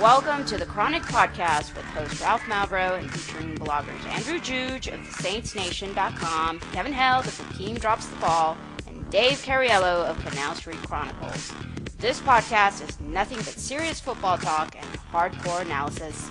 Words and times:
Welcome 0.00 0.44
to 0.44 0.56
the 0.56 0.64
Chronic 0.64 1.02
Podcast 1.02 1.74
with 1.74 1.84
host 1.86 2.20
Ralph 2.20 2.42
Malbrough 2.42 3.00
and 3.00 3.10
featuring 3.10 3.56
bloggers 3.56 4.06
Andrew 4.06 4.38
Juge 4.38 4.86
of 4.86 5.00
TheSaintsNation.com, 5.00 6.60
Kevin 6.72 6.92
Held 6.92 7.26
of 7.26 7.36
The 7.36 7.58
Team 7.58 7.76
Drops 7.76 8.06
the 8.06 8.14
Ball, 8.16 8.56
and 8.86 9.10
Dave 9.10 9.38
Cariello 9.38 10.04
of 10.04 10.16
Canal 10.24 10.54
Street 10.54 10.78
Chronicles. 10.84 11.52
This 11.98 12.20
podcast 12.20 12.88
is 12.88 13.00
nothing 13.00 13.38
but 13.38 13.46
serious 13.46 13.98
football 13.98 14.38
talk 14.38 14.76
and 14.76 14.86
hardcore 15.12 15.62
analysis. 15.62 16.30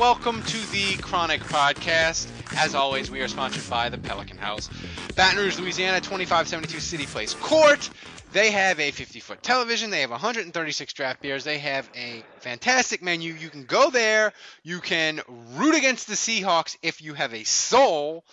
Welcome 0.00 0.42
to 0.44 0.72
the 0.72 0.96
Chronic 1.02 1.42
Podcast. 1.42 2.26
As 2.56 2.74
always, 2.74 3.10
we 3.10 3.20
are 3.20 3.28
sponsored 3.28 3.68
by 3.68 3.90
the 3.90 3.98
Pelican 3.98 4.38
House. 4.38 4.70
Baton 5.14 5.36
Rouge, 5.36 5.58
Louisiana, 5.58 6.00
2572 6.00 6.80
City 6.80 7.04
Place 7.04 7.34
Court. 7.34 7.90
They 8.32 8.50
have 8.50 8.80
a 8.80 8.92
50 8.92 9.20
foot 9.20 9.42
television. 9.42 9.90
They 9.90 10.00
have 10.00 10.10
136 10.10 10.94
draft 10.94 11.20
beers. 11.20 11.44
They 11.44 11.58
have 11.58 11.86
a 11.94 12.24
fantastic 12.38 13.02
menu. 13.02 13.34
You 13.34 13.50
can 13.50 13.64
go 13.64 13.90
there. 13.90 14.32
You 14.62 14.80
can 14.80 15.20
root 15.52 15.74
against 15.74 16.08
the 16.08 16.14
Seahawks 16.14 16.78
if 16.80 17.02
you 17.02 17.12
have 17.12 17.34
a 17.34 17.44
soul. 17.44 18.24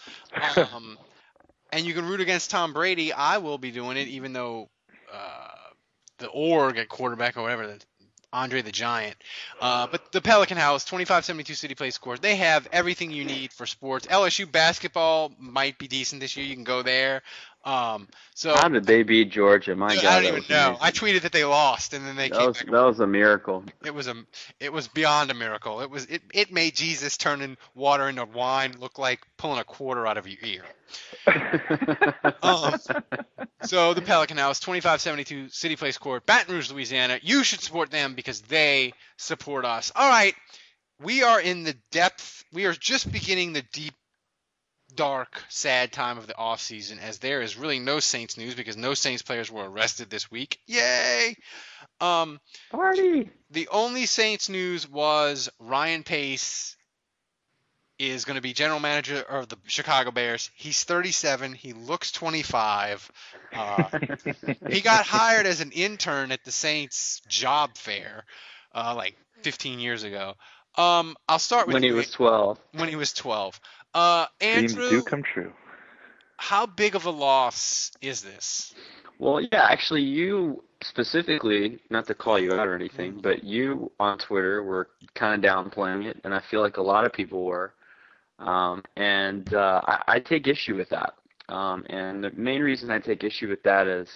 Um, 0.55 0.97
and 1.73 1.85
you 1.85 1.93
can 1.93 2.05
root 2.05 2.21
against 2.21 2.49
Tom 2.49 2.71
Brady. 2.71 3.11
I 3.11 3.39
will 3.39 3.57
be 3.57 3.71
doing 3.71 3.97
it, 3.97 4.07
even 4.07 4.31
though 4.31 4.69
uh, 5.13 5.49
the 6.19 6.27
org 6.27 6.77
at 6.77 6.87
quarterback 6.87 7.35
or 7.35 7.41
whatever, 7.41 7.77
Andre 8.33 8.61
the 8.61 8.71
Giant. 8.71 9.15
Uh, 9.61 9.87
but 9.87 10.11
the 10.11 10.21
Pelican 10.21 10.57
House, 10.57 10.83
2572 10.85 11.53
City 11.53 11.75
Place 11.75 11.97
Court, 11.97 12.21
they 12.21 12.35
have 12.35 12.67
everything 12.71 13.11
you 13.11 13.23
need 13.23 13.53
for 13.53 13.65
sports. 13.65 14.05
LSU 14.07 14.51
basketball 14.51 15.31
might 15.39 15.77
be 15.77 15.87
decent 15.87 16.21
this 16.21 16.35
year. 16.35 16.45
You 16.45 16.55
can 16.55 16.63
go 16.63 16.81
there. 16.81 17.23
Um, 17.67 18.07
so 18.33 18.55
How 18.55 18.69
did 18.69 18.85
they 18.85 19.03
beat 19.03 19.29
Georgia? 19.29 19.75
My 19.75 19.87
I 19.87 19.95
God, 19.95 20.21
don't 20.21 20.37
even 20.37 20.43
know. 20.49 20.67
amazing. 20.69 20.77
I 20.79 20.91
tweeted 20.91 21.21
that 21.23 21.33
they 21.33 21.43
lost, 21.43 21.93
and 21.93 22.07
then 22.07 22.15
they 22.15 22.29
that 22.29 22.37
came 22.37 22.47
was, 22.47 22.57
back. 22.57 22.71
that 22.71 22.81
was 22.81 22.99
a 23.01 23.07
miracle. 23.07 23.65
It 23.83 23.93
was 23.93 24.07
a, 24.07 24.15
it 24.61 24.71
was 24.71 24.87
beyond 24.87 25.31
a 25.31 25.33
miracle. 25.33 25.81
It 25.81 25.89
was, 25.89 26.05
it, 26.05 26.21
it 26.33 26.53
made 26.53 26.75
Jesus 26.75 27.17
turning 27.17 27.57
water 27.75 28.07
into 28.07 28.23
wine 28.23 28.75
look 28.79 28.97
like 28.97 29.19
pulling 29.35 29.59
a 29.59 29.65
quarter 29.65 30.07
out 30.07 30.17
of 30.17 30.27
your 30.27 30.39
ear. 30.43 30.63
Um, 32.43 32.75
so 33.63 33.93
the 33.93 34.01
Pelican 34.01 34.37
House, 34.37 34.59
2572 34.61 35.49
City 35.49 35.75
Place 35.75 35.97
Court, 35.97 36.25
Baton 36.25 36.53
Rouge, 36.53 36.71
Louisiana. 36.71 37.19
You 37.21 37.43
should 37.43 37.59
support 37.59 37.91
them 37.91 38.13
because 38.13 38.41
they 38.41 38.93
support 39.17 39.65
us. 39.65 39.91
All 39.95 40.09
right, 40.09 40.33
we 41.01 41.23
are 41.23 41.41
in 41.41 41.63
the 41.63 41.75
depth. 41.91 42.45
We 42.53 42.65
are 42.65 42.73
just 42.73 43.11
beginning 43.11 43.53
the 43.53 43.63
deep, 43.73 43.93
dark, 44.95 45.43
sad 45.49 45.91
time 45.91 46.17
of 46.17 46.27
the 46.27 46.35
off 46.37 46.61
season, 46.61 46.99
as 46.99 47.19
there 47.19 47.41
is 47.41 47.57
really 47.57 47.79
no 47.79 47.99
Saints 47.99 48.37
news 48.37 48.55
because 48.55 48.77
no 48.77 48.93
Saints 48.93 49.21
players 49.21 49.51
were 49.51 49.69
arrested 49.69 50.09
this 50.09 50.31
week. 50.31 50.59
Yay! 50.67 51.35
Um, 51.99 52.39
Party. 52.71 53.29
the 53.49 53.67
only 53.69 54.05
Saints 54.05 54.49
news 54.49 54.89
was 54.89 55.49
Ryan 55.59 56.03
Pace 56.03 56.75
is 57.99 58.25
going 58.25 58.35
to 58.35 58.41
be 58.41 58.53
general 58.53 58.79
manager 58.79 59.21
of 59.21 59.49
the 59.49 59.57
Chicago 59.65 60.11
Bears. 60.11 60.51
He's 60.53 60.83
37. 60.83 61.53
He 61.53 61.73
looks 61.73 62.11
25. 62.11 63.11
Uh, 63.53 63.83
he 64.69 64.81
got 64.81 65.05
hired 65.05 65.47
as 65.47 65.61
an 65.61 65.71
intern 65.71 66.31
at 66.31 66.43
the 66.43 66.51
Saints 66.51 67.21
job 67.27 67.75
fair 67.75 68.23
uh, 68.75 68.93
like 68.95 69.15
15 69.41 69.79
years 69.79 70.03
ago. 70.03 70.35
Um, 70.77 71.15
I'll 71.27 71.39
start 71.39 71.65
with 71.65 71.73
when 71.73 71.83
he 71.83 71.89
you, 71.89 71.95
was 71.95 72.11
12. 72.11 72.59
when 72.73 72.87
he 72.87 72.95
was 72.95 73.11
12. 73.13 73.59
Uh, 73.93 74.27
Dreams 74.39 74.73
Andrew, 74.73 74.89
do 74.89 75.01
come 75.03 75.23
true. 75.23 75.53
how 76.37 76.65
big 76.65 76.95
of 76.95 77.05
a 77.05 77.09
loss 77.09 77.91
is 78.01 78.21
this? 78.21 78.73
Well, 79.19 79.41
yeah, 79.41 79.67
actually, 79.69 80.03
you 80.03 80.63
specifically, 80.83 81.79
not 81.89 82.05
to 82.07 82.13
call 82.13 82.37
you 82.37 82.53
out 82.53 82.67
or 82.67 82.75
anything, 82.75 83.19
but 83.21 83.43
you 83.43 83.91
on 83.99 84.19
Twitter 84.19 84.61
were 84.63 84.89
kind 85.15 85.43
of 85.43 85.49
downplaying 85.49 86.05
it, 86.05 86.21
and 86.23 86.33
I 86.33 86.41
feel 86.51 86.61
like 86.61 86.77
a 86.77 86.81
lot 86.83 87.05
of 87.05 87.13
people 87.13 87.43
were. 87.43 87.73
Um, 88.39 88.83
and 88.95 89.51
uh, 89.53 89.81
I, 89.83 90.03
I 90.07 90.19
take 90.19 90.47
issue 90.47 90.75
with 90.75 90.89
that. 90.89 91.13
Um, 91.49 91.85
and 91.89 92.23
the 92.23 92.31
main 92.31 92.61
reason 92.61 92.91
I 92.91 92.99
take 92.99 93.23
issue 93.23 93.49
with 93.49 93.63
that 93.63 93.87
is, 93.87 94.09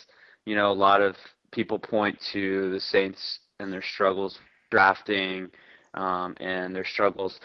you 0.46 0.56
know, 0.56 0.72
a 0.72 0.74
lot 0.74 1.02
of 1.02 1.16
people 1.52 1.80
point 1.80 2.20
to 2.34 2.72
the 2.72 2.80
Saints 2.80 3.40
and 3.60 3.74
their 3.74 3.82
struggles 3.82 4.38
drafting 4.70 5.50
um, 5.94 6.36
and 6.40 6.76
their 6.76 6.86
struggles 6.86 7.40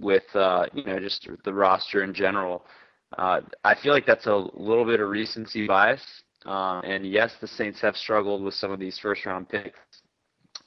with, 0.00 0.24
uh, 0.34 0.66
you 0.72 0.84
know, 0.84 0.98
just 0.98 1.28
the 1.44 1.52
roster 1.52 2.02
in 2.02 2.14
general. 2.14 2.64
Uh, 3.18 3.40
I 3.64 3.74
feel 3.74 3.92
like 3.92 4.06
that's 4.06 4.26
a 4.26 4.34
little 4.54 4.84
bit 4.84 5.00
of 5.00 5.08
recency 5.08 5.66
bias. 5.66 6.02
Um, 6.46 6.82
and 6.84 7.06
yes, 7.06 7.32
the 7.40 7.46
Saints 7.46 7.80
have 7.80 7.96
struggled 7.96 8.42
with 8.42 8.54
some 8.54 8.72
of 8.72 8.80
these 8.80 8.98
first 8.98 9.24
round 9.26 9.48
picks. 9.48 9.78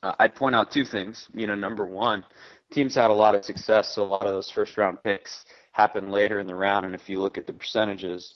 Uh, 0.04 0.14
I'd 0.20 0.36
point 0.36 0.56
out 0.56 0.72
two 0.72 0.86
things. 0.86 1.28
You 1.34 1.48
know, 1.48 1.56
number 1.56 1.86
one, 1.86 2.24
teams 2.72 2.96
had 2.96 3.10
a 3.10 3.14
lot 3.14 3.36
of 3.36 3.44
success, 3.44 3.94
so 3.96 4.04
a 4.04 4.06
lot 4.06 4.24
of 4.24 4.32
those 4.32 4.52
first 4.52 4.78
round 4.78 5.02
picks 5.04 5.46
happened 5.76 6.10
later 6.10 6.40
in 6.40 6.48
the 6.48 6.56
round. 6.56 6.86
And 6.86 6.96
if 6.96 7.10
you 7.10 7.20
look 7.20 7.38
at 7.38 7.46
the 7.46 7.52
percentages, 7.52 8.34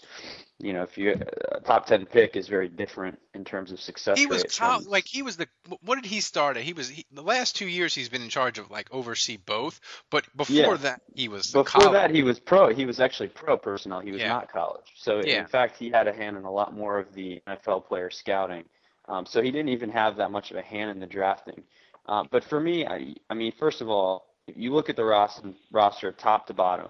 you 0.57 0.73
know, 0.73 0.83
if 0.83 0.97
you 0.97 1.16
a 1.53 1.61
top 1.61 1.85
ten 1.85 2.05
pick 2.05 2.35
is 2.35 2.50
very 2.50 2.67
different 2.67 3.17
in 3.33 3.45
terms 3.45 3.72
of 3.72 3.79
success 3.79 4.19
he 4.19 4.25
was 4.25 4.44
col- 4.44 4.81
like 4.85 5.05
he 5.07 5.22
was 5.22 5.38
the 5.38 5.47
what 5.81 5.95
did 5.95 6.05
he 6.05 6.19
start 6.19 6.57
at? 6.57 6.63
He 6.63 6.73
was 6.73 6.89
he, 6.89 7.05
the 7.13 7.22
last 7.22 7.55
two 7.55 7.67
years 7.67 7.95
he's 7.95 8.09
been 8.09 8.22
in 8.22 8.27
charge 8.27 8.59
of 8.59 8.69
like 8.69 8.89
oversee 8.91 9.38
both, 9.38 9.79
but 10.09 10.25
before 10.35 10.53
Yeah. 10.53 10.75
that 10.75 11.01
he 11.16 11.29
was 11.29 11.47
Before 11.53 11.63
college. 11.63 11.94
that, 11.94 12.11
he 12.13 12.23
was 12.23 12.41
pro. 12.41 12.73
He 12.73 12.85
was 12.85 13.00
actually 13.00 13.29
pro 13.29 13.56
personnel. 13.56 14.01
He 14.01 14.11
was 14.11 14.21
Yeah. 14.21 14.27
not 14.27 14.51
college. 14.51 14.88
So 14.95 15.21
Yeah. 15.21 15.39
in 15.39 15.47
fact, 15.47 15.77
he 15.77 15.89
had 15.89 16.09
a 16.09 16.13
hand 16.13 16.35
in 16.35 16.44
a 16.44 16.51
lot 16.51 16.75
more 16.75 17.00
of 17.00 17.13
the 17.13 17.41
NFL 17.47 17.88
player 17.88 18.09
scouting. 18.09 18.66
Um, 19.07 19.25
so 19.25 19.41
he 19.41 19.50
didn't 19.50 19.69
even 19.69 19.89
have 19.91 20.17
that 20.17 20.29
much 20.29 20.51
of 20.51 20.57
a 20.57 20.61
hand 20.61 20.92
in 20.92 21.00
the 21.00 21.07
drafting. 21.07 21.63
Uh, 22.06 22.25
but 22.30 22.44
for 22.44 22.59
me, 22.59 22.85
I, 22.85 23.15
I 23.30 23.33
mean, 23.33 23.53
first 23.53 23.80
of 23.80 23.88
all, 23.89 24.25
if 24.47 24.57
you 24.57 24.74
look 24.74 24.89
at 24.89 24.95
the 24.97 25.06
roster, 25.06 25.53
roster 25.71 26.12
top 26.12 26.47
to 26.47 26.53
bottom, 26.53 26.89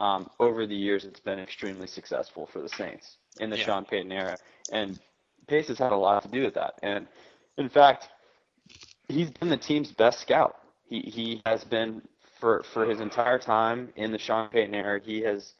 um, 0.00 0.30
over 0.40 0.66
the 0.66 0.74
years, 0.74 1.04
it's 1.04 1.20
been 1.20 1.38
extremely 1.38 1.86
successful 1.86 2.46
for 2.52 2.60
the 2.62 2.68
Saints 2.68 3.18
in 3.38 3.50
the 3.50 3.56
Yeah. 3.58 3.64
Sean 3.66 3.84
Payton 3.84 4.12
era, 4.12 4.36
and 4.72 4.98
Pace 5.46 5.68
has 5.68 5.78
had 5.78 5.92
a 5.92 5.96
lot 5.96 6.22
to 6.22 6.28
do 6.28 6.42
with 6.42 6.54
that. 6.54 6.74
And 6.82 7.06
in 7.58 7.68
fact, 7.68 8.08
he's 9.08 9.30
been 9.30 9.48
the 9.48 9.56
team's 9.56 9.92
best 9.92 10.20
scout. 10.20 10.56
He 10.88 11.00
he 11.02 11.42
has 11.46 11.64
been 11.64 12.02
for 12.40 12.62
for 12.72 12.84
his 12.86 13.00
entire 13.00 13.38
time 13.38 13.92
in 13.96 14.12
the 14.12 14.18
Sean 14.18 14.48
Payton 14.48 14.74
era. 14.74 15.00
He 15.02 15.20
has 15.22 15.54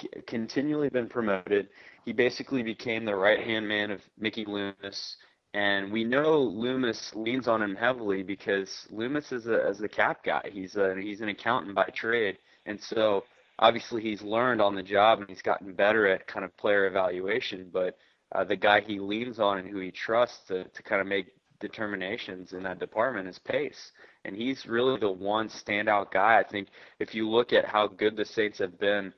c- 0.00 0.08
continually 0.26 0.88
been 0.90 1.08
promoted. 1.08 1.68
He 2.04 2.12
basically 2.12 2.62
became 2.62 3.04
the 3.04 3.14
right 3.16 3.42
hand 3.42 3.66
man 3.66 3.90
of 3.90 4.00
Mickey 4.18 4.44
Loomis, 4.44 5.16
and 5.54 5.90
we 5.90 6.04
know 6.04 6.38
Loomis 6.40 7.14
leans 7.14 7.48
on 7.48 7.62
him 7.62 7.74
heavily 7.74 8.22
because 8.22 8.86
Loomis 8.90 9.32
is 9.32 9.46
a 9.46 9.64
as 9.64 9.78
the 9.78 9.88
cap 9.88 10.22
guy. 10.24 10.42
He's 10.52 10.76
a 10.76 10.94
he's 11.00 11.20
an 11.22 11.28
accountant 11.28 11.74
by 11.74 11.86
trade, 11.94 12.38
and 12.66 12.80
so 12.80 13.24
obviously 13.58 14.02
he's 14.02 14.22
learned 14.22 14.60
on 14.60 14.74
the 14.74 14.82
job 14.82 15.20
and 15.20 15.28
he's 15.28 15.42
gotten 15.42 15.72
better 15.72 16.06
at 16.06 16.26
kind 16.26 16.44
of 16.44 16.56
player 16.56 16.86
evaluation. 16.86 17.70
But 17.72 17.96
uh, 18.34 18.44
the 18.44 18.56
guy 18.56 18.80
he 18.80 18.98
leans 18.98 19.38
on 19.38 19.58
and 19.58 19.68
who 19.68 19.78
he 19.80 19.90
trusts 19.90 20.46
to, 20.48 20.64
to 20.64 20.82
kind 20.82 21.00
of 21.00 21.06
make 21.06 21.26
determinations 21.60 22.52
in 22.52 22.62
that 22.64 22.78
department 22.78 23.28
is 23.28 23.38
Pace. 23.38 23.92
And 24.24 24.36
he's 24.36 24.66
really 24.66 24.98
the 24.98 25.10
one 25.10 25.48
standout 25.48 26.10
guy. 26.10 26.38
I 26.38 26.44
think 26.44 26.68
if 26.98 27.14
you 27.14 27.28
look 27.28 27.52
at 27.52 27.64
how 27.64 27.86
good 27.86 28.16
the 28.16 28.24
Saints 28.24 28.58
have 28.58 28.78
been 28.78 29.12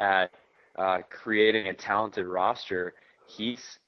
at 0.00 0.30
uh, 0.76 0.98
creating 1.08 1.68
a 1.68 1.74
talented 1.74 2.26
roster, 2.26 2.94
he's 3.26 3.78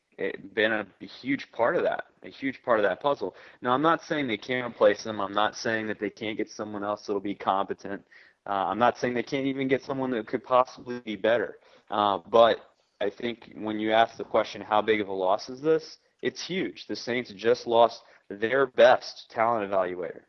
been 0.54 0.72
a 0.72 0.86
huge 1.20 1.50
part 1.52 1.76
of 1.76 1.82
that, 1.82 2.04
a 2.22 2.30
huge 2.30 2.62
part 2.64 2.78
of 2.78 2.84
that 2.84 3.00
puzzle. 3.00 3.34
Now, 3.60 3.72
I'm 3.72 3.82
not 3.82 4.02
saying 4.02 4.26
they 4.26 4.38
can't 4.38 4.66
replace 4.66 5.04
him. 5.04 5.20
I'm 5.20 5.34
not 5.34 5.56
saying 5.56 5.88
that 5.88 6.00
they 6.00 6.10
can't 6.10 6.38
get 6.38 6.48
someone 6.50 6.84
else 6.84 7.06
that'll 7.06 7.20
be 7.20 7.34
competent. 7.34 8.02
Uh, 8.46 8.52
I'm 8.52 8.78
not 8.78 8.98
saying 8.98 9.14
they 9.14 9.22
can't 9.22 9.46
even 9.46 9.68
get 9.68 9.82
someone 9.82 10.10
that 10.12 10.26
could 10.26 10.44
possibly 10.44 11.00
be 11.00 11.16
better. 11.16 11.56
Uh, 11.90 12.18
but 12.28 12.60
I 13.00 13.10
think 13.10 13.52
when 13.56 13.80
you 13.80 13.92
ask 13.92 14.16
the 14.16 14.24
question, 14.24 14.60
how 14.60 14.82
big 14.82 15.00
of 15.00 15.08
a 15.08 15.12
loss 15.12 15.48
is 15.48 15.60
this? 15.60 15.98
It's 16.22 16.42
huge. 16.42 16.86
The 16.86 16.96
Saints 16.96 17.30
just 17.32 17.66
lost 17.66 18.02
their 18.28 18.66
best 18.66 19.30
talent 19.30 19.70
evaluator. 19.70 20.20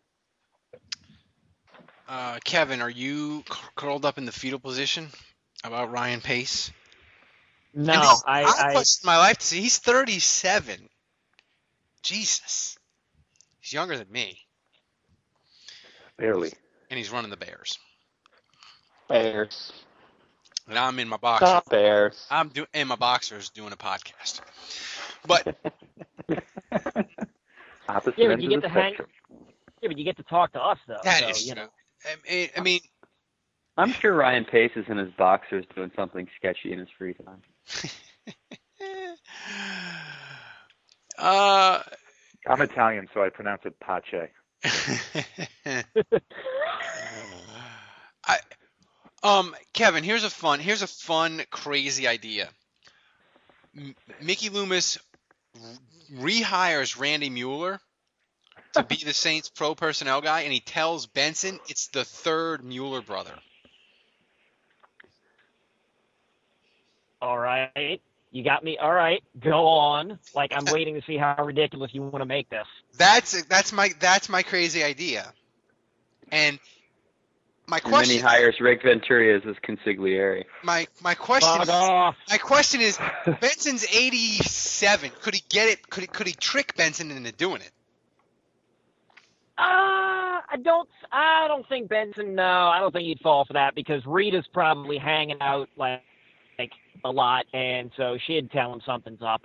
Uh, 2.07 2.39
Kevin, 2.43 2.81
are 2.81 2.89
you 2.89 3.43
curled 3.75 4.05
up 4.05 4.17
in 4.17 4.25
the 4.25 4.31
fetal 4.31 4.59
position 4.59 5.07
about 5.63 5.91
Ryan 5.91 6.21
Pace? 6.21 6.71
No, 7.73 7.99
this, 7.99 8.23
I, 8.25 8.43
I, 8.43 8.69
I 8.69 8.71
questioned 8.71 9.05
my 9.05 9.17
life 9.17 9.37
to 9.37 9.45
see 9.45 9.61
he's 9.61 9.77
37. 9.77 10.89
Jesus, 12.01 12.77
he's 13.59 13.73
younger 13.73 13.97
than 13.97 14.09
me, 14.09 14.39
Barely. 16.17 16.53
and 16.89 16.97
he's 16.97 17.11
running 17.11 17.29
the 17.29 17.37
Bears. 17.37 17.77
Bears. 19.07 19.71
And 20.68 20.77
I'm 20.77 21.00
in 21.00 21.07
my 21.07 21.18
boxers. 21.18 21.50
Stop 21.50 21.69
Bears. 21.69 22.27
I'm 22.30 22.50
doing 22.50 22.68
in 22.74 22.88
my 22.88 22.95
boxers 22.95 23.50
doing 23.50 23.71
a 23.71 23.77
podcast. 23.77 24.42
But 25.25 25.57
Opposite 27.89 28.18
yeah, 28.18 28.27
but 28.27 28.42
you 28.42 28.50
get 28.50 28.62
the 28.62 28.68
to 28.68 28.74
hang. 28.74 28.94
Yeah, 29.81 29.89
but 29.89 29.98
you 29.98 30.04
get 30.04 30.18
to 30.18 30.24
talk 30.24 30.51
to 30.54 30.62
us 30.62 30.77
though. 30.88 31.00
that 31.04 31.19
so, 31.21 31.30
is 31.30 31.48
you 31.48 31.56
know. 31.56 31.68
I 32.06 32.15
mean, 32.30 32.50
I 32.57 32.62
mean, 32.62 32.81
I'm 33.77 33.92
sure 33.92 34.13
Ryan 34.13 34.45
Pace 34.45 34.71
is 34.75 34.86
in 34.89 34.98
his 34.98 35.12
boxers 35.18 35.65
doing 35.75 35.92
something 35.95 36.27
sketchy 36.38 36.74
in 36.74 36.80
his 36.80 36.89
free 36.98 37.13
time. 37.13 37.42
uh, 41.18 41.81
I'm 42.48 42.62
Italian, 42.62 43.07
so 43.13 43.24
I 43.24 43.30
pronounce 43.30 43.62
it 43.65 43.80
pace. 43.80 44.30
I, 48.25 48.39
um, 49.27 49.56
Kevin, 49.74 50.03
here's 50.03 50.24
a 50.24 50.29
fun, 50.29 50.59
here's 50.59 50.81
a 50.81 50.88
fun, 50.88 51.41
crazy 51.51 52.07
idea. 52.07 52.50
M- 53.75 53.95
Mickey 54.21 54.50
Loomis 54.50 54.97
rehires 56.15 57.00
Randy 57.00 57.29
Mueller 57.29 57.79
to 58.74 58.83
be 58.83 58.95
the 59.03 59.13
Saints 59.13 59.50
pro 59.50 59.75
personnel 59.75 60.21
guy, 60.21 60.41
and 60.41 60.53
he 60.53 60.62
tells 60.62 61.07
Benson 61.07 61.59
it's 61.68 61.88
the 61.88 62.06
third 62.06 62.63
Mueller 62.63 63.01
brother. 63.01 63.33
All 67.21 67.38
right, 67.38 68.01
you 68.31 68.44
got 68.44 68.63
me. 68.63 68.77
All 68.77 68.94
right, 68.94 69.24
go 69.44 69.68
on. 69.68 70.19
Like 70.35 70.51
I'm 70.56 70.65
waiting 70.65 70.95
to 70.95 71.01
see 71.06 71.18
how 71.18 71.44
ridiculous 71.44 71.91
you 71.94 72.03
want 72.03 72.21
to 72.21 72.25
make 72.25 72.50
this. 72.50 72.68
That's 72.97 73.44
that's 73.44 73.74
my 73.74 73.89
that's 74.00 74.29
my 74.29 74.44
crazy 74.44 74.83
idea. 74.83 75.33
And 76.31 76.59
my 77.67 77.77
And 77.83 77.93
then 77.93 78.03
he 78.05 78.19
question, 78.19 78.25
hires 78.25 78.55
Rick 78.61 78.83
Venturi 78.83 79.33
as 79.35 79.43
his 79.43 79.55
consigliere. 79.57 80.45
my 80.63 80.87
my 81.01 81.13
question, 81.13 81.57
Fuck 81.59 81.69
off. 81.69 82.15
my 82.29 82.37
question 82.37 82.81
is, 82.81 82.97
Benson's 83.41 83.85
87. 83.93 85.11
Could 85.21 85.35
he 85.35 85.43
get 85.49 85.67
it? 85.69 85.89
Could 85.89 86.01
he 86.03 86.07
could 86.07 86.27
he 86.27 86.33
trick 86.33 86.75
Benson 86.77 87.11
into 87.11 87.31
doing 87.31 87.61
it? 87.61 87.71
Uh, 89.57 89.63
I 90.49 90.57
don't. 90.61 90.87
I 91.11 91.47
don't 91.47 91.67
think 91.67 91.89
Benson. 91.89 92.35
No, 92.35 92.43
I 92.43 92.79
don't 92.79 92.91
think 92.91 93.05
he'd 93.07 93.19
fall 93.21 93.43
for 93.45 93.53
that 93.53 93.73
because 93.75 94.05
Rita's 94.05 94.45
probably 94.53 94.97
hanging 94.99 95.41
out 95.41 95.67
like, 95.75 96.03
like 96.59 96.71
a 97.03 97.11
lot, 97.11 97.45
and 97.53 97.91
so 97.97 98.17
she'd 98.27 98.51
tell 98.51 98.71
him 98.71 98.81
something's 98.85 99.21
up. 99.23 99.41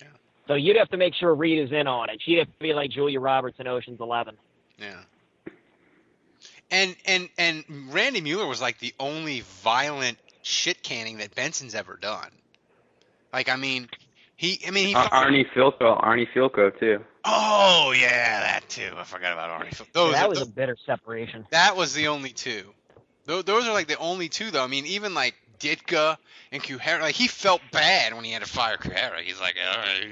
Yeah. 0.00 0.06
So 0.46 0.54
you'd 0.54 0.76
have 0.76 0.88
to 0.90 0.96
make 0.96 1.14
sure 1.14 1.34
Rita's 1.34 1.72
in 1.72 1.88
on 1.88 2.10
it. 2.10 2.22
She'd 2.24 2.38
have 2.38 2.46
to 2.46 2.58
be 2.60 2.72
like 2.74 2.90
Julia 2.92 3.18
Roberts 3.18 3.58
in 3.58 3.66
Ocean's 3.66 4.00
Eleven. 4.00 4.36
Yeah. 4.78 5.00
And 6.70 6.94
and 7.04 7.28
and 7.38 7.64
Randy 7.90 8.20
Mueller 8.20 8.46
was 8.46 8.60
like 8.60 8.78
the 8.78 8.94
only 9.00 9.40
violent 9.62 10.18
shit 10.42 10.82
canning 10.82 11.18
that 11.18 11.34
Benson's 11.34 11.74
ever 11.74 11.96
done. 11.96 12.30
Like 13.32 13.48
I 13.48 13.56
mean, 13.56 13.88
he 14.36 14.60
I 14.66 14.70
mean 14.70 14.88
he. 14.88 14.94
Uh, 14.94 15.08
Ar- 15.10 15.26
Arnie 15.26 15.46
Fielkow, 15.52 16.02
Arnie 16.02 16.26
Fielkow 16.34 16.78
too. 16.78 17.04
Oh 17.24 17.92
yeah, 17.98 18.40
that 18.40 18.68
too. 18.68 18.90
I 18.96 19.04
forgot 19.04 19.32
about 19.32 19.60
Arnie. 19.60 19.74
Fil- 19.74 19.86
Those 19.92 20.12
that 20.14 20.26
are- 20.26 20.28
was 20.28 20.42
a 20.42 20.46
bitter 20.46 20.76
separation. 20.86 21.46
that 21.50 21.76
was 21.76 21.92
the 21.94 22.08
only 22.08 22.30
two. 22.30 22.72
Those, 23.26 23.44
those 23.44 23.66
are 23.68 23.72
like 23.72 23.88
the 23.88 23.98
only 23.98 24.28
two 24.28 24.50
though. 24.50 24.64
I 24.64 24.66
mean, 24.68 24.86
even 24.86 25.12
like 25.14 25.34
Ditka 25.60 26.16
and 26.52 26.62
Kuharich, 26.62 27.00
like 27.00 27.14
he 27.14 27.28
felt 27.28 27.60
bad 27.70 28.14
when 28.14 28.24
he 28.24 28.32
had 28.32 28.42
to 28.42 28.48
fire 28.48 28.76
Kuharich. 28.76 29.22
He's 29.22 29.40
like, 29.40 29.56
all 29.70 29.78
right, 29.78 30.08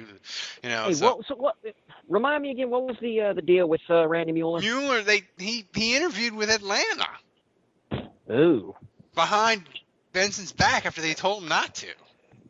you 0.62 0.68
know. 0.68 0.84
Hey, 0.84 0.92
so 0.92 1.16
what? 1.16 1.26
So 1.26 1.34
what? 1.34 1.56
Remind 2.08 2.42
me 2.42 2.50
again. 2.52 2.70
What 2.70 2.84
was 2.84 2.96
the 3.00 3.20
uh, 3.20 3.32
the 3.32 3.42
deal 3.42 3.68
with 3.68 3.80
uh, 3.90 4.06
Randy 4.06 4.32
Mueller? 4.32 4.60
Mueller, 4.60 5.02
they 5.02 5.22
he 5.38 5.66
he 5.74 5.96
interviewed 5.96 6.34
with 6.34 6.50
Atlanta 6.50 7.08
Ooh, 8.30 8.74
behind 9.14 9.62
Benson's 10.12 10.52
back 10.52 10.86
after 10.86 11.00
they 11.00 11.14
told 11.14 11.42
him 11.42 11.48
not 11.48 11.74
to. 11.76 11.86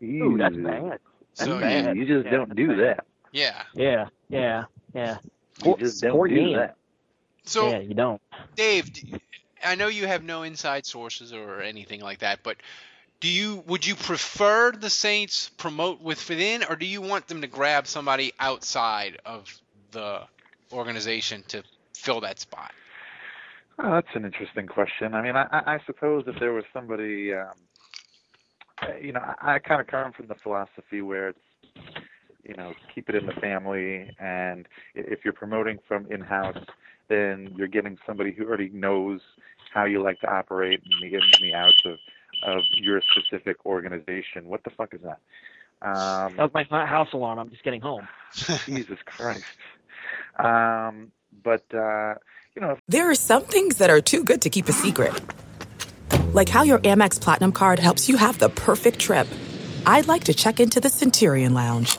ooh, 0.02 0.36
that's 0.38 0.56
Ew. 0.56 0.62
bad. 0.62 0.98
So 1.34 1.54
Ew, 1.54 1.60
bad. 1.60 1.96
You 1.96 2.06
just 2.06 2.24
Yeah, 2.26 2.30
don't 2.32 2.56
do 2.56 2.68
bad. 2.68 2.78
that. 2.78 3.06
yeah. 3.32 3.62
Yeah, 3.74 4.06
yeah, 4.28 4.64
yeah. 4.94 5.18
You 5.64 5.76
just 5.76 6.00
don't 6.02 6.28
do 6.28 6.34
game. 6.34 6.56
that. 6.56 6.74
So 7.44 7.68
yeah, 7.68 7.78
you 7.78 7.94
don't. 7.94 8.20
Dave, 8.56 8.92
d- 8.92 9.14
I 9.64 9.75
know 9.75 9.88
you 9.88 10.06
have 10.06 10.22
no 10.22 10.43
inside 10.43 10.87
sources 10.87 11.32
or 11.32 11.60
anything 11.60 12.00
like 12.00 12.20
that, 12.20 12.40
but 12.43 12.56
do 13.20 13.28
you 13.28 13.64
would 13.66 13.87
you 13.87 13.94
prefer 13.94 14.72
the 14.72 14.90
Saints 14.90 15.50
promote 15.56 16.00
with 16.00 16.28
within, 16.28 16.64
or 16.64 16.76
do 16.76 16.87
you 16.87 17.00
want 17.00 17.26
them 17.26 17.40
to 17.40 17.46
grab 17.46 17.87
somebody 17.87 18.32
outside 18.38 19.19
of 19.25 19.60
the 19.90 20.22
organization 20.72 21.43
to 21.49 21.62
fill 21.94 22.20
that 22.20 22.38
spot? 22.38 22.72
Oh, 23.81 23.93
that's 23.93 24.08
an 24.14 24.25
interesting 24.25 24.66
question. 24.66 25.14
I 25.14 25.22
mean, 25.22 25.37
I, 25.37 25.46
I 25.50 25.78
suppose 25.87 26.25
if 26.26 26.38
there 26.40 26.52
was 26.52 26.64
somebody, 26.72 27.32
um, 27.32 27.52
uh, 28.82 28.96
you 29.00 29.12
know, 29.12 29.20
I, 29.20 29.55
I 29.55 29.58
kind 29.60 29.81
of 29.81 29.87
come 29.87 30.12
from 30.12 30.26
the 30.26 30.34
philosophy 30.34 31.00
where 31.00 31.28
it's, 31.28 31.38
you 32.48 32.54
know, 32.54 32.72
keep 32.94 33.08
it 33.08 33.14
in 33.14 33.26
the 33.26 33.32
family, 33.34 34.10
and 34.18 34.66
if 34.94 35.20
you're 35.24 35.34
promoting 35.34 35.78
from 35.86 36.10
in-house, 36.10 36.64
then 37.08 37.52
you're 37.56 37.69
getting 37.69 37.98
somebody 38.06 38.32
who 38.32 38.44
already 38.44 38.70
knows 38.70 39.20
how 39.72 39.84
you 39.84 40.02
like 40.02 40.19
to 40.20 40.31
operate 40.31 40.81
and 40.82 40.93
the 41.02 41.14
ins 41.14 41.24
and 41.40 41.44
the 41.44 41.55
outs 41.55 41.82
of 41.84 41.98
of 42.44 42.62
your 42.72 43.02
specific 43.10 43.56
organization. 43.67 44.46
What 44.46 44.62
the 44.64 44.70
fuck 44.70 44.94
is 44.94 45.00
that? 45.02 45.19
Um, 45.82 46.36
That 46.36 46.52
was 46.55 46.67
my 46.70 46.86
house 46.86 47.08
alarm. 47.12 47.38
I'm 47.38 47.50
just 47.50 47.64
getting 47.64 47.81
home. 47.81 48.06
Jesus 48.67 48.98
Christ. 49.05 49.44
Um, 50.38 51.10
but 51.43 51.64
uh, 51.74 52.14
you 52.55 52.62
know, 52.62 52.78
There 52.88 53.10
are 53.10 53.14
some 53.14 53.44
things 53.44 53.78
that 53.78 53.90
are 53.90 54.00
too 54.00 54.24
good 54.24 54.43
to 54.43 54.50
keep 54.50 54.69
a 54.69 54.72
secret. 54.72 55.12
Like 56.32 56.48
how 56.48 56.62
your 56.62 56.78
Amex 56.81 57.20
Platinum 57.20 57.52
card 57.52 57.78
helps 57.78 58.08
you 58.08 58.17
have 58.17 58.38
the 58.38 58.48
perfect 58.48 58.98
trip. 58.98 59.26
I'd 59.86 60.06
like 60.06 60.24
to 60.24 60.34
check 60.34 60.60
into 60.60 60.81
the 60.81 60.88
Centurion 60.88 61.55
Lounge. 61.55 61.98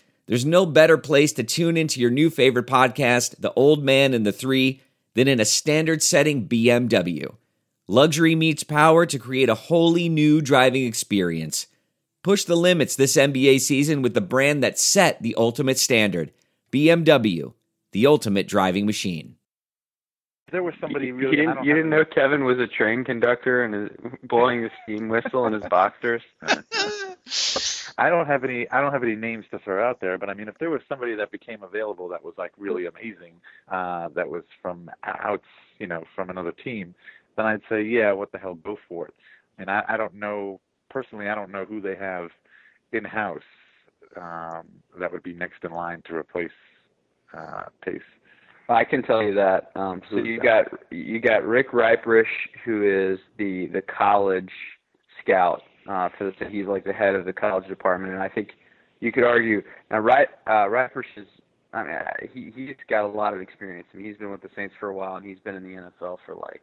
there's 0.27 0.45
no 0.45 0.65
better 0.65 0.97
place 0.97 1.33
to 1.33 1.43
tune 1.43 1.77
into 1.77 1.99
your 1.99 2.11
new 2.11 2.29
favorite 2.29 2.67
podcast, 2.67 3.35
The 3.39 3.53
Old 3.53 3.83
Man 3.83 4.13
and 4.13 4.25
the 4.25 4.31
Three. 4.31 4.81
than 5.13 5.27
in 5.27 5.41
a 5.41 5.45
standard 5.45 6.01
setting 6.01 6.47
BMW. 6.47 7.35
Luxury 7.87 8.33
meets 8.33 8.63
power 8.63 9.05
to 9.05 9.19
create 9.19 9.49
a 9.49 9.55
wholly 9.55 10.07
new 10.07 10.39
driving 10.39 10.85
experience. 10.85 11.67
Push 12.23 12.45
the 12.45 12.55
limits 12.55 12.95
this 12.95 13.17
NBA 13.17 13.59
season 13.59 14.01
with 14.01 14.13
the 14.13 14.21
brand 14.21 14.63
that 14.63 14.79
set 14.79 15.21
the 15.21 15.35
ultimate 15.35 15.77
standard 15.77 16.31
BMW, 16.71 17.53
the 17.91 18.07
ultimate 18.07 18.47
driving 18.47 18.85
machine. 18.85 19.35
There 20.51 20.63
was 20.63 20.73
somebody 20.81 21.07
You, 21.07 21.15
really. 21.15 21.41
I 21.41 21.53
didn't, 21.53 21.63
you 21.63 21.73
didn't 21.73 21.89
know 21.89 22.03
Kevin 22.05 22.43
was 22.43 22.59
a 22.59 22.67
train 22.67 23.03
conductor 23.03 23.63
and 23.63 23.75
is 23.75 23.97
blowing 24.23 24.63
his 24.63 24.71
steam 24.83 25.07
whistle 25.07 25.45
in 25.47 25.53
his 25.53 25.63
boxers? 25.69 26.21
I 27.97 28.09
don't 28.09 28.27
have 28.27 28.43
any. 28.43 28.69
I 28.69 28.81
don't 28.81 28.91
have 28.91 29.03
any 29.03 29.15
names 29.15 29.45
to 29.51 29.59
throw 29.59 29.87
out 29.87 29.99
there, 30.01 30.17
but 30.17 30.29
I 30.29 30.33
mean, 30.33 30.47
if 30.47 30.57
there 30.57 30.69
was 30.69 30.81
somebody 30.89 31.15
that 31.15 31.31
became 31.31 31.63
available 31.63 32.09
that 32.09 32.23
was 32.23 32.33
like 32.37 32.51
really 32.57 32.85
amazing, 32.85 33.33
uh, 33.69 34.09
that 34.15 34.29
was 34.29 34.43
from 34.61 34.89
outs, 35.03 35.45
you 35.79 35.87
know, 35.87 36.03
from 36.15 36.29
another 36.29 36.51
team, 36.51 36.95
then 37.37 37.45
I'd 37.45 37.61
say, 37.69 37.83
yeah, 37.83 38.11
what 38.11 38.31
the 38.31 38.37
hell, 38.37 38.55
go 38.55 38.77
for 38.89 39.07
it. 39.07 39.13
And 39.57 39.69
I, 39.69 39.83
I 39.87 39.97
don't 39.97 40.15
know 40.15 40.59
personally. 40.89 41.29
I 41.29 41.35
don't 41.35 41.51
know 41.51 41.65
who 41.65 41.81
they 41.81 41.95
have 41.95 42.29
in 42.91 43.05
house 43.05 43.41
um, 44.17 44.67
that 44.99 45.11
would 45.11 45.23
be 45.23 45.33
next 45.33 45.63
in 45.63 45.71
line 45.71 46.01
to 46.07 46.15
replace 46.15 46.49
uh, 47.33 47.63
Pace. 47.83 48.01
I 48.73 48.83
can 48.83 49.01
tell 49.03 49.21
you 49.23 49.33
that. 49.35 49.71
Um, 49.75 50.01
so 50.09 50.17
you 50.17 50.39
got 50.39 50.65
you 50.91 51.19
got 51.19 51.45
Rick 51.45 51.71
Reiprish, 51.71 52.25
who 52.65 52.83
is 52.83 53.19
the 53.37 53.67
the 53.67 53.81
college 53.81 54.51
scout 55.23 55.61
uh, 55.89 56.09
for 56.17 56.31
the. 56.39 56.45
He's 56.49 56.65
like 56.67 56.83
the 56.83 56.93
head 56.93 57.15
of 57.15 57.25
the 57.25 57.33
college 57.33 57.67
department, 57.67 58.13
and 58.13 58.21
I 58.21 58.29
think 58.29 58.49
you 58.99 59.11
could 59.11 59.23
argue 59.23 59.61
now. 59.89 59.99
Right, 59.99 60.27
uh, 60.47 60.65
Reiprish 60.67 61.05
is. 61.17 61.27
I 61.73 61.83
mean, 61.83 61.93
uh, 61.93 62.03
he 62.33 62.51
he's 62.55 62.75
got 62.89 63.05
a 63.05 63.07
lot 63.07 63.33
of 63.33 63.41
experience. 63.41 63.87
I 63.93 63.97
mean, 63.97 64.05
he's 64.05 64.17
been 64.17 64.29
with 64.31 64.41
the 64.41 64.49
Saints 64.55 64.75
for 64.79 64.89
a 64.89 64.93
while, 64.93 65.15
and 65.15 65.25
he's 65.25 65.39
been 65.39 65.55
in 65.55 65.63
the 65.63 65.81
NFL 65.81 66.17
for 66.25 66.35
like 66.35 66.61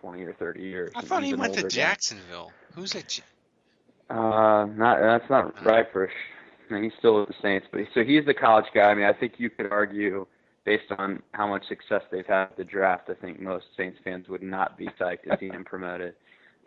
twenty 0.00 0.22
or 0.24 0.32
thirty 0.34 0.62
years. 0.62 0.90
I 0.96 1.02
thought 1.02 1.22
he's 1.22 1.28
he 1.30 1.34
an 1.34 1.40
went 1.40 1.54
to 1.54 1.60
older 1.60 1.68
guy. 1.68 1.74
Jacksonville. 1.74 2.52
Who's 2.74 2.94
at? 2.96 3.08
J- 3.08 3.22
Uh, 4.10 4.66
not 4.76 4.98
that's 5.00 5.30
not 5.30 5.54
Reiprish. 5.56 6.10
No, 6.70 6.80
he's 6.80 6.92
still 6.98 7.20
with 7.20 7.28
the 7.28 7.34
Saints, 7.42 7.66
but 7.70 7.82
so 7.94 8.02
he's 8.02 8.24
the 8.26 8.34
college 8.34 8.64
guy. 8.74 8.90
I 8.90 8.94
mean, 8.94 9.04
I 9.04 9.12
think 9.12 9.34
you 9.38 9.50
could 9.50 9.70
argue, 9.70 10.26
based 10.64 10.90
on 10.98 11.22
how 11.32 11.46
much 11.46 11.66
success 11.68 12.02
they've 12.10 12.26
had 12.26 12.44
at 12.44 12.56
the 12.56 12.64
draft, 12.64 13.08
I 13.10 13.14
think 13.14 13.40
most 13.40 13.66
Saints 13.76 13.98
fans 14.02 14.28
would 14.28 14.42
not 14.42 14.78
be 14.78 14.86
psyched 15.00 15.22
to 15.24 15.36
see 15.38 15.48
him 15.48 15.64
promoted. 15.64 16.14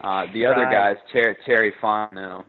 Uh, 0.01 0.25
the 0.33 0.45
other 0.45 0.63
Right. 0.63 0.71
guy 0.71 0.91
is 0.91 0.97
Ter- 1.11 1.37
Terry 1.45 1.71
Fontenot, 1.81 2.45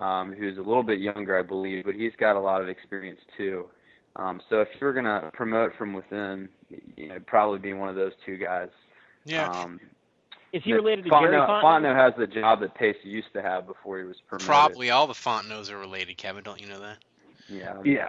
um, 0.00 0.32
who's 0.32 0.58
a 0.58 0.62
little 0.62 0.82
bit 0.82 0.98
younger, 0.98 1.38
I 1.38 1.42
believe, 1.42 1.84
but 1.86 1.94
he's 1.94 2.14
got 2.16 2.36
a 2.36 2.40
lot 2.40 2.60
of 2.60 2.68
experience 2.68 3.20
too. 3.36 3.70
Um, 4.16 4.40
so 4.50 4.60
if 4.60 4.68
you 4.80 4.86
were 4.86 4.92
gonna 4.92 5.30
promote 5.32 5.74
from 5.76 5.92
within, 5.94 6.48
you 6.96 7.08
know, 7.08 7.14
it'd 7.14 7.26
probably 7.26 7.58
be 7.58 7.72
one 7.72 7.88
of 7.88 7.96
those 7.96 8.12
two 8.24 8.36
guys. 8.36 8.68
Yeah. 9.24 9.48
Um, 9.50 9.80
Is 10.52 10.62
he 10.62 10.72
related 10.72 11.04
to 11.04 11.10
Jerry 11.10 11.34
Fontenot, 11.36 11.48
Fontenot? 11.48 11.62
Fontenot 11.62 11.96
has 11.96 12.14
the 12.16 12.26
job 12.26 12.60
that 12.60 12.74
Pace 12.74 12.96
used 13.02 13.32
to 13.34 13.42
have 13.42 13.66
before 13.66 13.98
he 13.98 14.04
was 14.04 14.16
promoted. 14.28 14.46
Probably 14.46 14.90
all 14.90 15.06
the 15.06 15.12
Fontenot's 15.14 15.70
are 15.70 15.78
related, 15.78 16.16
Kevin. 16.16 16.44
Don't 16.44 16.60
you 16.60 16.68
know 16.68 16.80
that? 16.80 16.98
Yeah. 17.48 17.76
Yeah. 17.84 18.08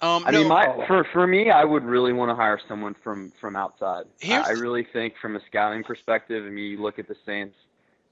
Um, 0.00 0.24
I 0.26 0.30
no, 0.30 0.40
mean, 0.40 0.48
my 0.48 0.86
for 0.86 1.04
for 1.12 1.26
me, 1.26 1.50
I 1.50 1.64
would 1.64 1.84
really 1.84 2.12
want 2.12 2.30
to 2.30 2.34
hire 2.34 2.60
someone 2.68 2.94
from 3.02 3.32
from 3.40 3.56
outside. 3.56 4.04
I, 4.24 4.40
I 4.40 4.50
really 4.50 4.86
think, 4.92 5.14
from 5.20 5.36
a 5.36 5.40
scouting 5.46 5.82
perspective, 5.82 6.44
I 6.46 6.50
mean, 6.50 6.64
you 6.70 6.82
look 6.82 6.98
at 6.98 7.08
the 7.08 7.16
Saints. 7.26 7.56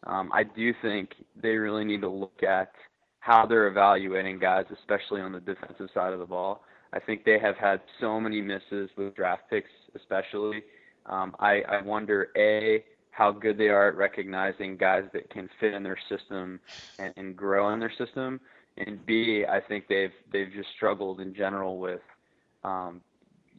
Um, 0.04 0.30
I 0.32 0.44
do 0.44 0.72
think 0.82 1.14
they 1.40 1.56
really 1.56 1.84
need 1.84 2.00
to 2.02 2.08
look 2.08 2.42
at 2.42 2.72
how 3.20 3.44
they're 3.46 3.66
evaluating 3.66 4.38
guys, 4.38 4.66
especially 4.72 5.20
on 5.20 5.32
the 5.32 5.40
defensive 5.40 5.88
side 5.92 6.12
of 6.12 6.18
the 6.18 6.26
ball. 6.26 6.62
I 6.92 7.00
think 7.00 7.24
they 7.24 7.38
have 7.38 7.56
had 7.56 7.80
so 8.00 8.20
many 8.20 8.40
misses 8.40 8.90
with 8.96 9.14
draft 9.16 9.42
picks, 9.50 9.70
especially. 9.96 10.62
Um, 11.06 11.34
I, 11.40 11.62
I 11.62 11.82
wonder 11.82 12.28
a 12.36 12.84
how 13.10 13.32
good 13.32 13.58
they 13.58 13.68
are 13.68 13.88
at 13.88 13.96
recognizing 13.96 14.76
guys 14.76 15.04
that 15.12 15.30
can 15.30 15.48
fit 15.58 15.72
in 15.72 15.82
their 15.82 15.98
system 16.08 16.60
and, 16.98 17.14
and 17.16 17.36
grow 17.36 17.72
in 17.72 17.80
their 17.80 17.92
system, 17.96 18.40
and 18.78 19.04
B, 19.06 19.44
I 19.48 19.60
think 19.60 19.88
they've 19.88 20.12
they've 20.32 20.52
just 20.52 20.68
struggled 20.76 21.20
in 21.20 21.34
general 21.34 21.78
with, 21.78 22.00
um, 22.64 23.00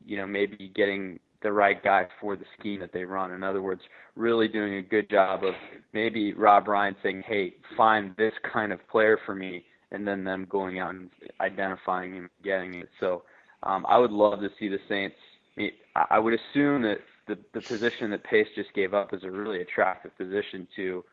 you 0.05 0.17
know, 0.17 0.27
maybe 0.27 0.71
getting 0.75 1.19
the 1.41 1.51
right 1.51 1.83
guy 1.83 2.07
for 2.19 2.36
the 2.36 2.45
scheme 2.59 2.79
that 2.79 2.91
they 2.91 3.03
run. 3.03 3.31
In 3.31 3.43
other 3.43 3.62
words, 3.62 3.81
really 4.15 4.47
doing 4.47 4.75
a 4.75 4.81
good 4.81 5.09
job 5.09 5.43
of 5.43 5.53
maybe 5.93 6.33
Rob 6.33 6.67
Ryan 6.67 6.95
saying, 7.01 7.24
"Hey, 7.25 7.55
find 7.75 8.15
this 8.17 8.33
kind 8.51 8.71
of 8.71 8.88
player 8.89 9.17
for 9.25 9.36
me," 9.36 9.65
and 9.91 10.07
then 10.07 10.24
them 10.24 10.45
going 10.50 10.79
out 10.79 10.91
and 10.91 11.09
identifying 11.41 12.17
and 12.17 12.29
getting 12.43 12.75
it. 12.75 12.89
So 13.00 13.24
um, 13.63 13.86
I 13.88 13.97
would 13.97 14.12
love 14.12 14.39
to 14.41 14.50
see 14.59 14.67
the 14.67 14.79
Saints. 14.88 15.15
I 15.95 16.19
would 16.19 16.33
assume 16.33 16.83
that 16.83 17.00
the 17.27 17.38
the 17.53 17.62
position 17.62 18.12
that 18.12 18.24
Pace 18.24 18.47
just 18.55 18.74
gave 18.74 18.93
up 18.93 19.13
is 19.13 19.24
a 19.24 19.31
really 19.31 19.62
attractive 19.62 20.15
position 20.15 20.67
to 20.75 21.03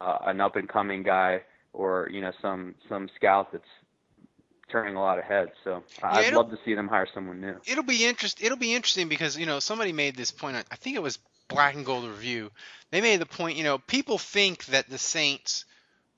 uh, 0.00 0.18
an 0.26 0.40
up 0.40 0.54
and 0.54 0.68
coming 0.68 1.02
guy 1.02 1.40
or 1.72 2.08
you 2.10 2.20
know 2.20 2.32
some 2.40 2.74
some 2.88 3.08
scout 3.16 3.52
that's 3.52 3.64
turning 4.70 4.96
a 4.96 5.00
lot 5.00 5.18
of 5.18 5.24
heads. 5.24 5.50
So 5.64 5.82
I'd 6.02 6.32
love 6.32 6.50
to 6.50 6.58
see 6.64 6.74
them 6.74 6.88
hire 6.88 7.08
someone 7.12 7.40
new. 7.40 7.56
it'll 7.66 7.84
be 7.84 8.04
interest. 8.04 8.42
It'll 8.42 8.58
be 8.58 8.74
interesting 8.74 9.08
because 9.08 9.38
you 9.38 9.46
know 9.46 9.60
somebody 9.60 9.92
made 9.92 10.16
this 10.16 10.30
point. 10.30 10.56
I 10.70 10.76
think 10.76 10.96
it 10.96 11.02
was 11.02 11.18
Black 11.48 11.74
and 11.74 11.84
Gold 11.84 12.04
Review. 12.04 12.50
They 12.90 13.00
made 13.00 13.20
the 13.20 13.26
point. 13.26 13.56
You 13.56 13.64
know, 13.64 13.78
people 13.78 14.18
think 14.18 14.64
that 14.66 14.88
the 14.88 14.98
Saints 14.98 15.64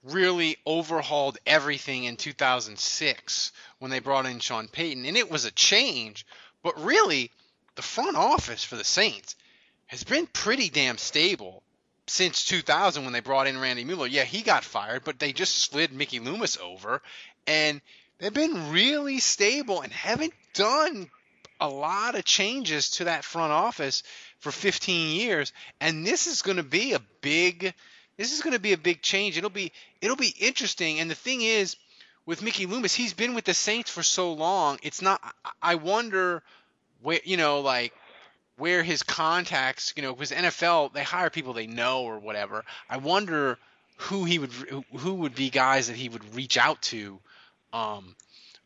really 0.05 0.57
overhauled 0.67 1.39
everything 1.47 2.05
in 2.05 2.17
2006 2.17 3.53
when 3.79 3.91
they 3.91 4.01
brought 4.01 4.27
in 4.27 4.41
Sean 4.41 4.69
Payton, 4.69 5.05
and 5.05 5.17
it 5.17 5.31
was 5.31 5.45
a 5.45 5.51
change. 5.51 6.27
But 6.63 6.83
really, 6.85 7.31
the 7.77 7.83
front 7.83 8.17
office 8.17 8.65
for 8.65 8.77
the 8.77 8.85
Saints 8.85 9.37
has 9.87 10.05
been 10.05 10.27
pretty 10.27 10.69
damn 10.69 10.99
stable 10.99 11.63
since 12.07 12.45
2000 12.45 13.05
when 13.05 13.13
they 13.13 13.21
brought 13.21 13.47
in 13.47 13.59
Randy 13.59 13.85
Mueller. 13.85 14.07
Yeah, 14.07 14.25
he 14.25 14.43
got 14.43 14.65
fired, 14.65 15.05
but 15.05 15.19
they 15.19 15.33
just 15.33 15.57
slid 15.57 15.93
Mickey 15.93 16.19
Loomis 16.19 16.59
over, 16.59 17.03
and 17.47 17.81
they've 18.19 18.33
been 18.33 18.71
really 18.71 19.19
stable 19.19 19.81
and 19.81 19.93
haven't 19.93 20.35
done 20.55 21.11
a 21.61 21.69
lot 21.69 22.17
of 22.17 22.25
changes 22.25 22.91
to 22.91 23.05
that 23.05 23.25
front 23.25 23.53
office 23.53 24.03
for 24.41 24.51
15 24.51 25.17
years. 25.17 25.53
And 25.81 26.05
this 26.05 26.27
is 26.27 26.43
going 26.43 26.57
to 26.57 26.65
be 26.65 26.93
a 26.93 27.01
big, 27.21 27.73
this 28.17 28.33
is 28.33 28.43
going 28.43 28.55
to 28.55 28.61
be 28.61 28.73
a 28.73 28.79
big 28.79 29.01
change. 29.01 29.39
It'll 29.39 29.49
be, 29.49 29.73
it'll 30.01 30.17
be 30.17 30.35
interesting. 30.41 30.99
And 30.99 31.09
the 31.09 31.15
thing 31.15 31.43
is, 31.43 31.77
with 32.27 32.43
Mickey 32.43 32.67
Loomis, 32.67 32.95
he's 32.95 33.15
been 33.15 33.35
with 33.35 33.45
the 33.45 33.55
Saints 33.55 33.91
for 33.91 34.03
so 34.03 34.33
long. 34.33 34.79
It's 34.83 35.03
not. 35.03 35.21
I- 35.61 35.77
wonder 35.77 36.43
where, 37.03 37.21
you 37.25 37.37
know, 37.37 37.61
like 37.61 37.93
where 38.63 38.85
his 38.85 39.03
contacts, 39.03 39.93
you 39.97 40.03
know, 40.03 40.15
because 40.15 40.31
NFL 40.31 40.93
they 40.93 41.03
hire 41.03 41.31
people 41.31 41.53
they 41.53 41.67
know 41.67 42.05
or 42.05 42.21
whatever. 42.21 42.65
I 42.89 42.99
wonder 42.99 43.59
who 43.97 44.23
he 44.23 44.39
would 44.39 44.53
who- 44.53 45.15
would 45.15 45.35
be 45.35 45.51
guys 45.51 45.89
that 45.89 45.97
he 45.97 46.09
would 46.09 46.37
reach 46.37 46.57
out 46.57 46.81
to. 46.83 47.19
Um, 47.73 48.15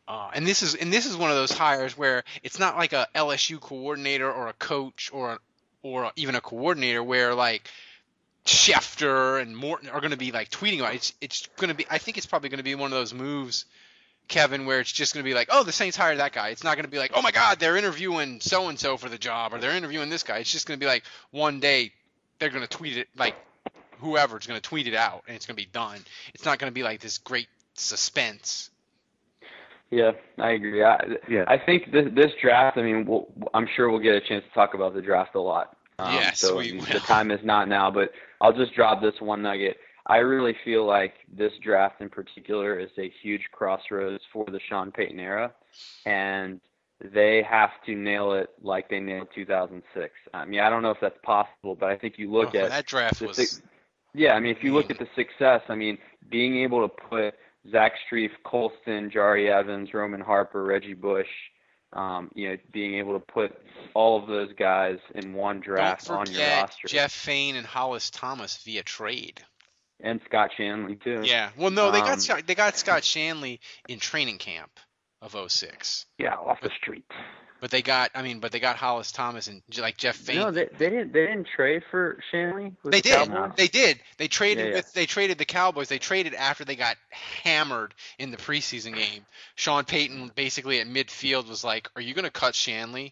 uh, 0.07 0.29
and 0.35 0.45
this 0.45 0.61
is 0.61 0.75
and 0.75 0.93
this 0.93 1.07
is 1.07 1.17
one 1.17 1.31
of 1.31 1.35
those 1.35 1.51
hires 1.51 1.97
where 1.97 2.23
it's 2.43 2.59
not 2.59 2.77
like 2.77 2.93
a 2.93 3.07
LSU 3.15 3.59
coordinator 3.59 4.31
or 4.31 4.49
a 4.49 4.53
coach 4.53 5.09
or 5.11 5.39
or 5.81 6.11
even 6.15 6.35
a 6.35 6.41
coordinator 6.41 7.01
where 7.01 7.33
like 7.33 7.67
Schefter 8.45 9.41
and 9.41 9.57
Morton 9.57 9.89
are 9.89 9.99
going 9.99 10.11
to 10.11 10.17
be 10.17 10.31
like 10.31 10.51
tweeting 10.51 10.77
about 10.77 10.93
it. 10.93 10.97
It's 10.97 11.13
it's 11.21 11.47
going 11.57 11.69
to 11.69 11.75
be 11.75 11.87
I 11.89 11.97
think 11.97 12.17
it's 12.17 12.27
probably 12.27 12.49
going 12.49 12.59
to 12.59 12.63
be 12.63 12.75
one 12.75 12.93
of 12.93 12.99
those 12.99 13.15
moves 13.15 13.65
Kevin, 14.27 14.65
where 14.65 14.79
it's 14.79 14.91
just 14.91 15.13
going 15.13 15.23
to 15.23 15.29
be 15.29 15.33
like, 15.33 15.49
oh, 15.51 15.63
the 15.63 15.71
Saints 15.71 15.95
hired 15.95 16.19
that 16.19 16.33
guy. 16.33 16.49
It's 16.49 16.63
not 16.63 16.75
going 16.75 16.85
to 16.85 16.91
be 16.91 16.97
like, 16.97 17.11
oh 17.13 17.21
my 17.21 17.31
God, 17.31 17.59
they're 17.59 17.77
interviewing 17.77 18.41
so 18.41 18.67
and 18.67 18.79
so 18.79 18.97
for 18.97 19.09
the 19.09 19.17
job, 19.17 19.53
or 19.53 19.59
they're 19.59 19.75
interviewing 19.75 20.09
this 20.09 20.23
guy. 20.23 20.39
It's 20.39 20.51
just 20.51 20.67
going 20.67 20.79
to 20.79 20.83
be 20.83 20.87
like 20.87 21.03
one 21.31 21.59
day 21.59 21.91
they're 22.39 22.49
going 22.49 22.61
to 22.61 22.69
tweet 22.69 22.97
it, 22.97 23.07
like 23.17 23.35
whoever's 23.99 24.47
going 24.47 24.59
to 24.59 24.67
tweet 24.67 24.87
it 24.87 24.95
out, 24.95 25.23
and 25.27 25.35
it's 25.35 25.45
going 25.45 25.55
to 25.55 25.63
be 25.63 25.69
done. 25.71 25.99
It's 26.33 26.45
not 26.45 26.59
going 26.59 26.71
to 26.71 26.73
be 26.73 26.83
like 26.83 26.99
this 26.99 27.17
great 27.17 27.47
suspense. 27.73 28.69
Yeah, 29.89 30.11
I 30.37 30.51
agree. 30.51 30.83
I, 30.83 30.99
Yeah. 31.29 31.45
I 31.47 31.57
think 31.57 31.91
this, 31.91 32.07
this 32.13 32.31
draft. 32.41 32.77
I 32.77 32.81
mean, 32.83 33.05
we'll, 33.05 33.27
I'm 33.53 33.67
sure 33.75 33.89
we'll 33.89 34.01
get 34.01 34.15
a 34.15 34.21
chance 34.21 34.43
to 34.43 34.53
talk 34.53 34.73
about 34.73 34.93
the 34.93 35.01
draft 35.01 35.35
a 35.35 35.41
lot. 35.41 35.77
Um, 35.99 36.13
Yes, 36.13 36.39
so 36.39 36.57
we 36.57 36.73
will. 36.73 36.85
the 36.85 36.99
time 36.99 37.31
is 37.31 37.39
not 37.43 37.67
now, 37.67 37.89
but 37.89 38.11
I'll 38.41 38.53
just 38.53 38.73
drop 38.75 39.01
this 39.01 39.15
one 39.19 39.41
nugget. 39.41 39.77
I 40.07 40.17
really 40.17 40.55
feel 40.63 40.85
like 40.85 41.15
this 41.31 41.51
draft 41.61 42.01
in 42.01 42.09
particular 42.09 42.79
is 42.79 42.89
a 42.97 43.11
huge 43.21 43.49
crossroads 43.51 44.23
for 44.31 44.45
the 44.45 44.59
Sean 44.69 44.91
Payton 44.91 45.19
era, 45.19 45.53
and 46.05 46.61
they 47.03 47.43
have 47.43 47.71
to 47.85 47.93
nail 47.95 48.33
it 48.33 48.49
like 48.61 48.89
they 48.89 48.99
nailed 48.99 49.27
2006. 49.35 50.13
I 50.33 50.45
mean, 50.45 50.61
I 50.61 50.69
don't 50.69 50.81
know 50.81 50.91
if 50.91 50.99
that's 51.01 51.19
possible, 51.23 51.75
but 51.75 51.89
I 51.89 51.97
think 51.97 52.17
you 52.17 52.31
look 52.31 52.55
Oh, 52.55 52.59
at 52.59 52.69
that 52.69 52.85
draft 52.85 53.21
was 53.21 53.61
yeah, 54.13 54.33
I 54.33 54.39
mean, 54.39 54.55
if 54.55 54.63
you 54.63 54.73
look 54.73 54.89
at 54.89 54.97
the 54.97 55.07
success, 55.15 55.61
I 55.69 55.75
mean, 55.75 55.97
being 56.29 56.57
able 56.57 56.87
to 56.87 56.87
put 56.87 57.35
Zach 57.71 57.93
Strief, 58.09 58.31
Colston, 58.43 59.11
Jahri 59.11 59.49
Evans, 59.49 59.93
Roman 59.93 60.21
Harper, 60.21 60.63
Reggie 60.63 60.93
Bush, 60.93 61.27
um, 61.93 62.31
you 62.33 62.49
know, 62.49 62.57
being 62.71 62.95
able 62.95 63.13
to 63.13 63.19
put 63.19 63.55
all 63.93 64.19
of 64.21 64.27
those 64.27 64.51
guys 64.57 64.97
in 65.15 65.33
one 65.33 65.59
draft 65.59 66.09
on 66.09 66.31
your 66.31 66.41
roster, 66.41 66.87
Jeff 66.87 67.11
Faine 67.11 67.55
and 67.55 67.67
Hollis 67.67 68.09
Thomas 68.09 68.63
via 68.63 68.83
trade. 68.83 69.43
And 69.99 70.21
Scott 70.25 70.51
Shanle 70.57 71.01
too. 71.03 71.21
Yeah. 71.23 71.49
Well, 71.57 71.71
no, 71.71 71.91
they 71.91 71.99
got 71.99 72.13
Um, 72.13 72.19
Scott, 72.19 72.43
they 72.45 72.55
got 72.55 72.77
Scott 72.77 73.01
Shanle 73.01 73.59
in 73.87 73.99
training 73.99 74.37
camp 74.37 74.71
of 75.21 75.35
06. 75.51 76.05
Yeah, 76.19 76.35
off 76.35 76.61
the 76.61 76.69
street. 76.81 77.05
But 77.59 77.71
they 77.71 77.81
got, 77.81 78.11
I 78.13 78.21
mean, 78.21 78.39
but 78.39 78.51
they 78.51 78.59
got 78.59 78.75
Hollis 78.75 79.11
Thomas 79.11 79.47
and 79.47 79.63
like 79.79 79.97
Jeff 79.97 80.15
Faine. 80.15 80.35
No, 80.37 80.51
they 80.51 80.69
they 80.77 80.91
didn't 80.91 81.11
they 81.11 81.25
didn't 81.25 81.47
trade 81.55 81.81
for 81.89 82.19
Shanle. 82.31 82.75
They 82.83 83.01
the 83.01 83.01
did. 83.01 83.27
Cowboys? 83.27 83.53
They 83.57 83.67
did. 83.67 83.99
They 84.17 84.27
traded 84.27 84.65
Yeah, 84.65 84.69
yeah. 84.69 84.75
with. 84.77 84.93
They 84.93 85.07
traded 85.07 85.39
the 85.39 85.45
Cowboys. 85.45 85.89
They 85.89 85.97
traded 85.97 86.35
after 86.35 86.65
they 86.65 86.75
got 86.75 86.97
hammered 87.09 87.95
in 88.19 88.29
the 88.29 88.37
preseason 88.37 88.93
game. 88.95 89.25
Sean 89.55 89.85
Payton 89.85 90.33
basically 90.35 90.79
at 90.79 90.87
midfield 90.87 91.49
was 91.49 91.63
like, 91.63 91.89
"Are 91.95 92.01
you 92.01 92.13
going 92.13 92.25
to 92.25 92.31
cut 92.31 92.53
Shanle?" 92.53 93.11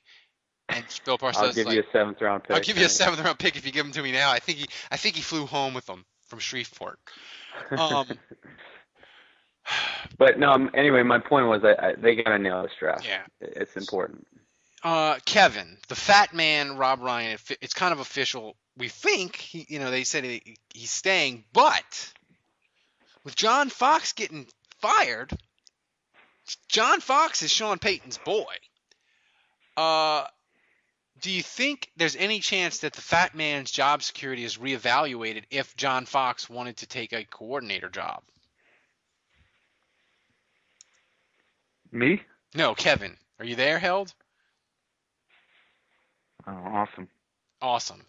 And 0.70 0.86
Bill 1.06 1.18
Parcells 1.18 1.36
I'll 1.38 1.54
give 1.54 1.66
like, 1.66 1.76
you 1.76 1.82
a 1.82 1.92
seventh 1.92 2.22
round 2.22 2.44
pick. 2.44 2.56
"I'll 2.56 2.62
give 2.62 2.78
you 2.78 2.86
a 2.86 2.90
seventh 2.90 3.24
round 3.24 3.40
pick 3.40 3.56
if 3.56 3.66
you 3.66 3.72
give 3.72 3.86
him 3.86 3.94
to 3.94 4.04
me 4.04 4.12
now." 4.12 4.30
I 4.30 4.38
think 4.38 4.60
he. 4.60 4.68
I 4.92 4.98
think 4.98 5.16
he 5.16 5.24
flew 5.24 5.48
home 5.48 5.74
with 5.74 5.88
them 5.88 6.06
from 6.26 6.40
Shreveport. 6.40 7.00
Um, 7.78 8.08
But 10.18 10.38
no. 10.38 10.52
um, 10.52 10.70
Anyway, 10.76 11.02
my 11.04 11.18
point 11.20 11.48
was, 11.48 11.64
I, 11.64 11.88
I, 11.88 11.94
they 11.98 12.16
gotta 12.16 12.38
nail 12.38 12.62
this 12.64 12.72
draft. 12.80 13.08
Yeah. 13.08 13.24
It's 13.42 13.76
important. 13.76 14.28
uh, 14.84 15.18
Kevin, 15.26 15.78
the 15.88 15.96
fat 15.96 16.34
man, 16.34 16.78
Rob 16.78 17.02
Ryan. 17.02 17.38
It's 17.62 17.74
kind 17.74 17.92
of 17.92 18.00
official. 18.00 18.56
We 18.78 18.90
think 18.90 19.36
he, 19.38 19.66
you 19.68 19.80
know, 19.80 19.90
they 19.90 20.04
said 20.04 20.24
he, 20.24 20.58
he's 20.74 20.92
staying, 20.92 21.46
but 21.54 22.14
with 23.24 23.36
John 23.36 23.70
Fox 23.70 24.14
getting 24.14 24.46
fired, 24.82 25.32
John 26.68 27.00
Fox 27.00 27.42
is 27.42 27.52
Sean 27.52 27.80
Payton's 27.80 28.20
boy. 28.20 28.54
Uh, 29.76 30.26
do 31.26 31.32
you 31.32 31.42
think 31.42 31.90
there's 31.98 32.16
any 32.16 32.38
chance 32.38 32.78
that 32.80 32.94
the 32.94 33.02
fat 33.02 33.34
man's 33.34 33.72
job 33.72 34.04
security 34.04 34.44
is 34.44 34.58
reevaluated 34.58 35.42
if 35.50 35.76
John 35.76 36.06
Fox 36.06 36.48
wanted 36.48 36.78
to 36.78 36.86
take 36.86 37.14
a 37.14 37.24
coordinator 37.24 37.90
job? 37.90 38.22
Me? 41.92 42.22
No, 42.54 42.76
Kevin, 42.76 43.18
are 43.40 43.46
you 43.46 43.56
there, 43.56 43.80
Held? 43.80 44.14
Oh, 46.46 46.52
awesome. 46.52 47.08
Awesome. 47.60 48.06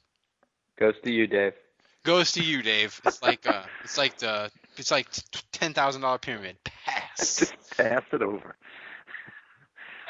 Goes 0.79 0.97
to 1.03 1.11
you, 1.11 1.27
Dave. 1.27 1.55
Goes 2.03 2.33
to 2.33 2.43
you, 2.43 2.61
Dave. 2.61 3.01
It's 3.07 3.23
like 3.23 3.49
uh, 3.49 3.63
it's 3.83 3.97
like 3.97 4.19
the 4.19 4.51
it's 4.77 4.91
like 4.91 5.09
ten 5.53 5.73
thousand 5.73 6.03
dollar 6.03 6.19
pyramid. 6.19 6.59
Pass. 6.65 7.37
Just 7.39 7.77
pass 7.79 8.03
it 8.13 8.21
over. 8.21 8.57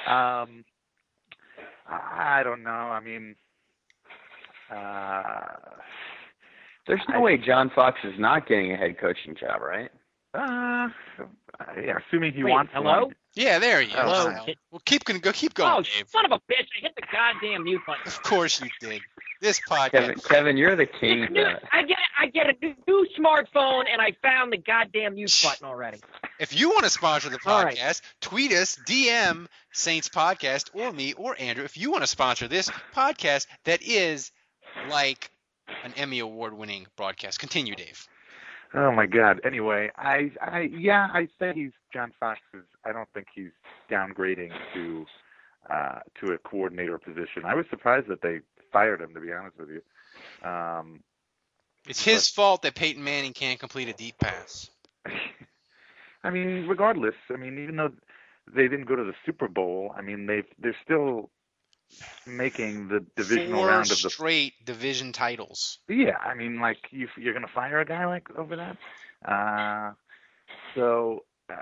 Um, 0.08 0.64
I 1.88 2.42
don't 2.44 2.62
know. 2.62 2.70
I 2.70 3.00
mean, 3.00 3.34
uh, 4.70 5.42
There's 6.86 7.00
no 7.08 7.20
way 7.20 7.36
John 7.38 7.70
Fox 7.74 7.98
is 8.04 8.14
not 8.18 8.46
getting 8.48 8.72
a 8.72 8.76
head 8.76 8.96
coaching 9.00 9.34
job, 9.38 9.60
right? 9.60 9.90
uh, 10.34 10.88
yeah, 11.82 11.98
assuming 12.08 12.32
he 12.32 12.44
Wait, 12.44 12.50
wants 12.50 12.72
hello? 12.74 13.06
one. 13.06 13.14
Yeah, 13.36 13.58
there 13.58 13.80
you 13.82 13.88
is. 13.88 13.94
Hello? 13.94 14.30
Now. 14.30 14.46
Well, 14.70 14.82
keep 14.84 15.04
going. 15.04 15.20
Go. 15.20 15.30
Keep 15.30 15.54
going, 15.54 15.70
Oh, 15.72 15.82
Dave. 15.82 16.08
son 16.08 16.24
of 16.24 16.32
a 16.32 16.38
bitch! 16.52 16.66
I 16.76 16.80
hit 16.80 16.94
the 16.96 17.02
goddamn 17.12 17.64
mute 17.64 17.82
button. 17.86 18.02
Of 18.06 18.22
course 18.22 18.60
you 18.62 18.68
did. 18.80 19.02
This 19.42 19.60
podcast. 19.60 19.90
Kevin, 19.90 20.18
Kevin, 20.20 20.56
you're 20.56 20.74
the 20.76 20.86
king. 20.86 21.26
New- 21.30 21.42
uh, 21.42 21.58
I 21.70 21.82
get 21.82 21.98
I 22.18 22.26
get 22.28 22.46
a 22.48 22.54
new, 22.62 22.74
new 22.88 23.06
smartphone 23.18 23.84
and 23.92 24.00
I 24.00 24.12
found 24.22 24.50
the 24.52 24.56
goddamn 24.56 25.14
mute 25.16 25.38
button 25.44 25.66
already. 25.66 26.00
If 26.40 26.58
you 26.58 26.70
want 26.70 26.84
to 26.84 26.90
sponsor 26.90 27.28
the 27.28 27.38
All 27.44 27.62
right. 27.62 27.76
podcast, 27.76 28.00
tweet 28.22 28.52
us, 28.52 28.78
DM 28.86 29.46
Saints 29.72 30.08
Podcast, 30.08 30.70
or 30.72 30.90
me 30.92 31.12
or 31.12 31.36
Andrew. 31.38 31.64
If 31.64 31.76
you 31.76 31.90
want 31.90 32.02
to 32.02 32.06
sponsor 32.06 32.48
this 32.48 32.70
podcast 32.94 33.46
that 33.64 33.82
is 33.82 34.32
like 34.88 35.30
an 35.84 35.92
Emmy 35.98 36.20
award 36.20 36.54
winning 36.54 36.86
broadcast. 36.96 37.38
Continue, 37.38 37.74
Dave. 37.74 38.06
Oh 38.76 38.92
my 38.92 39.06
God. 39.06 39.40
Anyway, 39.44 39.90
I, 39.96 40.30
I, 40.40 40.70
yeah, 40.78 41.08
I 41.12 41.28
say 41.38 41.52
he's 41.54 41.72
John 41.92 42.12
Fox 42.20 42.40
is. 42.52 42.62
I 42.84 42.92
don't 42.92 43.08
think 43.14 43.28
he's 43.34 43.50
downgrading 43.90 44.52
to, 44.74 45.06
uh, 45.70 46.00
to 46.20 46.32
a 46.32 46.38
coordinator 46.38 46.98
position. 46.98 47.44
I 47.46 47.54
was 47.54 47.64
surprised 47.70 48.08
that 48.08 48.20
they 48.20 48.40
fired 48.72 49.00
him. 49.00 49.14
To 49.14 49.20
be 49.20 49.32
honest 49.32 49.58
with 49.58 49.70
you. 49.70 50.48
Um, 50.48 51.00
It's 51.88 52.04
his 52.04 52.28
fault 52.28 52.62
that 52.62 52.74
Peyton 52.74 53.02
Manning 53.02 53.32
can't 53.32 53.58
complete 53.58 53.88
a 53.88 53.94
deep 53.94 54.18
pass. 54.18 54.68
I 56.24 56.30
mean, 56.30 56.66
regardless, 56.68 57.14
I 57.30 57.36
mean, 57.36 57.58
even 57.62 57.76
though 57.76 57.92
they 58.54 58.68
didn't 58.68 58.86
go 58.86 58.96
to 58.96 59.04
the 59.04 59.14
Super 59.24 59.48
Bowl, 59.48 59.94
I 59.96 60.02
mean, 60.02 60.26
they've 60.26 60.46
they're 60.58 60.76
still 60.84 61.30
making 62.26 62.88
the 62.88 63.04
divisional 63.16 63.60
Four 63.60 63.68
round 63.68 63.90
of 63.90 64.02
the. 64.02 64.10
straight 64.10 64.54
division 64.64 65.12
titles. 65.12 65.78
Yeah, 65.88 66.16
I 66.18 66.34
mean, 66.34 66.60
like 66.60 66.78
you, 66.90 67.08
you're 67.16 67.34
gonna 67.34 67.46
fire 67.48 67.80
a 67.80 67.84
guy 67.84 68.06
like 68.06 68.28
over 68.36 68.56
that. 68.56 68.76
Uh, 69.24 69.92
so 70.74 71.24
uh, 71.50 71.54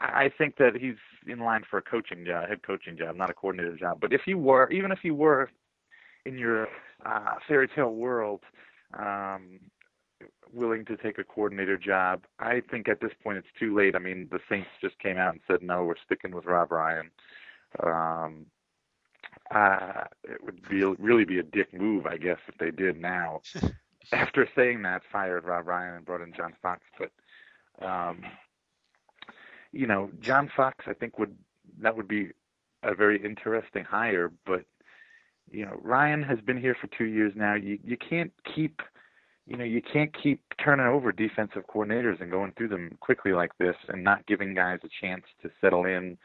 I 0.00 0.24
I 0.24 0.30
think 0.36 0.56
that 0.58 0.76
he's 0.76 0.96
in 1.26 1.40
line 1.40 1.64
for 1.68 1.78
a 1.78 1.82
coaching 1.82 2.24
job, 2.24 2.48
head 2.48 2.62
coaching 2.62 2.96
job, 2.96 3.16
not 3.16 3.30
a 3.30 3.34
coordinator 3.34 3.76
job. 3.76 3.98
But 4.00 4.12
if 4.12 4.22
you 4.26 4.38
were, 4.38 4.70
even 4.70 4.92
if 4.92 5.00
you 5.02 5.14
were 5.14 5.50
in 6.26 6.38
your 6.38 6.68
uh, 7.04 7.34
fairy 7.46 7.68
tale 7.68 7.94
world, 7.94 8.40
um, 8.98 9.60
willing 10.52 10.84
to 10.86 10.96
take 10.96 11.18
a 11.18 11.24
coordinator 11.24 11.76
job, 11.76 12.24
I 12.38 12.62
think 12.70 12.88
at 12.88 13.00
this 13.00 13.12
point 13.22 13.38
it's 13.38 13.46
too 13.58 13.74
late. 13.76 13.94
I 13.94 13.98
mean, 13.98 14.28
the 14.30 14.40
Saints 14.48 14.68
just 14.80 14.98
came 14.98 15.16
out 15.16 15.32
and 15.32 15.40
said 15.46 15.62
no, 15.62 15.84
we're 15.84 15.94
sticking 16.04 16.32
with 16.34 16.44
Rob 16.46 16.72
Ryan. 16.72 17.10
Um, 17.82 18.46
uh, 19.54 20.04
it 20.24 20.42
would 20.44 20.68
be 20.68 20.84
really 20.84 21.24
be 21.24 21.38
a 21.38 21.42
dick 21.42 21.72
move, 21.72 22.06
I 22.06 22.16
guess, 22.16 22.38
if 22.48 22.58
they 22.58 22.70
did 22.70 23.00
now. 23.00 23.42
After 24.12 24.48
saying 24.56 24.82
that, 24.82 25.02
fired 25.12 25.44
Rob 25.44 25.66
Ryan 25.66 25.96
and 25.96 26.04
brought 26.04 26.22
in 26.22 26.32
John 26.32 26.54
Fox. 26.62 26.80
But, 26.98 27.86
um, 27.86 28.22
you 29.72 29.86
know, 29.86 30.10
John 30.20 30.50
Fox, 30.56 30.84
I 30.86 30.94
think 30.94 31.18
would 31.18 31.36
that 31.80 31.96
would 31.96 32.08
be 32.08 32.30
a 32.82 32.94
very 32.94 33.22
interesting 33.22 33.84
hire. 33.84 34.32
But, 34.46 34.64
you 35.50 35.66
know, 35.66 35.78
Ryan 35.82 36.22
has 36.22 36.40
been 36.40 36.58
here 36.58 36.76
for 36.80 36.86
two 36.86 37.04
years 37.04 37.32
now. 37.36 37.54
You 37.54 37.78
you 37.84 37.96
can't 37.98 38.32
keep 38.54 38.80
you 39.48 39.56
know, 39.56 39.64
you 39.64 39.80
can't 39.80 40.14
keep 40.22 40.42
turning 40.62 40.86
over 40.86 41.10
defensive 41.10 41.62
coordinators 41.74 42.20
and 42.20 42.30
going 42.30 42.52
through 42.52 42.68
them 42.68 42.98
quickly 43.00 43.32
like 43.32 43.56
this 43.58 43.76
and 43.88 44.04
not 44.04 44.26
giving 44.26 44.52
guys 44.52 44.78
a 44.84 44.88
chance 45.00 45.24
to 45.40 45.50
settle 45.58 45.86
in, 45.86 46.18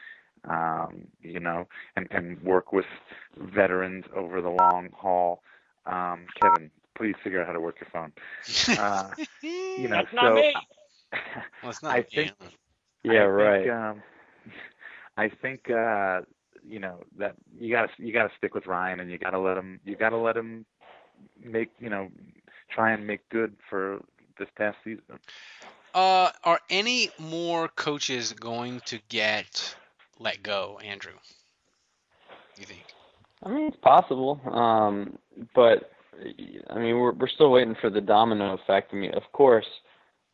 um, 0.48 1.06
you 1.20 1.40
know, 1.40 1.66
and, 1.96 2.06
and 2.10 2.40
work 2.42 2.72
with 2.72 2.86
veterans 3.38 4.04
over 4.14 4.40
the 4.40 4.48
long 4.50 4.88
haul. 4.94 5.42
Um, 5.86 6.26
Kevin, 6.40 6.70
please 6.96 7.14
figure 7.22 7.40
out 7.40 7.46
how 7.46 7.52
to 7.52 7.60
work 7.60 7.76
your 7.80 7.88
phone. 7.92 8.12
Uh, 8.76 9.14
you 9.76 9.88
know, 9.88 10.02
That's 10.02 10.12
not 10.12 10.32
so 10.32 10.34
me. 10.34 10.54
Well, 11.62 11.70
it's 11.72 11.82
not 11.82 11.96
I 11.96 12.00
a 12.00 12.04
think. 12.14 12.32
Yeah, 13.02 13.20
I 13.20 13.24
right. 13.24 13.68
Think, 13.68 13.72
um, 13.72 14.02
I 15.16 15.28
think 15.42 15.70
uh, 15.70 16.22
you 16.66 16.78
know 16.80 17.00
that 17.18 17.34
you 17.58 17.70
got 17.74 17.88
to 17.96 18.04
you 18.04 18.12
got 18.12 18.24
to 18.28 18.32
stick 18.38 18.54
with 18.54 18.66
Ryan, 18.66 19.00
and 19.00 19.10
you 19.10 19.18
got 19.18 19.30
to 19.30 19.38
let 19.38 19.56
him 19.56 19.80
you 19.84 19.96
got 19.96 20.10
to 20.10 20.16
let 20.16 20.36
him 20.36 20.64
make 21.42 21.70
you 21.78 21.90
know 21.90 22.08
try 22.70 22.92
and 22.92 23.06
make 23.06 23.28
good 23.30 23.54
for 23.68 24.00
this 24.38 24.48
past 24.56 24.76
season. 24.84 25.18
Uh, 25.94 26.30
are 26.44 26.60
any 26.70 27.10
more 27.18 27.68
coaches 27.68 28.32
going 28.32 28.80
to 28.80 28.98
get 29.08 29.76
let 30.18 30.42
go, 30.42 30.78
Andrew? 30.84 31.12
You 32.58 32.66
think? 32.66 32.84
I 33.42 33.50
mean, 33.50 33.66
it's 33.68 33.76
possible, 33.82 34.40
um, 34.50 35.18
but 35.54 35.90
I 36.70 36.78
mean, 36.78 36.98
we're 36.98 37.12
we're 37.12 37.28
still 37.28 37.50
waiting 37.50 37.74
for 37.80 37.90
the 37.90 38.00
domino 38.00 38.54
effect. 38.54 38.92
I 38.92 38.96
mean, 38.96 39.12
of 39.14 39.24
course, 39.32 39.66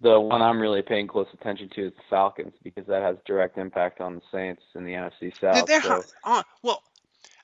the 0.00 0.20
one 0.20 0.42
I'm 0.42 0.60
really 0.60 0.82
paying 0.82 1.06
close 1.06 1.26
attention 1.32 1.70
to 1.74 1.86
is 1.88 1.92
the 1.94 2.02
Falcons 2.08 2.52
because 2.62 2.86
that 2.86 3.02
has 3.02 3.16
direct 3.26 3.58
impact 3.58 4.00
on 4.00 4.16
the 4.16 4.22
Saints 4.32 4.62
in 4.74 4.84
the 4.84 4.92
NFC 4.92 5.32
South. 5.40 5.66
They're 5.66 5.82
so, 5.82 6.04
hi- 6.22 6.38
uh, 6.38 6.42
well, 6.62 6.82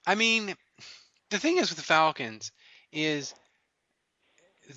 I 0.07 0.14
mean, 0.14 0.55
the 1.31 1.38
thing 1.38 1.59
is 1.59 1.70
with 1.70 1.79
the 1.79 1.85
Falcons 1.85 2.53
is 2.92 3.35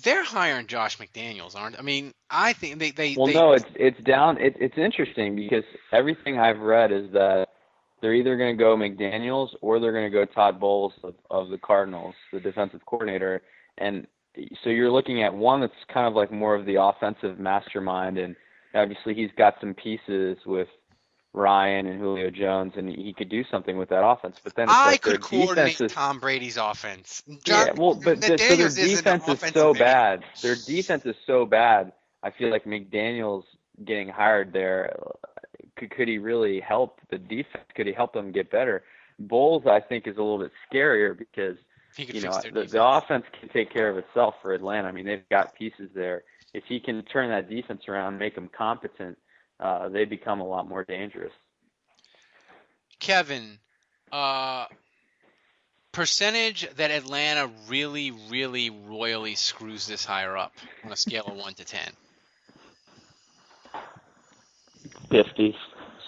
they're 0.02 0.24
hiring 0.24 0.66
Josh 0.66 0.98
McDaniels, 0.98 1.54
aren't? 1.54 1.78
I 1.78 1.82
mean, 1.82 2.12
I 2.30 2.52
think 2.52 2.78
they 2.78 2.90
they. 2.90 3.14
well, 3.14 3.26
they, 3.26 3.34
no, 3.34 3.52
it's 3.52 3.64
it's 3.76 4.00
down. 4.00 4.38
It, 4.38 4.56
it's 4.60 4.78
interesting 4.78 5.36
because 5.36 5.64
everything 5.92 6.38
I've 6.38 6.60
read 6.60 6.92
is 6.92 7.10
that 7.12 7.48
they're 8.00 8.14
either 8.14 8.36
going 8.36 8.56
to 8.56 8.62
go 8.62 8.76
McDaniel's 8.76 9.54
or 9.60 9.78
they're 9.80 9.92
going 9.92 10.10
to 10.10 10.10
go 10.10 10.24
Todd 10.24 10.58
Bowles 10.58 10.92
of, 11.02 11.14
of 11.30 11.50
the 11.50 11.58
Cardinals, 11.58 12.14
the 12.32 12.40
defensive 12.40 12.80
coordinator. 12.86 13.42
And 13.78 14.06
so 14.62 14.70
you're 14.70 14.90
looking 14.90 15.22
at 15.22 15.34
one 15.34 15.60
that's 15.60 15.72
kind 15.92 16.06
of 16.06 16.14
like 16.14 16.32
more 16.32 16.54
of 16.54 16.66
the 16.66 16.80
offensive 16.80 17.38
mastermind, 17.38 18.18
and 18.18 18.36
obviously 18.74 19.14
he's 19.14 19.30
got 19.36 19.54
some 19.60 19.74
pieces 19.74 20.38
with 20.46 20.68
Ryan 21.32 21.86
and 21.86 22.00
Julio 22.00 22.30
Jones, 22.30 22.72
and 22.76 22.88
he 22.88 23.12
could 23.12 23.28
do 23.28 23.44
something 23.50 23.76
with 23.76 23.88
that 23.90 24.04
offense. 24.04 24.36
But 24.42 24.54
then 24.56 24.64
it's 24.64 24.74
I 24.74 24.86
like 24.86 25.02
could 25.02 25.20
coordinate 25.20 25.80
is 25.80 25.92
Tom 25.92 26.18
Brady's 26.18 26.56
offense. 26.56 27.22
yeah, 27.46 27.70
well, 27.76 27.94
but 27.94 28.20
the, 28.20 28.36
so 28.38 28.56
their 28.56 28.68
defense 28.68 29.28
is 29.28 29.52
so 29.52 29.72
man. 29.72 29.78
bad. 29.78 30.24
Their 30.42 30.56
defense 30.56 31.06
is 31.06 31.16
so 31.26 31.46
bad. 31.46 31.92
I 32.22 32.30
feel 32.30 32.50
like 32.50 32.64
McDaniel's 32.64 33.46
getting 33.84 34.08
hired 34.08 34.52
there. 34.52 34.98
Could, 35.80 35.90
could 35.90 36.08
he 36.08 36.18
really 36.18 36.60
help 36.60 37.00
the 37.08 37.16
defense? 37.16 37.64
Could 37.74 37.86
he 37.86 37.94
help 37.94 38.12
them 38.12 38.32
get 38.32 38.50
better? 38.50 38.84
Bowles, 39.18 39.64
I 39.66 39.80
think, 39.80 40.06
is 40.06 40.16
a 40.18 40.22
little 40.22 40.38
bit 40.38 40.52
scarier 40.70 41.16
because 41.16 41.56
you 41.96 42.20
know 42.20 42.38
the, 42.52 42.64
the 42.64 42.84
offense 42.84 43.24
can 43.38 43.48
take 43.48 43.72
care 43.72 43.88
of 43.88 43.96
itself 43.96 44.34
for 44.42 44.52
Atlanta. 44.52 44.88
I 44.88 44.92
mean, 44.92 45.06
they've 45.06 45.28
got 45.30 45.54
pieces 45.54 45.90
there. 45.94 46.22
If 46.52 46.64
he 46.68 46.80
can 46.80 47.02
turn 47.04 47.30
that 47.30 47.48
defense 47.48 47.82
around, 47.88 48.18
make 48.18 48.34
them 48.34 48.50
competent, 48.56 49.16
uh, 49.58 49.88
they 49.88 50.04
become 50.04 50.40
a 50.40 50.46
lot 50.46 50.68
more 50.68 50.84
dangerous. 50.84 51.32
Kevin, 52.98 53.58
uh, 54.12 54.66
percentage 55.92 56.68
that 56.76 56.90
Atlanta 56.90 57.50
really, 57.68 58.10
really 58.28 58.68
royally 58.68 59.34
screws 59.34 59.86
this 59.86 60.04
higher 60.04 60.36
up 60.36 60.52
on 60.84 60.92
a 60.92 60.96
scale 60.96 61.24
of 61.26 61.36
one 61.36 61.54
to 61.54 61.64
ten. 61.64 61.90
Fifty. 65.10 65.56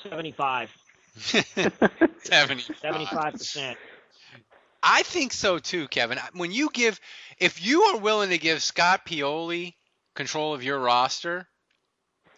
75. 0.03 0.71
Seventy. 1.17 2.63
75%. 2.83 3.77
I 4.83 5.03
think 5.03 5.33
so 5.33 5.59
too, 5.59 5.87
Kevin. 5.89 6.19
When 6.35 6.51
you 6.51 6.71
give, 6.73 6.99
if 7.39 7.65
you 7.65 7.83
are 7.83 7.99
willing 7.99 8.31
to 8.31 8.39
give 8.39 8.63
Scott 8.63 9.07
Pioli 9.07 9.75
control 10.15 10.55
of 10.55 10.65
your 10.65 10.79
roster 10.79 11.47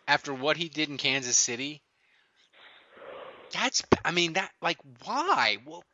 after 0.07 0.35
what 0.35 0.57
he 0.57 0.69
did 0.69 0.91
in 0.91 0.99
Kansas 0.99 1.39
City, 1.39 1.83
that's, 3.53 3.83
I 4.05 4.11
mean, 4.11 4.35
that, 4.35 4.51
like, 4.61 4.79
why? 5.05 5.59
Well, 5.65 5.85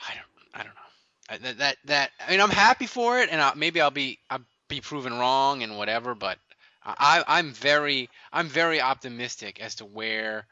I 0.00 0.14
don't, 0.14 0.54
I 0.54 0.62
don't 0.62 0.74
know. 0.74 1.48
That, 1.48 1.58
that, 1.58 1.76
that 1.86 2.10
I 2.26 2.30
mean, 2.30 2.40
I'm 2.40 2.50
happy 2.50 2.86
for 2.86 3.18
it, 3.18 3.28
and 3.30 3.40
I, 3.40 3.52
maybe 3.54 3.80
I'll 3.80 3.90
be, 3.90 4.18
I'll 4.30 4.44
be 4.68 4.80
proven 4.80 5.18
wrong 5.18 5.62
and 5.62 5.76
whatever, 5.76 6.14
but 6.14 6.38
I, 6.84 7.22
I'm 7.26 7.52
very, 7.52 8.08
I'm 8.32 8.48
very 8.48 8.80
optimistic 8.80 9.60
as 9.60 9.76
to 9.76 9.84
where 9.84 10.46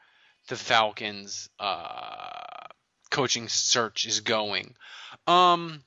the 0.48 0.56
Falcons, 0.56 1.48
uh, 1.58 2.40
coaching 3.10 3.48
search 3.48 4.06
is 4.06 4.20
going. 4.20 4.74
Um, 5.26 5.82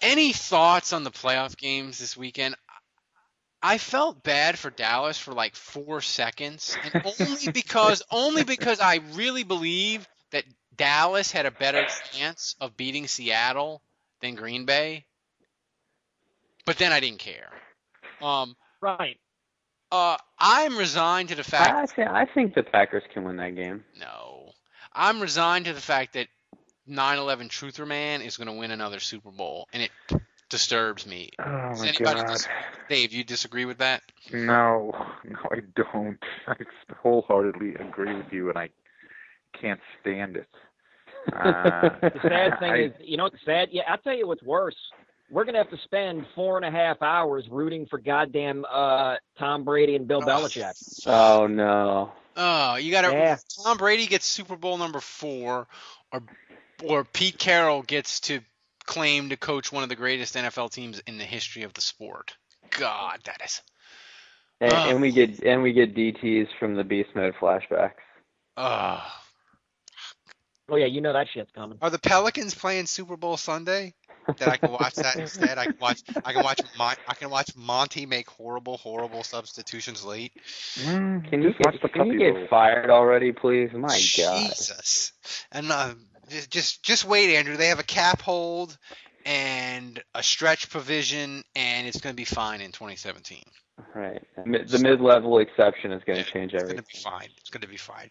any 0.00 0.32
thoughts 0.32 0.92
on 0.92 1.04
the 1.04 1.10
playoff 1.10 1.56
games 1.56 1.98
this 1.98 2.16
weekend? 2.16 2.56
I 3.62 3.78
felt 3.78 4.22
bad 4.24 4.58
for 4.58 4.70
Dallas 4.70 5.18
for 5.18 5.32
like 5.32 5.54
four 5.54 6.00
seconds, 6.00 6.76
and 6.82 7.04
only 7.18 7.48
because 7.52 8.02
only 8.10 8.42
because 8.42 8.80
I 8.80 8.96
really 9.12 9.44
believe 9.44 10.06
that 10.32 10.44
Dallas 10.76 11.30
had 11.30 11.46
a 11.46 11.50
better 11.50 11.86
chance 12.12 12.56
of 12.60 12.76
beating 12.76 13.06
Seattle 13.06 13.80
than 14.20 14.34
Green 14.34 14.64
Bay. 14.64 15.04
But 16.64 16.78
then 16.78 16.92
I 16.92 17.00
didn't 17.00 17.20
care. 17.20 17.50
Um, 18.22 18.56
right. 18.80 19.18
Uh, 19.90 20.16
I'm 20.38 20.76
resigned 20.78 21.28
to 21.30 21.34
the 21.34 21.44
fact. 21.44 21.74
I 21.74 21.86
think 21.86 22.08
I 22.08 22.24
think 22.24 22.54
the 22.54 22.62
Packers 22.62 23.02
can 23.12 23.24
win 23.24 23.36
that 23.36 23.54
game. 23.56 23.84
No. 24.00 24.52
I'm 24.94 25.20
resigned 25.20 25.66
to 25.66 25.72
the 25.74 25.80
fact 25.80 26.14
that 26.14 26.28
9/11 26.88 27.48
Truther 27.50 27.86
Man 27.86 28.22
is 28.22 28.36
going 28.36 28.46
to 28.48 28.54
win 28.54 28.70
another 28.70 29.00
Super 29.00 29.30
Bowl, 29.30 29.68
and 29.72 29.82
it 29.82 29.90
disturbs 30.48 31.06
me. 31.06 31.30
Oh 31.38 31.44
Does 31.70 31.80
my 31.80 31.88
anybody 31.88 32.20
god. 32.20 32.28
dis- 32.28 32.48
Dave, 32.88 33.12
you 33.12 33.24
disagree 33.24 33.64
with 33.64 33.78
that? 33.78 34.02
No, 34.32 34.92
no, 35.24 35.38
I 35.50 35.60
don't. 35.76 36.18
I 36.46 36.54
wholeheartedly 37.02 37.74
agree 37.76 38.14
with 38.14 38.32
you, 38.32 38.48
and 38.48 38.58
I 38.58 38.70
can't 39.60 39.80
stand 40.00 40.36
it. 40.36 40.48
Uh, 41.32 41.90
The 42.00 42.20
sad 42.22 42.58
thing 42.58 42.72
I- 42.72 42.82
is, 42.84 42.92
you 43.00 43.16
know 43.16 43.24
what's 43.24 43.44
sad? 43.44 43.68
Yeah, 43.72 43.82
I'll 43.88 43.98
tell 43.98 44.14
you 44.16 44.26
what's 44.26 44.42
worse. 44.42 44.76
We're 45.32 45.44
gonna 45.44 45.58
have 45.58 45.70
to 45.70 45.78
spend 45.78 46.26
four 46.34 46.58
and 46.58 46.66
a 46.66 46.70
half 46.70 47.00
hours 47.00 47.48
rooting 47.50 47.86
for 47.86 47.98
goddamn 47.98 48.66
uh, 48.70 49.16
Tom 49.38 49.64
Brady 49.64 49.96
and 49.96 50.06
Bill 50.06 50.20
Belichick. 50.20 50.74
Oh 51.06 51.46
no. 51.46 52.12
Oh, 52.36 52.76
you 52.76 52.92
got 52.92 53.02
to. 53.02 53.12
Yeah. 53.12 53.38
Tom 53.64 53.78
Brady 53.78 54.06
gets 54.06 54.26
Super 54.26 54.56
Bowl 54.56 54.76
number 54.76 55.00
four, 55.00 55.66
or 56.12 56.22
or 56.84 57.04
Pete 57.04 57.38
Carroll 57.38 57.82
gets 57.82 58.20
to 58.20 58.40
claim 58.84 59.30
to 59.30 59.38
coach 59.38 59.72
one 59.72 59.82
of 59.82 59.88
the 59.88 59.96
greatest 59.96 60.34
NFL 60.34 60.70
teams 60.70 61.00
in 61.06 61.16
the 61.16 61.24
history 61.24 61.62
of 61.62 61.72
the 61.72 61.80
sport. 61.80 62.36
God, 62.70 63.20
that 63.24 63.40
is. 63.42 63.62
And, 64.60 64.72
Ugh. 64.72 64.90
and 64.90 65.00
we 65.00 65.12
get 65.12 65.42
and 65.42 65.62
we 65.62 65.72
get 65.72 65.94
DTS 65.94 66.48
from 66.58 66.74
the 66.74 66.84
Beast 66.84 67.08
Mode 67.14 67.34
flashbacks. 67.40 67.92
Uh, 68.58 69.00
Oh 70.72 70.76
yeah, 70.76 70.86
you 70.86 71.02
know 71.02 71.12
that 71.12 71.26
shit's 71.28 71.50
coming. 71.52 71.76
are 71.82 71.90
the 71.90 71.98
Pelicans 71.98 72.54
playing 72.54 72.86
Super 72.86 73.18
Bowl 73.18 73.36
Sunday? 73.36 73.92
That 74.38 74.48
I 74.48 74.56
can 74.56 74.70
watch 74.70 74.94
that 74.94 75.18
instead. 75.18 75.58
I 75.58 75.66
can 75.66 75.74
watch. 75.80 76.02
I 76.24 76.32
can 76.32 76.42
watch. 76.42 76.60
Mon- 76.78 76.96
I 77.06 77.14
can 77.14 77.30
watch 77.30 77.54
Monty 77.56 78.06
make 78.06 78.28
horrible, 78.30 78.76
horrible 78.78 79.22
substitutions 79.22 80.04
late. 80.04 80.32
Mm, 80.78 81.28
Can 81.28 81.42
you 81.42 81.50
just 81.50 81.60
watch 81.60 81.74
the 81.82 81.88
get, 81.88 81.92
can 81.92 82.06
you 82.06 82.18
get 82.18 82.48
fired 82.50 82.90
already, 82.90 83.32
please? 83.32 83.70
My 83.72 83.88
God. 83.88 84.48
Jesus. 84.48 85.12
And 85.52 85.70
uh, 85.70 85.94
just, 86.28 86.50
just 86.50 86.82
just 86.82 87.04
wait, 87.04 87.34
Andrew. 87.36 87.56
They 87.56 87.68
have 87.68 87.80
a 87.80 87.84
cap 87.84 88.22
hold 88.22 88.76
and 89.24 90.02
a 90.14 90.22
stretch 90.22 90.70
provision, 90.70 91.42
and 91.54 91.86
it's 91.86 92.00
going 92.00 92.12
to 92.14 92.16
be 92.16 92.24
fine 92.24 92.60
in 92.60 92.72
2017. 92.72 93.42
Right. 93.94 94.22
Mi- 94.44 94.64
The 94.64 94.78
mid-level 94.78 95.38
exception 95.38 95.92
is 95.92 96.02
going 96.04 96.22
to 96.24 96.30
change 96.30 96.54
everything. 96.54 96.54
It's 96.54 96.62
going 96.64 96.76
to 96.76 96.82
be 96.82 96.98
fine. 96.98 97.28
It's 97.38 97.50
going 97.50 97.60
to 97.62 97.68
be 97.68 97.76
fine. 97.76 98.10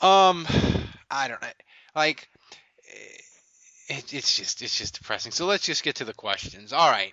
Um, 0.00 0.46
I 1.10 1.28
don't 1.28 1.40
know. 1.42 1.48
Like, 1.94 2.28
it, 2.84 3.22
it's 3.90 4.36
just 4.36 4.62
it's 4.62 4.76
just 4.76 4.98
depressing. 4.98 5.32
So 5.32 5.46
let's 5.46 5.64
just 5.64 5.82
get 5.82 5.96
to 5.96 6.04
the 6.04 6.14
questions. 6.14 6.72
All 6.72 6.90
right. 6.90 7.12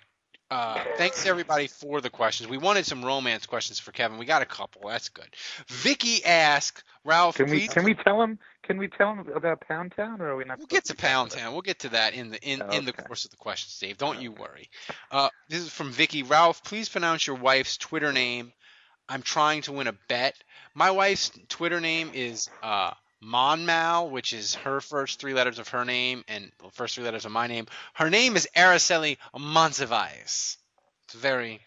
Uh, 0.50 0.82
thanks 0.96 1.26
everybody 1.26 1.66
for 1.66 2.00
the 2.00 2.08
questions. 2.08 2.48
We 2.48 2.56
wanted 2.56 2.86
some 2.86 3.04
romance 3.04 3.44
questions 3.44 3.78
for 3.78 3.92
Kevin. 3.92 4.16
We 4.16 4.24
got 4.24 4.40
a 4.40 4.46
couple. 4.46 4.88
That's 4.88 5.10
good. 5.10 5.28
Vicky 5.66 6.24
asked 6.24 6.84
Ralph. 7.04 7.36
Can 7.36 7.50
we 7.50 7.68
can 7.68 7.84
we 7.84 7.94
tell 7.94 8.22
him 8.22 8.38
can 8.62 8.78
we 8.78 8.88
tell 8.88 9.12
him 9.12 9.26
about 9.34 9.60
Pound 9.60 9.92
Town 9.94 10.22
or 10.22 10.28
are 10.28 10.36
we 10.36 10.44
not? 10.44 10.58
We'll 10.58 10.66
get 10.66 10.86
to 10.86 10.96
Pound 10.96 11.32
Town. 11.32 11.52
We'll 11.52 11.60
get 11.60 11.80
to 11.80 11.90
that 11.90 12.14
in 12.14 12.30
the 12.30 12.40
in, 12.42 12.62
in 12.72 12.84
the 12.86 12.94
course 12.94 13.26
of 13.26 13.30
the 13.30 13.36
questions, 13.36 13.78
Dave. 13.78 13.98
Don't 13.98 14.22
you 14.22 14.32
worry. 14.32 14.70
Uh, 15.10 15.28
this 15.50 15.60
is 15.60 15.70
from 15.70 15.90
Vicky. 15.90 16.22
Ralph, 16.22 16.64
please 16.64 16.88
pronounce 16.88 17.26
your 17.26 17.36
wife's 17.36 17.76
Twitter 17.76 18.12
name. 18.12 18.52
I'm 19.06 19.22
trying 19.22 19.62
to 19.62 19.72
win 19.72 19.86
a 19.86 19.94
bet. 20.08 20.34
My 20.74 20.90
wife's 20.92 21.30
Twitter 21.48 21.80
name 21.80 22.10
is 22.14 22.48
uh, 22.62 22.92
Monmal, 23.22 24.10
which 24.10 24.32
is 24.32 24.54
her 24.56 24.80
first 24.80 25.20
three 25.20 25.34
letters 25.34 25.58
of 25.58 25.68
her 25.68 25.84
name 25.84 26.24
and 26.28 26.52
the 26.62 26.70
first 26.70 26.94
three 26.94 27.04
letters 27.04 27.24
of 27.24 27.32
my 27.32 27.46
name. 27.46 27.66
Her 27.94 28.10
name 28.10 28.36
is 28.36 28.48
Araceli 28.56 29.16
Monsivais. 29.34 30.56
It's 31.04 31.14
a 31.14 31.18
very, 31.18 31.60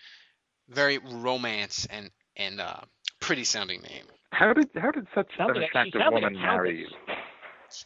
very 0.70 0.98
romance 1.00 1.86
and 1.90 2.10
and 2.38 2.62
uh, 2.62 2.80
pretty 3.20 3.44
sounding 3.44 3.82
name. 3.82 4.06
How 4.32 4.54
did 4.54 4.70
how 4.76 4.92
did 4.92 5.08
such 5.14 5.28
Sounds 5.38 5.52
an 5.56 5.56
like- 5.62 5.64
she 5.64 5.68
attractive 5.70 6.02
sounds 6.02 6.14
like 6.14 6.22
a 6.24 6.26
woman 6.28 6.42
marry 6.42 6.80
you? 6.82 6.88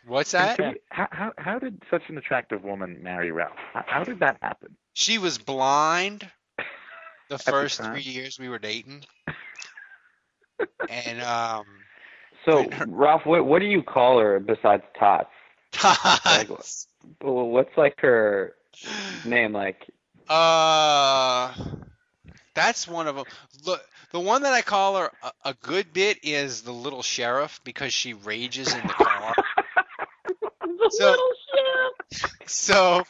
What's 0.05 0.31
that? 0.31 0.57
can 0.57 0.73
we- 0.73 0.79
how, 0.89 1.07
how 1.11 1.33
how 1.37 1.59
did 1.59 1.81
such 1.89 2.03
an 2.09 2.17
attractive 2.17 2.63
woman 2.63 3.01
marry 3.01 3.31
Ralph? 3.31 3.53
How, 3.73 3.83
how 3.87 4.03
did 4.03 4.19
that 4.19 4.37
happen? 4.41 4.75
She 4.93 5.17
was 5.17 5.37
blind 5.39 6.29
the 7.29 7.37
the 7.37 7.39
first 7.39 7.79
time? 7.79 7.93
three 7.93 8.03
years 8.03 8.37
we 8.39 8.49
were 8.49 8.59
dating. 8.59 9.03
and 10.89 11.21
um 11.21 11.65
So, 12.45 12.65
Ralph, 12.87 13.25
what 13.25 13.45
what 13.45 13.59
do 13.59 13.65
you 13.65 13.81
call 13.81 14.19
her 14.19 14.39
besides 14.39 14.83
Tots? 14.99 15.27
Tots. 15.73 16.87
well, 17.21 17.47
what's 17.47 17.75
like 17.75 17.99
her 18.01 18.53
name? 19.25 19.51
Like, 19.51 19.81
uh 20.29 21.53
that's 22.53 22.87
one 22.87 23.07
of 23.07 23.15
them. 23.15 23.25
Look, 23.65 23.81
the 24.11 24.19
one 24.19 24.43
that 24.43 24.53
I 24.53 24.61
call 24.61 24.97
her 24.97 25.09
a, 25.23 25.31
a 25.45 25.53
good 25.55 25.91
bit 25.91 26.19
is 26.23 26.61
the 26.61 26.71
little 26.71 27.01
sheriff 27.01 27.59
because 27.63 27.91
she 27.91 28.13
rages 28.13 28.71
in 28.73 28.87
the 28.87 28.93
car. 28.93 29.33
The 30.27 30.35
so, 30.91 31.09
little 31.09 31.33
sheriff. 31.53 31.93
so 32.45 33.03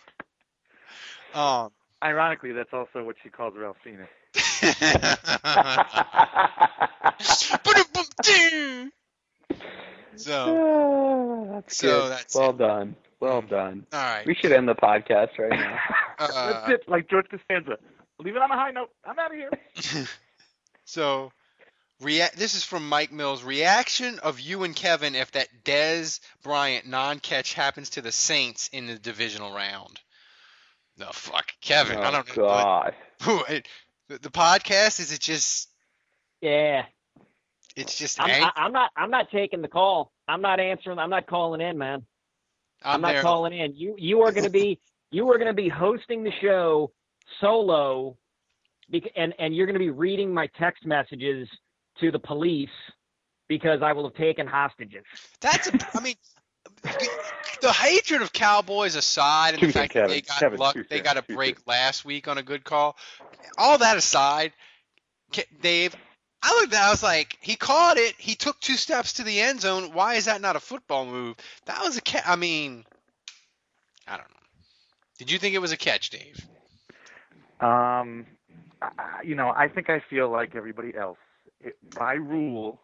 um 1.34 1.72
Ironically, 2.04 2.52
that's 2.52 2.74
also 2.74 3.04
what 3.04 3.16
she 3.24 3.30
calls 3.30 3.56
Ralphina. 3.56 4.08
so 10.20 10.46
Oh, 10.48 11.50
that's 11.54 11.78
So 11.78 11.88
good. 12.04 12.12
that's 12.12 12.36
well 12.36 12.54
done. 12.54 12.96
Well 13.20 13.42
done. 13.42 13.86
all 13.94 14.00
right. 14.00 14.26
We 14.26 14.36
should 14.36 14.52
end 14.52 14.68
the 14.68 14.76
podcast 14.76 15.38
right 15.40 15.50
now. 15.52 15.80
Uh, 16.18 16.28
that's 16.68 16.70
it, 16.84 16.88
like 16.90 17.10
George 17.10 17.26
Costanza. 17.30 17.78
Leave 18.20 18.38
it 18.38 18.42
on 18.42 18.50
a 18.50 18.54
high 18.56 18.72
note. 18.72 18.90
I'm 19.04 19.20
out 19.20 19.32
of 19.32 19.38
here. 19.38 20.08
So, 20.86 21.32
rea- 22.00 22.30
this 22.38 22.56
is 22.56 22.64
from 22.64 22.88
Mike 22.88 23.12
Mills. 23.12 23.44
Reaction 23.44 24.20
of 24.20 24.40
you 24.40 24.64
and 24.64 24.74
Kevin 24.76 25.16
if 25.16 25.32
that 25.32 25.50
Dez 25.66 26.20
Bryant 26.44 26.86
non-catch 26.88 27.54
happens 27.54 27.90
to 27.92 28.02
the 28.02 28.12
Saints 28.14 28.70
in 28.72 28.86
the 28.88 28.98
divisional 28.98 29.54
round. 29.54 30.00
No, 30.98 31.08
fuck, 31.12 31.52
Kevin. 31.60 31.98
I 31.98 32.08
oh 32.08 32.12
don't 32.12 32.28
know. 32.38 32.44
God. 32.44 32.96
Who- 33.24 33.44
it- 33.50 33.68
The, 34.08 34.20
the 34.20 34.30
podcast 34.30 35.00
is 35.02 35.12
it 35.12 35.20
just? 35.20 35.68
Yeah. 36.40 36.86
It's 37.76 37.98
just. 37.98 38.22
I'm, 38.22 38.30
ang- 38.30 38.44
I, 38.44 38.52
I'm 38.56 38.72
not. 38.72 38.92
I'm 38.96 39.12
not 39.12 39.30
taking 39.32 39.62
the 39.62 39.68
call. 39.68 40.12
I'm 40.28 40.42
not 40.42 40.60
answering. 40.60 40.98
I'm 40.98 41.10
not 41.10 41.28
calling 41.28 41.62
in, 41.62 41.78
man. 41.78 42.06
I'm, 42.84 42.96
I'm 42.96 43.02
not 43.02 43.14
there. 43.14 43.22
calling 43.22 43.58
in. 43.58 43.76
You 43.76 43.96
you 43.98 44.22
are 44.22 44.32
going 44.32 44.46
to 44.46 44.50
be 44.50 44.80
you 45.12 45.30
are 45.32 45.38
going 45.38 45.48
to 45.48 45.54
be 45.54 45.70
hosting 45.70 46.24
the 46.24 46.32
show 46.42 46.92
solo, 47.42 48.18
bec- 48.90 49.12
and 49.16 49.34
and 49.40 49.56
you're 49.56 49.66
going 49.66 49.76
to 49.76 49.80
be 49.80 49.90
reading 49.90 50.34
my 50.34 50.48
text 50.58 50.86
messages 50.86 51.48
to 52.00 52.12
the 52.12 52.20
police 52.20 52.70
because 53.48 53.82
I 53.82 53.94
will 53.94 54.06
have 54.06 54.16
taken 54.16 54.48
hostages. 54.48 55.04
That's. 55.42 55.68
A, 55.68 55.80
I 55.94 56.02
mean. 56.02 56.16
The 57.62 57.72
hatred 57.72 58.22
of 58.22 58.34
Cowboys 58.34 58.96
aside, 58.96 59.54
and 59.54 59.60
Too 59.60 59.68
the 59.68 59.74
soon, 59.74 59.82
fact 59.82 59.94
that 59.94 60.10
they 60.10 60.22
got 60.22 60.40
Kevin, 60.40 60.60
luck, 60.60 60.74
too 60.76 60.86
they 60.90 61.00
got 61.00 61.18
a 61.18 61.22
too 61.22 61.36
break 61.36 61.66
last 61.66 62.06
week 62.06 62.28
on 62.28 62.38
a 62.38 62.44
good 62.44 62.64
call. 62.64 62.96
All 63.58 63.78
that 63.78 63.98
aside, 63.98 64.52
Dave, 65.62 65.96
I 66.42 66.60
looked 66.60 66.74
at. 66.74 66.82
I 66.82 66.92
was 66.92 67.04
like, 67.04 67.38
he 67.42 67.56
caught 67.56 67.98
it. 67.98 68.16
He 68.18 68.36
took 68.36 68.60
two 68.60 68.76
steps 68.76 69.14
to 69.14 69.24
the 69.24 69.40
end 69.40 69.62
zone. 69.62 69.92
Why 69.94 70.16
is 70.16 70.26
that 70.26 70.42
not 70.42 70.56
a 70.56 70.60
football 70.60 71.06
move? 71.06 71.36
That 71.66 71.82
was 71.82 71.98
a 71.98 72.02
catch. 72.02 72.24
I 72.26 72.36
mean, 72.36 72.86
I 74.08 74.18
don't 74.18 74.30
know. 74.30 74.36
Did 75.18 75.32
you 75.32 75.40
think 75.40 75.56
it 75.56 75.60
was 75.60 75.72
a 75.72 75.78
catch, 75.78 76.10
Dave? 76.12 76.46
Um, 77.62 78.26
you 79.24 79.36
know, 79.36 79.54
I 79.56 79.68
think 79.68 79.90
I 79.90 80.02
feel 80.10 80.30
like 80.30 80.56
everybody 80.56 80.96
else. 80.96 81.18
It, 81.62 81.78
by 81.98 82.14
rule, 82.14 82.80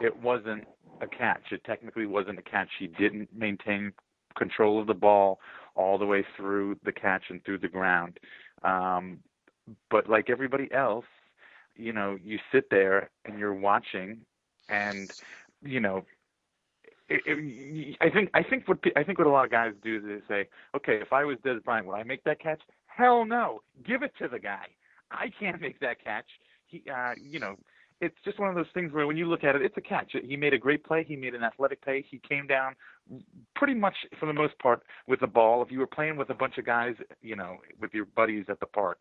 it 0.00 0.16
wasn't 0.22 0.66
a 1.00 1.06
catch. 1.06 1.52
It 1.52 1.64
technically 1.64 2.06
wasn't 2.06 2.38
a 2.38 2.42
catch. 2.42 2.68
He 2.78 2.86
didn't 2.86 3.28
maintain 3.36 3.92
control 4.38 4.80
of 4.80 4.86
the 4.86 4.94
ball 4.94 5.40
all 5.74 5.98
the 5.98 6.06
way 6.06 6.24
through 6.36 6.78
the 6.84 6.92
catch 6.92 7.24
and 7.30 7.44
through 7.44 7.58
the 7.58 7.68
ground. 7.68 8.18
Um, 8.62 9.18
but 9.90 10.08
like 10.08 10.30
everybody 10.30 10.72
else, 10.72 11.04
you 11.76 11.92
know, 11.92 12.18
you 12.22 12.38
sit 12.52 12.64
there 12.70 13.10
and 13.24 13.38
you're 13.38 13.54
watching, 13.54 14.18
and 14.68 15.10
you 15.62 15.80
know, 15.80 16.04
it, 17.08 17.22
it, 17.26 17.96
I 18.00 18.10
think 18.10 18.30
I 18.34 18.42
think 18.42 18.68
what 18.68 18.78
I 18.96 19.02
think 19.02 19.18
what 19.18 19.26
a 19.26 19.30
lot 19.30 19.44
of 19.44 19.50
guys 19.50 19.72
do 19.82 19.96
is 19.96 20.02
they 20.04 20.34
say, 20.34 20.48
okay, 20.76 21.00
if 21.00 21.12
I 21.12 21.24
was 21.24 21.36
Dez 21.44 21.62
Bryant, 21.64 21.86
would 21.86 21.94
I 21.94 22.04
make 22.04 22.24
that 22.24 22.40
catch? 22.40 22.60
Hell 22.86 23.24
no, 23.24 23.60
give 23.84 24.02
it 24.02 24.12
to 24.20 24.28
the 24.28 24.38
guy. 24.38 24.66
I 25.10 25.30
can't 25.38 25.60
make 25.60 25.80
that 25.80 26.02
catch. 26.02 26.26
He, 26.66 26.84
uh, 26.88 27.14
you 27.20 27.40
know, 27.40 27.56
it's 28.00 28.16
just 28.24 28.38
one 28.38 28.48
of 28.48 28.54
those 28.54 28.66
things 28.72 28.92
where 28.92 29.06
when 29.06 29.16
you 29.16 29.26
look 29.26 29.44
at 29.44 29.54
it, 29.54 29.62
it's 29.62 29.76
a 29.76 29.80
catch. 29.80 30.12
He 30.22 30.36
made 30.36 30.54
a 30.54 30.58
great 30.58 30.84
play. 30.84 31.04
He 31.06 31.16
made 31.16 31.34
an 31.34 31.42
athletic 31.42 31.82
play. 31.82 32.04
He 32.10 32.20
came 32.26 32.46
down 32.46 32.74
pretty 33.54 33.74
much 33.74 33.94
for 34.18 34.26
the 34.26 34.32
most 34.32 34.58
part 34.58 34.82
with 35.06 35.20
the 35.20 35.26
ball. 35.26 35.62
If 35.62 35.70
you 35.70 35.78
were 35.78 35.86
playing 35.86 36.16
with 36.16 36.30
a 36.30 36.34
bunch 36.34 36.56
of 36.58 36.64
guys, 36.64 36.94
you 37.20 37.36
know, 37.36 37.58
with 37.80 37.92
your 37.92 38.06
buddies 38.06 38.46
at 38.48 38.58
the 38.60 38.66
park, 38.66 38.98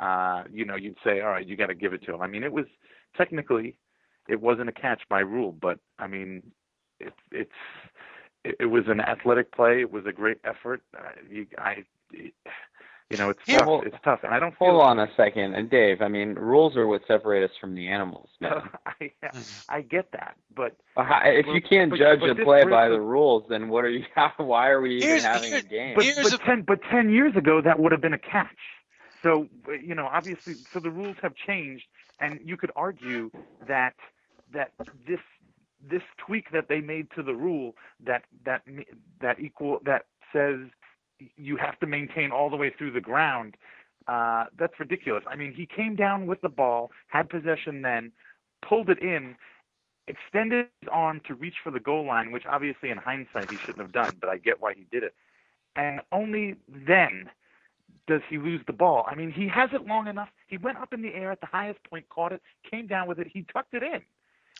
uh, 0.00 0.44
you 0.50 0.64
know, 0.64 0.76
you'd 0.76 0.96
say, 1.04 1.20
all 1.20 1.28
right, 1.28 1.46
you 1.46 1.56
got 1.56 1.66
to 1.66 1.74
give 1.74 1.92
it 1.92 2.02
to 2.04 2.14
him. 2.14 2.22
I 2.22 2.26
mean, 2.26 2.42
it 2.42 2.52
was 2.52 2.66
technically, 3.16 3.76
it 4.28 4.40
wasn't 4.40 4.68
a 4.68 4.72
catch 4.72 5.02
by 5.10 5.20
rule, 5.20 5.52
but 5.52 5.78
I 5.98 6.06
mean, 6.06 6.42
it, 7.00 7.12
it's, 7.30 7.50
it, 8.44 8.56
it 8.60 8.66
was 8.66 8.84
an 8.86 9.00
athletic 9.00 9.52
play. 9.52 9.80
It 9.80 9.92
was 9.92 10.06
a 10.06 10.12
great 10.12 10.38
effort. 10.44 10.80
Uh, 10.96 11.10
you, 11.30 11.46
I, 11.58 11.84
you 13.10 13.16
know, 13.16 13.30
it's 13.30 13.40
Yeah, 13.46 13.58
tough. 13.58 13.66
well, 13.68 13.82
it's 13.86 13.96
tough, 14.04 14.20
and 14.22 14.34
I 14.34 14.38
don't 14.38 14.56
feel 14.58 14.68
Hold 14.70 14.82
on 14.82 14.98
a 14.98 15.08
second, 15.16 15.54
and 15.54 15.70
Dave. 15.70 16.02
I 16.02 16.08
mean, 16.08 16.34
rules 16.34 16.76
are 16.76 16.86
what 16.86 17.02
separate 17.06 17.42
us 17.42 17.56
from 17.60 17.74
the 17.74 17.88
animals, 17.88 18.28
man. 18.40 18.52
I 18.86 18.90
mm-hmm. 19.24 19.38
I 19.68 19.80
get 19.82 20.12
that, 20.12 20.36
but 20.54 20.76
uh, 20.96 21.04
How- 21.04 21.22
If 21.24 21.46
you 21.46 21.62
can't 21.62 21.90
but- 21.90 21.98
judge 21.98 22.20
but 22.20 22.30
a 22.30 22.34
play 22.44 22.64
by 22.64 22.88
the- 22.88 22.96
the 22.96 23.00
rules, 23.00 23.44
then 23.48 23.68
what 23.68 23.84
are 23.84 23.90
you? 23.90 24.04
Why 24.36 24.68
are 24.68 24.80
we 24.80 24.96
even 24.96 25.08
Here's- 25.08 25.24
having 25.24 25.50
here- 25.50 25.58
a 25.60 25.62
game? 25.62 25.94
But, 25.96 26.04
but 26.22 26.32
a- 26.34 26.38
ten 26.38 26.62
but 26.62 26.80
ten 26.90 27.10
years 27.10 27.34
ago 27.36 27.60
that 27.62 27.78
would 27.78 27.92
have 27.92 28.00
been 28.00 28.14
a 28.14 28.18
catch. 28.18 28.58
So 29.22 29.48
you 29.82 29.94
know, 29.94 30.06
obviously, 30.06 30.54
so 30.54 30.78
the 30.78 30.90
rules 30.90 31.16
have 31.22 31.34
changed, 31.34 31.86
and 32.20 32.38
you 32.44 32.56
could 32.56 32.70
argue 32.76 33.30
that 33.66 33.94
that 34.52 34.72
this 35.06 35.20
this 35.82 36.02
tweak 36.18 36.50
that 36.52 36.68
they 36.68 36.80
made 36.80 37.08
to 37.16 37.22
the 37.22 37.34
rule 37.34 37.74
that 38.04 38.24
that 38.44 38.62
that 39.20 39.40
equal 39.40 39.80
that 39.84 40.06
says 40.32 40.58
you 41.36 41.56
have 41.56 41.78
to 41.80 41.86
maintain 41.86 42.30
all 42.30 42.50
the 42.50 42.56
way 42.56 42.72
through 42.76 42.92
the 42.92 43.00
ground. 43.00 43.56
Uh, 44.06 44.44
that's 44.58 44.78
ridiculous. 44.78 45.24
I 45.28 45.36
mean, 45.36 45.52
he 45.52 45.66
came 45.66 45.94
down 45.94 46.26
with 46.26 46.40
the 46.40 46.48
ball, 46.48 46.90
had 47.08 47.28
possession, 47.28 47.82
then 47.82 48.12
pulled 48.66 48.88
it 48.88 49.00
in, 49.00 49.36
extended 50.06 50.66
his 50.80 50.88
arm 50.90 51.20
to 51.26 51.34
reach 51.34 51.56
for 51.62 51.70
the 51.70 51.80
goal 51.80 52.06
line, 52.06 52.32
which 52.32 52.44
obviously 52.48 52.90
in 52.90 52.98
hindsight 52.98 53.50
he 53.50 53.56
shouldn't 53.58 53.78
have 53.78 53.92
done, 53.92 54.16
but 54.20 54.30
I 54.30 54.38
get 54.38 54.60
why 54.60 54.74
he 54.74 54.86
did 54.90 55.02
it. 55.02 55.14
And 55.76 56.00
only 56.10 56.56
then 56.68 57.28
does 58.06 58.22
he 58.28 58.38
lose 58.38 58.62
the 58.66 58.72
ball. 58.72 59.04
I 59.06 59.14
mean, 59.14 59.30
he 59.30 59.46
has 59.48 59.70
it 59.74 59.86
long 59.86 60.08
enough. 60.08 60.30
He 60.46 60.56
went 60.56 60.78
up 60.78 60.94
in 60.94 61.02
the 61.02 61.14
air 61.14 61.30
at 61.30 61.40
the 61.40 61.46
highest 61.46 61.78
point, 61.84 62.08
caught 62.08 62.32
it, 62.32 62.40
came 62.68 62.86
down 62.86 63.06
with 63.06 63.18
it, 63.18 63.28
he 63.30 63.44
tucked 63.52 63.74
it 63.74 63.82
in. 63.82 64.00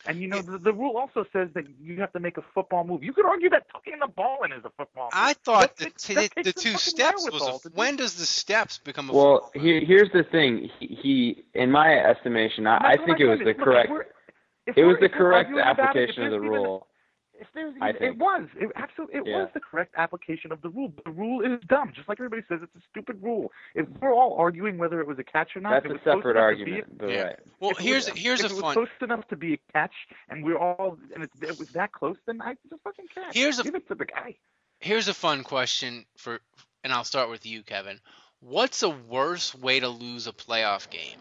And 0.07 0.21
you 0.21 0.29
know, 0.29 0.41
the, 0.41 0.59
the 0.59 0.73
rule 0.73 0.97
also 0.97 1.25
says 1.33 1.49
that 1.55 1.65
you 1.81 2.01
have 2.01 2.13
to 2.13 2.21
make 2.21 2.39
a 2.39 2.43
football 2.55 2.85
move. 2.85 3.03
You 3.03 3.13
could 3.13 3.27
argue 3.27 3.51
that 3.51 3.67
tucking 3.71 3.99
the 4.01 4.07
ball 4.09 4.39
in 4.45 4.53
is 4.53 4.65
a 4.65 4.71
football 4.71 5.05
move. 5.05 5.13
I 5.13 5.35
thought 5.35 5.77
the, 5.77 5.85
That- 5.85 5.99
t- 5.99 6.15
that 6.15 6.33
the, 6.37 6.43
takes 6.45 6.63
two 6.63 6.77
steps 6.79 7.25
was 7.31 7.41
wherewithal 7.43 7.63
a, 7.67 7.69
when 7.75 7.97
does 7.97 8.15
the 8.15 8.25
steps 8.25 8.79
become 8.79 9.11
a 9.11 9.13
Well, 9.13 9.51
football 9.53 9.63
he, 9.63 9.85
here's 9.85 10.11
the 10.13 10.25
thing. 10.25 10.71
He, 10.79 10.99
he, 11.03 11.45
in 11.55 11.71
my 11.71 11.93
estimation, 11.95 12.67
I, 12.67 12.77
I 12.93 12.97
think 13.05 13.21
it 13.21 13.27
was 13.27 13.39
the. 13.41 13.47
Look, 13.47 13.59
correct. 13.59 13.93
It 14.77 14.85
was 14.85 14.97
the 15.01 15.09
correct 15.09 15.49
arguing 15.51 15.63
about 15.63 15.97
it, 15.97 16.11
if 16.11 16.11
application 16.11 16.25
of 16.25 16.31
the 16.33 16.41
rule. 16.41 16.88
If 17.41 17.47
there's 17.55 17.75
I 17.81 17.93
think. 17.93 18.03
it 18.03 18.19
was. 18.19 18.49
It 18.61 18.71
absolutely 18.77 19.17
it 19.21 19.27
Yeah. 19.27 19.39
was 19.43 19.49
the 19.55 19.61
correct 19.61 19.95
application 19.97 20.51
of 20.53 20.61
the 20.63 20.69
rule. 20.71 20.89
But 20.89 21.05
the 21.05 21.11
rule 21.13 21.41
is 21.45 21.61
dumb. 21.69 21.93
Just 21.95 22.09
like 22.09 22.19
everybody 22.19 22.43
says, 22.49 22.61
it's 22.63 22.75
a 22.75 22.81
stupid 22.91 23.23
rule. 23.23 23.53
If 23.75 23.87
we're 24.01 24.13
all 24.13 24.35
arguing 24.39 24.77
whether 24.79 25.01
it 25.01 25.07
was 25.07 25.19
a 25.19 25.25
catch 25.25 25.57
or 25.57 25.61
not, 25.61 25.71
That's 25.71 25.85
it 25.87 25.91
a 25.91 25.95
was 25.95 26.03
close 26.03 26.17
separate 26.17 26.37
enough 26.37 26.65
be 26.67 26.73
argument, 26.73 26.99
but 26.99 27.11
Yeah. 27.11 27.23
right. 27.23 27.39
Well, 27.61 27.71
if 27.71 27.79
it 27.81 27.83
here's 27.85 28.11
was, 28.11 28.19
here's 28.19 28.41
if 28.41 28.51
a 28.51 28.55
it 28.57 28.63
was 28.63 28.73
close 28.75 28.89
enough 29.03 29.27
to 29.29 29.37
be 29.37 29.55
a 29.55 29.59
catch, 29.73 29.95
and 30.29 30.45
we're 30.45 30.59
all 30.59 30.99
and 31.15 31.25
it, 31.25 31.31
it 31.43 31.59
was 31.59 31.69
that 31.71 31.93
close, 31.93 32.17
then 32.27 32.41
I 32.43 32.53
it's 32.53 32.73
a 32.73 32.79
fucking 32.79 33.07
catch. 33.15 33.35
Here's 33.35 33.59
a- 33.59 33.65
give 33.65 33.75
it 33.77 33.87
to 33.89 33.95
the 33.95 34.05
guy. 34.07 34.37
here's 34.81 35.09
a 35.09 35.15
fun 35.15 35.43
question 35.45 36.05
for, 36.17 36.41
and 36.85 36.93
I'll 36.93 37.05
start 37.05 37.31
with 37.31 37.47
you, 37.47 37.63
Kevin. 37.63 38.01
What's 38.41 38.83
a 38.85 38.89
worse 38.91 39.55
way 39.55 39.81
to 39.81 39.89
lose 39.89 40.27
a 40.29 40.33
playoff 40.33 40.89
game? 40.91 41.19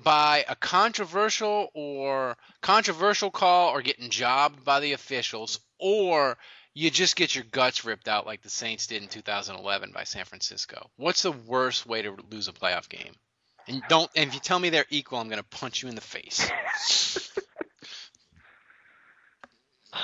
By 0.00 0.44
a 0.48 0.54
controversial 0.54 1.70
or 1.74 2.36
controversial 2.60 3.30
call, 3.30 3.70
or 3.70 3.82
getting 3.82 4.10
jobbed 4.10 4.64
by 4.64 4.78
the 4.80 4.92
officials, 4.92 5.58
or 5.78 6.38
you 6.74 6.90
just 6.90 7.16
get 7.16 7.34
your 7.34 7.44
guts 7.50 7.84
ripped 7.84 8.06
out 8.06 8.24
like 8.24 8.42
the 8.42 8.50
Saints 8.50 8.86
did 8.86 9.02
in 9.02 9.08
2011 9.08 9.90
by 9.92 10.04
San 10.04 10.24
Francisco. 10.24 10.90
What's 10.96 11.22
the 11.22 11.32
worst 11.32 11.86
way 11.86 12.02
to 12.02 12.16
lose 12.30 12.46
a 12.46 12.52
playoff 12.52 12.88
game? 12.88 13.14
And 13.66 13.82
don't. 13.88 14.08
And 14.14 14.28
if 14.28 14.34
you 14.34 14.40
tell 14.40 14.58
me 14.58 14.70
they're 14.70 14.86
equal, 14.88 15.18
I'm 15.18 15.28
gonna 15.28 15.42
punch 15.42 15.82
you 15.82 15.88
in 15.88 15.94
the 15.94 16.00
face. 16.00 16.50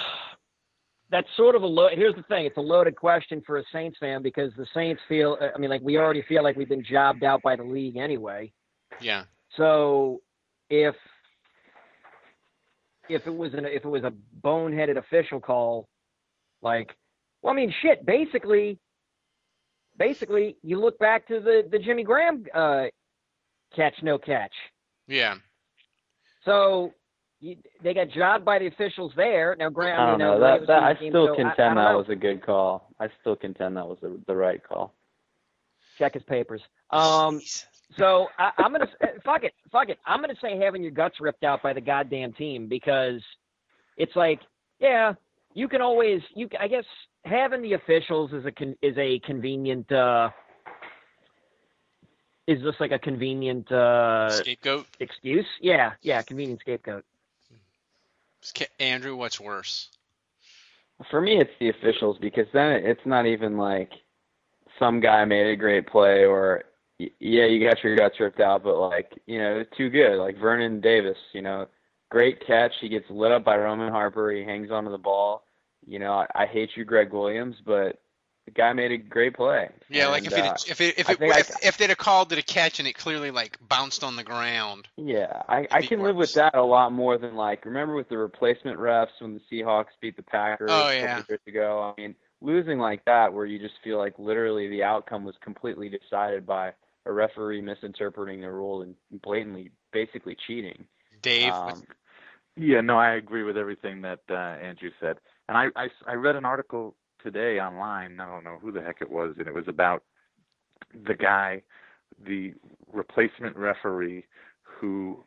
that's 1.11 1.29
sort 1.37 1.55
of 1.55 1.63
a 1.63 1.67
low. 1.67 1.89
Here's 1.93 2.17
the 2.17 2.25
thing: 2.25 2.45
it's 2.45 2.57
a 2.57 2.61
loaded 2.61 2.97
question 2.97 3.43
for 3.47 3.59
a 3.59 3.65
Saints 3.73 3.97
fan 3.99 4.23
because 4.23 4.53
the 4.57 4.67
Saints 4.75 5.01
feel. 5.09 5.39
I 5.41 5.59
mean, 5.59 5.71
like 5.71 5.81
we 5.81 5.97
already 5.97 6.23
feel 6.23 6.43
like 6.43 6.57
we've 6.57 6.69
been 6.69 6.85
jobbed 6.85 7.23
out 7.25 7.41
by 7.43 7.57
the 7.57 7.63
league 7.63 7.97
anyway. 7.97 8.53
Yeah. 9.01 9.25
So 9.57 10.21
if 10.71 10.95
if 13.09 13.27
it 13.27 13.35
was 13.35 13.55
an 13.55 13.65
if 13.67 13.85
it 13.85 13.89
was 13.89 14.05
a 14.05 14.13
boneheaded 14.43 14.97
official 14.97 15.41
call, 15.41 15.89
like, 16.63 16.95
well, 17.43 17.53
I 17.53 17.57
mean, 17.57 17.73
shit. 17.83 18.05
Basically, 18.07 18.79
basically, 19.99 20.57
you 20.63 20.81
look 20.81 20.99
back 20.99 21.27
to 21.29 21.41
the 21.41 21.69
the 21.71 21.79
Jimmy 21.79 22.03
Graham 22.05 22.45
uh, 22.55 22.85
catch 23.75 23.95
no 24.03 24.19
catch. 24.19 24.53
Yeah. 25.07 25.37
So 26.45 26.93
you, 27.41 27.57
they 27.83 27.95
got 27.95 28.09
jobbed 28.11 28.45
by 28.45 28.59
the 28.59 28.67
officials 28.67 29.13
there. 29.17 29.55
Now, 29.59 29.69
Graham, 29.71 30.01
I 30.01 30.07
don't 30.07 30.21
you 30.21 30.27
know, 30.27 30.39
know. 30.39 30.41
That, 30.41 30.67
that 30.67 30.83
I 30.83 30.93
season 30.95 31.05
game, 31.05 31.13
still 31.13 31.27
so 31.27 31.33
I- 31.33 31.35
I 31.35 31.37
contend 31.55 31.79
that 31.79 31.95
was 31.97 32.07
a 32.09 32.17
good 32.17 32.45
call. 32.45 32.91
I 32.99 33.09
still 33.21 33.37
contend 33.37 33.77
that 33.77 33.87
was 33.87 33.99
the, 34.01 34.19
the 34.27 34.35
right 34.35 34.63
call. 34.67 34.95
check 35.99 36.15
his 36.15 36.23
papers. 36.25 36.63
Um, 36.91 37.41
so 37.99 38.27
I, 38.39 38.51
I'm 38.59 38.73
gonna 38.73 38.89
uh, 39.03 39.07
fuck 39.25 39.45
it, 39.45 39.53
fuck 39.71 39.89
it. 39.89 39.99
I'm 40.07 40.21
gonna 40.21 40.35
say 40.41 40.59
having 40.59 40.83
your 40.83 40.91
guts 40.91 41.21
ripped 41.21 41.45
out 41.45 41.63
by 41.63 41.73
the 41.73 41.81
goddamn 41.81 42.33
team 42.33 42.69
because 42.69 43.21
it's 43.97 44.15
like, 44.17 44.41
yeah, 44.81 45.15
you 45.55 45.69
can 45.69 45.81
always, 45.81 46.21
you 46.35 46.49
I 46.59 46.69
guess 46.69 46.85
having 47.25 47.63
the 47.63 47.75
officials 47.75 48.33
is 48.33 48.45
a 48.47 48.53
con, 48.53 48.77
is 48.83 48.97
a 48.99 49.19
convenient. 49.21 49.91
uh 49.93 50.31
is 52.47 52.63
this 52.63 52.75
like 52.81 52.93
a 52.93 52.99
convenient 52.99 53.71
uh 53.73 54.29
Scapegoat. 54.31 54.87
excuse? 55.01 55.47
Yeah, 55.61 55.93
yeah, 56.03 56.23
convenient 56.23 56.61
scapegoat. 56.61 57.05
Andrew, 58.79 59.17
what's 59.17 59.41
worse? 59.41 59.89
For 61.11 61.21
me, 61.21 61.41
it's 61.41 61.51
the 61.59 61.71
officials 61.71 62.19
because 62.21 62.47
then 62.53 62.73
it's 62.73 63.05
not 63.07 63.27
even 63.27 63.57
like 63.57 63.91
some 64.79 65.01
guy 65.01 65.25
made 65.25 65.47
a 65.47 65.57
great 65.57 65.87
play 65.87 66.25
or 66.25 66.65
y- 66.65 66.74
yeah, 66.99 67.47
you 67.47 67.67
got 67.69 67.83
your 67.83 67.97
guts 67.97 68.21
ripped 68.21 68.41
out, 68.41 68.63
but 68.63 68.77
like 68.79 69.13
you 69.27 69.39
know, 69.39 69.59
it's 69.61 69.77
too 69.77 69.91
good. 69.91 70.19
Like 70.19 70.39
Vernon 70.39 70.81
Davis, 70.81 71.19
you 71.33 71.43
know, 71.43 71.67
great 72.11 72.47
catch. 72.47 72.73
He 72.81 72.89
gets 72.89 73.09
lit 73.11 73.33
up 73.33 73.45
by 73.45 73.57
Roman 73.57 73.91
Harper. 73.91 74.31
He 74.31 74.45
hangs 74.45 74.71
onto 74.71 74.91
the 74.91 74.99
ball. 74.99 75.45
You 75.87 75.99
know, 75.99 76.13
I, 76.13 76.27
I 76.35 76.47
hate 76.47 76.71
you, 76.77 76.85
Gregg 76.85 77.13
Williams, 77.13 77.57
but 77.65 78.01
the 78.47 78.51
guy 78.53 78.73
made 78.73 78.93
a 78.93 78.97
great 78.97 79.35
play. 79.35 79.69
Yeah, 79.89 80.09
like 80.09 80.25
if 80.27 80.33
And, 80.33 80.47
it 80.47 80.51
uh, 80.51 80.57
if 80.69 80.81
it 80.81 80.99
if 80.99 81.11
it 81.11 81.19
think 81.19 81.35
I- 81.35 81.41
if, 81.41 81.51
if 81.65 81.77
they'd 81.79 81.89
have 81.91 81.99
called 81.99 82.33
it 82.33 82.39
a 82.39 82.43
catch 82.43 82.79
and 82.79 82.87
it 82.87 82.95
clearly 82.95 83.31
like 83.31 83.59
bounced 83.69 84.05
on 84.05 84.17
the 84.17 84.25
ground. 84.25 84.87
Yeah, 84.97 85.43
I, 85.49 85.67
I 85.71 85.83
can 85.83 86.03
live 86.03 86.17
with 86.17 86.33
that 86.35 86.55
a 86.55 86.63
lot 86.63 86.93
more 86.93 87.19
than 87.19 87.35
like 87.35 87.65
remember 87.65 87.95
with 87.95 88.09
the 88.09 88.19
replacement 88.19 88.79
refs 88.79 89.09
when 89.21 89.35
the 89.35 89.41
Seahawks 89.51 89.93
beat 90.01 90.17
the 90.17 90.23
Packers 90.23 90.71
Oh, 90.71 90.89
a 90.89 90.95
yeah. 90.95 91.23
years 91.29 91.41
ago. 91.47 91.93
I 91.97 92.01
mean, 92.01 92.15
losing 92.41 92.79
like 92.79 93.05
that 93.07 93.33
where 93.33 93.47
you 93.47 93.59
just 93.59 93.75
feel 93.83 93.99
like 93.99 94.19
literally 94.19 94.69
the 94.69 94.85
outcome 94.85 95.25
was 95.25 95.35
completely 95.43 95.89
decided 95.89 96.47
by 96.47 96.73
a 97.07 97.13
referee 97.13 97.61
misinterpreting 97.61 98.41
the 98.41 98.51
rule 98.51 98.83
and 98.83 98.95
blatantly 99.23 99.71
basically 99.93 100.37
cheating. 100.47 100.87
Dave, 101.23 101.53
Um, 101.53 101.85
Yeah, 102.57 102.81
no, 102.81 102.99
I 102.99 103.15
agree 103.15 103.43
with 103.43 103.57
everything 103.57 104.03
that 104.03 104.21
uh, 104.31 104.35
Andrew 104.35 104.91
said. 105.01 105.19
And 105.49 105.59
I, 105.59 105.67
I, 105.77 105.89
I 106.07 106.15
read 106.15 106.37
an 106.37 106.45
article 106.45 106.95
today 107.23 107.59
online. 107.59 108.21
I 108.21 108.27
don't 108.27 108.45
know 108.45 108.59
who 108.61 108.71
the 108.71 108.83
heck 108.83 108.99
it 109.01 109.11
was, 109.11 109.35
and 109.39 109.49
it 109.49 109.55
was 109.55 109.67
about 109.67 110.03
the 111.07 111.15
guy, 111.15 111.63
the 112.25 112.55
replacement 112.93 113.57
referee, 113.57 114.25
who 114.63 115.25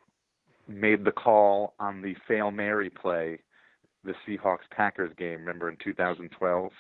made 0.68 1.04
the 1.04 1.12
call 1.12 1.74
on 1.80 2.02
the 2.02 2.16
fail 2.28 2.52
Mary 2.52 2.90
play, 2.90 3.40
the 4.04 4.14
Seahawks 4.28 4.70
Packers 4.72 5.12
game. 5.18 5.40
Remember 5.40 5.70
in 5.70 5.78
2012? 5.84 6.72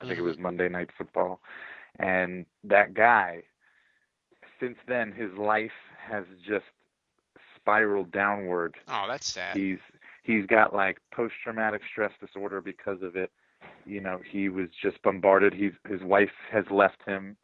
I 0.00 0.06
think 0.06 0.18
it 0.18 0.22
was 0.22 0.38
Monday 0.38 0.68
Night 0.68 0.88
Football, 0.96 1.40
and 1.98 2.46
that 2.64 2.94
guy. 2.94 3.42
Since 4.60 4.76
then, 4.86 5.12
his 5.12 5.32
life 5.38 5.70
has 5.98 6.24
just 6.46 6.66
spiraled 7.56 8.12
downward. 8.12 8.76
Oh, 8.88 9.06
that's 9.08 9.26
sad. 9.26 9.56
He's 9.56 9.78
he's 10.22 10.46
got 10.46 10.74
like 10.74 10.98
post 11.12 11.34
traumatic 11.42 11.82
stress 11.90 12.12
disorder 12.20 12.60
because 12.60 13.02
of 13.02 13.16
it. 13.16 13.30
You 13.86 14.00
know, 14.00 14.20
he 14.30 14.48
was 14.48 14.68
just 14.82 15.02
bombarded. 15.02 15.54
He's 15.54 15.72
his 15.88 16.02
wife 16.02 16.30
has 16.52 16.64
left 16.70 17.02
him. 17.06 17.36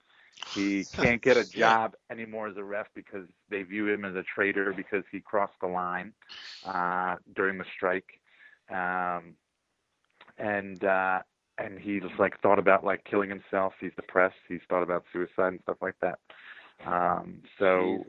He 0.55 0.87
can't 0.93 1.23
get 1.23 1.37
a 1.37 1.45
job 1.45 1.95
anymore 2.11 2.49
as 2.49 2.57
a 2.57 2.65
ref 2.65 2.87
because 2.95 3.27
they 3.51 3.63
view 3.63 3.89
him 3.89 4.05
as 4.05 4.15
a 4.15 4.23
traitor 4.23 4.73
because 4.73 5.05
he 5.11 5.21
crossed 5.21 5.59
the 5.61 5.69
line 5.69 6.13
uh, 6.65 7.17
during 7.35 7.59
the 7.59 7.65
strike. 7.75 8.21
Um, 8.71 9.35
and 10.39 10.85
uh, 10.85 11.21
and 11.59 11.79
he's 11.79 12.03
like 12.19 12.41
thought 12.41 12.59
about 12.59 12.85
like 12.85 13.05
killing 13.05 13.31
himself. 13.31 13.75
He's 13.81 13.93
depressed. 13.97 14.37
He's 14.49 14.61
thought 14.69 14.83
about 14.83 15.05
suicide 15.13 15.49
and 15.49 15.61
stuff 15.63 15.79
like 15.81 15.97
that. 16.03 16.19
Um, 16.85 17.43
so, 17.59 18.05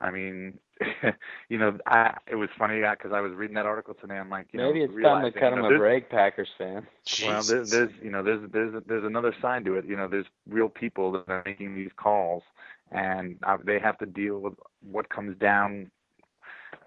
I 0.00 0.10
mean, 0.10 0.58
you 1.48 1.58
know, 1.58 1.78
I 1.86 2.16
it 2.26 2.34
was 2.36 2.48
funny 2.58 2.80
because 2.80 3.12
I 3.12 3.20
was 3.20 3.32
reading 3.32 3.54
that 3.54 3.66
article 3.66 3.94
today. 3.94 4.16
I'm 4.16 4.28
like, 4.30 4.48
you 4.52 4.60
know, 4.60 4.72
Maybe 4.72 4.80
know, 4.80 4.84
it's 4.84 4.92
time 5.02 5.22
to 5.24 5.32
realizing, 5.32 5.40
cut 5.40 5.52
you 5.52 5.56
him 5.56 5.62
know, 5.62 5.74
a 5.74 5.78
break, 5.78 6.10
Packers 6.10 6.48
fan. 6.58 6.86
well, 7.24 7.42
there's, 7.42 7.70
there's 7.70 7.90
you 8.02 8.10
know 8.10 8.22
there's 8.22 8.50
there's 8.50 8.82
there's 8.86 9.04
another 9.04 9.34
side 9.40 9.64
to 9.64 9.74
it. 9.74 9.86
You 9.86 9.96
know, 9.96 10.08
there's 10.08 10.26
real 10.48 10.68
people 10.68 11.12
that 11.12 11.28
are 11.28 11.42
making 11.46 11.74
these 11.74 11.90
calls, 11.96 12.42
and 12.90 13.38
uh, 13.42 13.56
they 13.64 13.78
have 13.78 13.98
to 13.98 14.06
deal 14.06 14.38
with 14.38 14.54
what 14.82 15.08
comes 15.08 15.36
down 15.38 15.90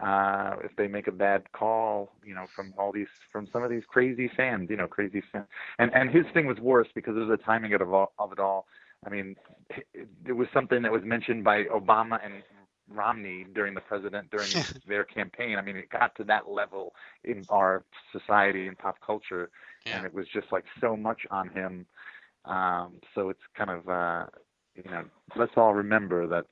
uh 0.02 0.56
if 0.64 0.74
they 0.78 0.88
make 0.88 1.08
a 1.08 1.12
bad 1.12 1.52
call. 1.52 2.12
You 2.24 2.36
know, 2.36 2.46
from 2.56 2.74
all 2.78 2.92
these 2.92 3.08
from 3.32 3.48
some 3.52 3.64
of 3.64 3.70
these 3.72 3.84
crazy 3.88 4.30
fans. 4.38 4.70
You 4.70 4.78
know, 4.78 4.88
crazy 4.88 5.24
fans. 5.32 5.48
And 5.80 5.94
and 5.96 6.10
his 6.12 6.26
thing 6.34 6.46
was 6.46 6.60
worse 6.60 6.88
because 6.94 7.18
of 7.18 7.28
the 7.28 7.38
timing 7.38 7.74
of 7.74 7.94
all. 7.94 8.14
Of 8.20 8.32
it 8.32 8.40
all. 8.40 8.68
I 9.06 9.10
mean, 9.10 9.36
it, 9.94 10.08
it 10.26 10.34
was 10.34 10.48
something 10.54 10.82
that 10.84 10.92
was 10.92 11.04
mentioned 11.04 11.44
by 11.44 11.64
Obama 11.66 12.20
and 12.24 12.44
Romney 12.92 13.46
during 13.54 13.74
the 13.74 13.82
president 13.82 14.30
during 14.32 14.50
their 14.88 15.04
campaign. 15.04 15.58
I 15.58 15.62
mean, 15.62 15.76
it 15.78 15.90
got 15.90 16.16
to 16.16 16.24
that 16.26 16.50
level 16.50 16.94
in 17.24 17.46
our 17.50 17.84
society 18.12 18.68
and 18.68 18.78
pop 18.78 18.98
culture, 19.06 19.50
and 19.98 20.06
it 20.06 20.14
was 20.14 20.28
just 20.34 20.52
like 20.52 20.66
so 20.82 20.96
much 20.98 21.22
on 21.32 21.50
him. 21.50 21.86
Um, 22.46 22.96
so 23.16 23.30
it's 23.30 23.40
kind 23.58 23.70
of 23.70 23.88
uh, 23.90 24.26
you 24.76 24.90
know, 24.90 25.04
let's 25.36 25.54
all 25.58 25.74
remember 25.74 26.28
that 26.28 26.46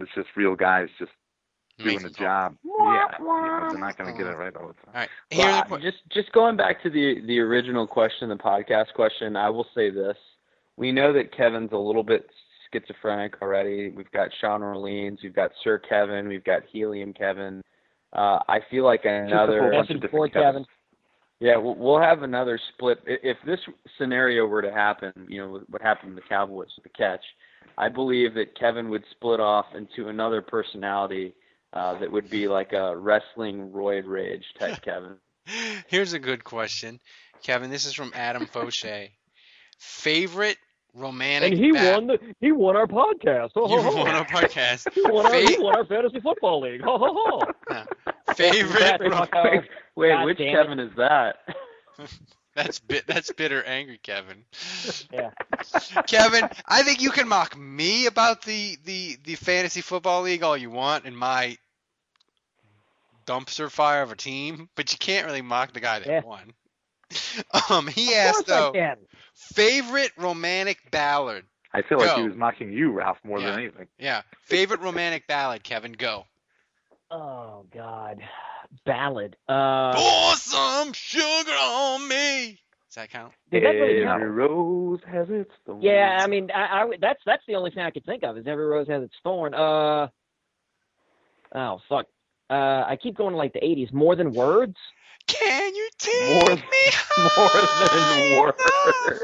it's 0.00 0.10
just 0.14 0.28
real 0.36 0.54
guys 0.56 0.88
just 0.98 1.12
doing 1.78 2.02
the 2.02 2.10
job. 2.10 2.56
Yeah, 2.64 3.06
you 3.18 3.24
know, 3.24 3.68
they're 3.70 3.78
not 3.78 3.96
going 3.96 4.12
to 4.12 4.16
get 4.16 4.26
it 4.26 4.36
right 4.36 4.54
all 4.56 4.68
the 4.68 4.74
time. 4.74 4.86
All 4.94 5.00
right. 5.00 5.08
Well, 5.70 5.78
I- 5.78 5.82
just 5.82 5.98
just 6.10 6.32
going 6.32 6.56
back 6.56 6.82
to 6.82 6.90
the 6.90 7.20
the 7.26 7.38
original 7.40 7.86
question, 7.86 8.28
the 8.28 8.36
podcast 8.36 8.92
question, 8.94 9.36
I 9.36 9.48
will 9.50 9.66
say 9.74 9.90
this: 9.90 10.16
we 10.78 10.92
know 10.92 11.12
that 11.12 11.36
Kevin's 11.36 11.72
a 11.72 11.76
little 11.76 12.04
bit 12.04 12.26
schizophrenic 12.72 13.42
already. 13.42 13.90
We've 13.90 14.10
got 14.12 14.28
Sean 14.40 14.62
Orleans, 14.62 15.18
we've 15.22 15.34
got 15.34 15.50
Sir 15.64 15.78
Kevin, 15.78 16.28
we've 16.28 16.44
got 16.44 16.62
Helium 16.72 17.12
Kevin. 17.12 17.62
Uh, 18.12 18.38
I 18.48 18.60
feel 18.70 18.84
like 18.84 19.04
another 19.04 19.70
different 20.00 20.32
Kevin. 20.32 20.64
Yeah, 21.40 21.56
we'll, 21.56 21.74
we'll 21.74 22.00
have 22.00 22.22
another 22.22 22.58
split. 22.74 23.00
If 23.06 23.36
this 23.44 23.60
scenario 23.98 24.46
were 24.46 24.62
to 24.62 24.72
happen, 24.72 25.12
you 25.28 25.38
know, 25.38 25.60
what 25.68 25.82
happened 25.82 26.16
to 26.16 26.22
the 26.22 26.28
Cowboys 26.28 26.68
with 26.76 26.84
the 26.84 26.96
catch, 26.96 27.24
I 27.76 27.88
believe 27.88 28.34
that 28.34 28.58
Kevin 28.58 28.88
would 28.88 29.04
split 29.10 29.40
off 29.40 29.66
into 29.74 30.08
another 30.08 30.42
personality 30.42 31.34
uh, 31.72 31.98
that 31.98 32.10
would 32.10 32.30
be 32.30 32.48
like 32.48 32.72
a 32.72 32.96
wrestling 32.96 33.70
roid 33.70 34.06
rage 34.06 34.44
type 34.58 34.80
Kevin. 34.82 35.16
Here's 35.86 36.12
a 36.12 36.18
good 36.18 36.44
question, 36.44 37.00
Kevin. 37.42 37.70
This 37.70 37.86
is 37.86 37.94
from 37.94 38.12
Adam 38.14 38.46
Fauché. 38.46 39.10
Favorite 39.78 40.58
romantic 40.94 41.52
And 41.52 41.60
he 41.64 41.72
ba- 41.72 41.92
won 41.92 42.06
the 42.08 42.18
he 42.40 42.52
won 42.52 42.76
our 42.76 42.86
podcast. 42.86 43.50
Ho, 43.54 43.66
ho, 43.66 43.76
You 43.76 43.82
ho. 43.82 43.96
won 43.96 44.08
our 44.08 44.24
podcast. 44.26 44.88
He 44.94 45.02
won 45.02 45.26
our, 45.26 45.34
he 45.34 45.56
won 45.58 45.76
our 45.76 45.84
fantasy 45.84 46.20
football 46.20 46.60
league. 46.60 46.80
Ho, 46.82 46.98
ho, 46.98 47.42
ho. 47.70 47.84
favorite 48.34 49.00
ro- 49.00 49.26
Wait, 49.44 49.62
wait 49.96 50.08
God 50.14 50.24
which. 50.24 50.38
Kevin 50.38 50.78
is 50.80 50.92
that? 50.96 51.36
That's 52.54 52.78
bit. 52.80 53.06
That's 53.06 53.30
bitter, 53.32 53.62
angry 53.62 53.98
Kevin. 54.02 54.44
Yeah. 55.12 55.30
Kevin, 56.08 56.48
I 56.66 56.82
think 56.82 57.00
you 57.02 57.10
can 57.10 57.28
mock 57.28 57.56
me 57.56 58.06
about 58.06 58.42
the 58.42 58.76
the 58.84 59.16
the 59.24 59.34
fantasy 59.36 59.80
football 59.80 60.22
league 60.22 60.42
all 60.42 60.56
you 60.56 60.70
want 60.70 61.04
and 61.04 61.16
my 61.16 61.56
dumpster 63.26 63.70
fire 63.70 64.02
of 64.02 64.10
a 64.10 64.16
team, 64.16 64.68
but 64.74 64.90
you 64.92 64.98
can't 64.98 65.26
really 65.26 65.42
mock 65.42 65.72
the 65.72 65.80
guy 65.80 65.98
that 65.98 66.08
Yeah. 66.08 66.22
won. 66.22 66.52
Um, 67.70 67.86
he 67.86 68.12
Of 68.12 68.18
asked 68.18 68.46
though, 68.46 68.72
favorite 69.34 70.12
romantic 70.18 70.90
ballad. 70.90 71.44
I 71.72 71.82
feel 71.82 71.98
like 71.98 72.16
he 72.16 72.22
was 72.28 72.36
mocking 72.36 72.72
you, 72.72 72.90
Ralph, 72.92 73.18
more 73.24 73.40
Yeah. 73.40 73.50
than 73.50 73.60
anything. 73.60 73.86
Yeah, 73.98 74.22
favorite 74.42 74.80
romantic 74.80 75.26
ballad. 75.26 75.62
Kevin, 75.62 75.92
go. 75.92 76.24
Oh 77.10 77.64
God, 77.74 78.20
ballad. 78.84 79.36
Uh, 79.48 79.94
Pour 79.94 80.34
some 80.36 80.92
sugar 80.92 81.50
on 81.52 82.06
me. 82.08 82.60
Does 82.88 82.94
that 82.96 83.10
count? 83.10 83.32
Did 83.50 83.64
that 83.64 83.68
really 83.70 84.02
Every 84.02 84.04
count? 84.04 84.22
rose 84.22 85.00
has 85.06 85.28
its 85.30 85.50
thorn. 85.66 85.82
yeah, 85.82 86.18
I 86.22 86.26
mean, 86.26 86.50
I, 86.50 86.82
I, 86.82 86.90
that's 87.00 87.20
that's 87.26 87.42
the 87.46 87.54
only 87.54 87.70
thing 87.70 87.82
I 87.82 87.90
could 87.90 88.04
think 88.06 88.22
of. 88.24 88.36
Is 88.38 88.46
every 88.46 88.66
rose 88.66 88.88
has 88.88 89.02
its 89.02 89.14
thorn. 89.22 89.54
Uh, 89.54 90.08
oh 91.54 91.80
fuck. 91.88 92.06
Uh, 92.50 92.84
I 92.88 92.96
keep 93.02 93.14
going 93.16 93.32
to 93.32 93.36
like 93.36 93.52
the 93.52 93.60
'80s. 93.60 93.92
More 93.92 94.16
than 94.16 94.32
words. 94.32 94.76
Can 95.28 95.74
you 95.74 95.88
take 95.98 96.28
More, 96.34 96.56
me 96.56 96.84
more 97.36 97.62
than 97.92 98.40
words. 98.40 99.22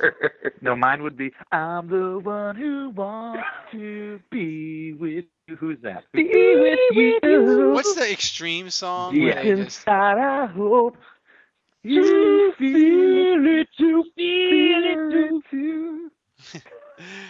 No, 0.61 0.75
mine 0.77 1.03
would 1.03 1.17
be 1.17 1.31
I'm 1.53 1.89
the 1.89 2.19
one 2.21 2.57
who 2.57 2.91
wants 2.91 3.43
to 3.73 4.21
be 4.31 4.93
with 4.95 5.25
you. 5.49 5.57
Who's 5.57 5.79
that? 5.83 6.05
Be 6.13 6.25
with 6.25 6.79
you. 6.93 7.73
What's 7.75 7.95
the 7.95 8.11
extreme 8.11 8.71
song? 8.71 9.15
Yeah. 9.15 9.35
where 9.43 9.57
just- 9.57 9.79
Inside, 9.81 10.19
I 10.19 10.47
hope 10.47 10.97
you 11.83 12.53
feel 12.59 13.47
it 13.47 13.69
too. 13.77 14.05
Feel 14.17 14.85
it 14.87 15.43
too. 15.51 16.11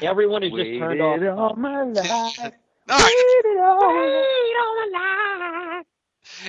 Everyone 0.03 0.43
is 0.45 0.53
just 0.53 0.79
turned 0.79 1.01
off. 1.01 1.39
All 1.39 1.57
my 1.57 1.83
life. 1.83 2.11
All 2.11 2.33
right. 2.39 2.53
Waited 2.89 3.61
all 3.63 3.81
my 4.91 5.79
life. 5.79 5.87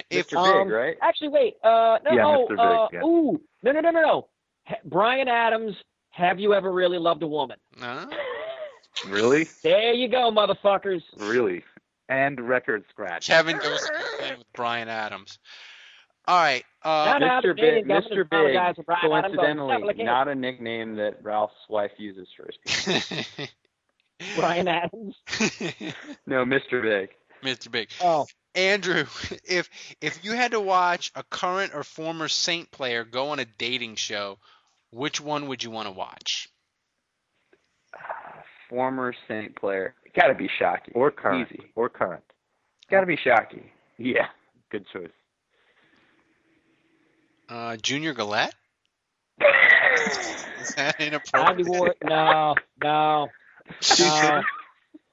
If 0.09 0.29
Mr. 0.29 0.38
Um, 0.38 0.67
Big, 0.67 0.73
right? 0.73 0.97
Actually, 1.01 1.29
wait. 1.29 1.55
Uh, 1.63 1.99
no, 2.05 2.11
Yeah, 2.11 2.21
no. 2.23 2.47
Mr. 2.47 2.49
Big, 2.49 2.59
uh, 2.59 2.88
yeah. 2.93 3.03
Ooh, 3.03 3.41
no, 3.63 3.71
no, 3.71 3.79
no, 3.81 3.91
no, 3.91 4.01
no. 4.01 4.27
Ha- 4.65 4.75
Bryan 4.85 5.27
Adams. 5.27 5.75
Have 6.11 6.39
you 6.39 6.53
ever 6.53 6.71
really 6.71 6.97
loved 6.97 7.23
a 7.23 7.27
woman? 7.27 7.57
no, 7.79 8.07
Really? 9.09 9.47
There 9.63 9.93
you 9.93 10.07
go, 10.07 10.31
motherfuckers. 10.31 11.01
Really? 11.17 11.63
And 12.07 12.39
record 12.39 12.85
scratch. 12.89 13.27
Kevin 13.27 13.57
goes 13.57 13.89
in 14.23 14.38
with 14.38 14.47
Bryan 14.53 14.88
Adams. 14.88 15.38
All 16.27 16.38
right. 16.41 16.63
Uh, 16.81 17.17
No, 17.19 17.27
no, 17.27 17.33
Mr. 17.41 17.55
Big, 17.55 17.85
didn't 17.85 17.88
Mr. 17.89 18.09
Big, 18.09 18.17
for 18.17 18.23
Bryan 18.25 18.55
Adams 18.57 18.77
on 18.88 19.09
coincidentally, 19.09 20.03
not 20.03 20.27
a 20.29 20.35
nickname 20.35 20.95
that 20.95 21.21
Ralph's 21.21 21.53
wife 21.69 21.91
uses 21.97 22.27
for 22.38 22.47
his 22.47 23.05
people. 23.38 23.45
Bryan 24.38 24.67
Adams. 24.69 25.15
No, 26.25 26.45
Mr. 26.45 26.81
Big. 26.81 27.09
Mr. 27.43 27.69
Big. 27.69 27.89
Oh, 28.01 28.25
Andrew, 28.56 29.06
if 29.44 29.70
if 30.02 30.24
you 30.24 30.32
had 30.34 30.52
to 30.52 30.60
watch 30.60 31.12
a 31.15 31.24
current 31.24 31.74
or 31.76 31.84
former 31.84 32.28
Saint 32.28 32.72
player 32.72 33.04
go 33.04 33.30
on 33.30 33.39
a 33.39 33.46
dating 33.46 33.96
show, 33.96 34.39
which 34.91 35.22
one 35.22 35.48
would 35.48 35.63
you 35.63 35.72
want 35.72 35.88
to 35.88 35.91
watch? 35.91 36.50
Former 38.70 39.13
Saint 39.28 39.56
player. 39.56 39.94
Got 40.15 40.28
to 40.28 40.34
be 40.34 40.50
Shockey. 40.60 40.91
Or 40.94 41.12
current. 41.12 41.50
Easy. 41.52 41.63
Or 41.76 41.89
current. 41.89 42.24
Got 42.89 43.02
to 43.02 43.06
be 43.06 43.18
Shockey. 43.18 43.63
Yeah. 43.98 44.28
Good 44.72 44.86
choice. 44.91 45.12
Uh, 47.48 47.78
Junior 47.78 48.13
Galette? 48.13 48.54
Is 50.62 50.76
that 50.76 50.96
Andy 51.00 51.08
inappropriate? 51.08 51.68
Ward. 51.68 51.94
No, 52.04 52.56
no, 52.84 53.28
no, 53.99 54.41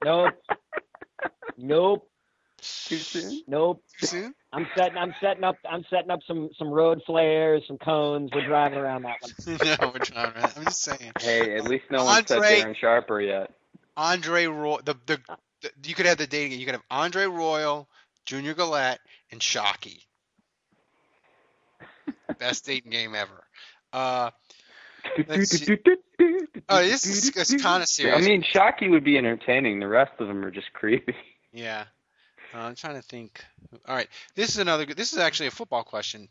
nope, 0.05 0.34
nope, 1.59 2.09
Too 2.62 2.96
soon? 2.96 3.42
nope. 3.48 3.82
Too 4.00 4.06
soon? 4.06 4.34
I'm 4.52 4.68
setting. 4.76 4.96
I'm 4.96 5.14
setting 5.20 5.42
up. 5.42 5.56
I'm 5.68 5.84
setting 5.90 6.10
up 6.10 6.20
some 6.26 6.50
some 6.56 6.68
road 6.68 7.02
flares, 7.04 7.64
some 7.66 7.76
cones. 7.78 8.30
We're 8.32 8.46
driving 8.46 8.78
around 8.78 9.02
that 9.02 9.16
one. 9.20 9.58
no, 9.80 9.90
we're 9.92 9.98
trying. 9.98 10.32
to- 10.32 10.52
I'm 10.56 10.64
just 10.66 10.82
saying. 10.82 11.12
Hey, 11.20 11.56
at 11.56 11.64
least 11.64 11.84
no 11.90 12.04
one 12.04 12.24
said 12.26 12.36
Andre- 12.36 12.60
Darren 12.60 12.76
Sharper 12.76 13.20
yet. 13.20 13.50
Andre 13.96 14.46
Roy. 14.46 14.78
The, 14.84 14.94
the 15.06 15.20
the 15.62 15.70
you 15.84 15.94
could 15.96 16.06
have 16.06 16.18
the 16.18 16.26
dating. 16.28 16.58
You 16.60 16.64
could 16.66 16.74
have 16.74 16.84
Andre 16.90 17.24
Royal, 17.26 17.88
Junior 18.26 18.54
Galette, 18.54 19.00
and 19.32 19.40
Shockey. 19.40 19.98
Best 22.38 22.64
dating 22.64 22.90
game 22.92 23.14
ever. 23.14 23.44
Uh, 23.92 24.30
let's 25.28 25.50
see. 25.50 25.76
Oh, 26.68 26.82
this 26.82 27.04
is 27.06 27.62
kind 27.62 27.82
of 27.82 27.88
serious. 27.88 28.16
I 28.16 28.20
mean, 28.26 28.42
Shockey 28.42 28.90
would 28.90 29.04
be 29.04 29.18
entertaining. 29.18 29.80
The 29.80 29.88
rest 29.88 30.12
of 30.20 30.28
them 30.28 30.44
are 30.44 30.50
just 30.50 30.72
creepy. 30.72 31.14
Yeah. 31.52 31.84
Uh, 32.55 32.59
I'm 32.59 32.74
trying 32.74 32.96
to 32.96 33.03
think. 33.03 33.44
All 33.86 33.94
right, 33.96 34.09
this 34.34 34.50
is 34.50 34.59
another. 34.59 34.84
good- 34.84 34.96
This 34.96 35.12
is 35.12 35.18
actually 35.18 35.46
a 35.48 35.53
football 35.53 35.84
question. 35.84 36.28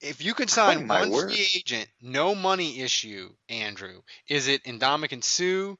If 0.00 0.24
you 0.24 0.34
could 0.34 0.50
sign 0.50 0.84
Oh, 0.90 0.94
one 1.00 1.10
word. 1.10 1.30
free 1.30 1.46
agent, 1.54 1.88
no 2.00 2.34
money 2.34 2.80
issue, 2.80 3.30
Andrew, 3.48 4.02
is 4.26 4.48
it 4.48 4.64
Ndamukong 4.64 5.22
Suh, 5.22 5.76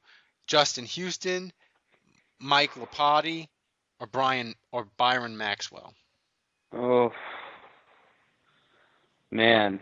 Justin 0.47 0.85
Houston, 0.85 1.51
Mike 2.39 2.71
Iupati, 2.73 3.49
or 3.99 4.07
Brian 4.07 4.55
or 4.71 4.85
Byron 4.97 5.35
Maxwell? 5.37 5.93
Oh, 6.71 7.11
man. 9.31 9.79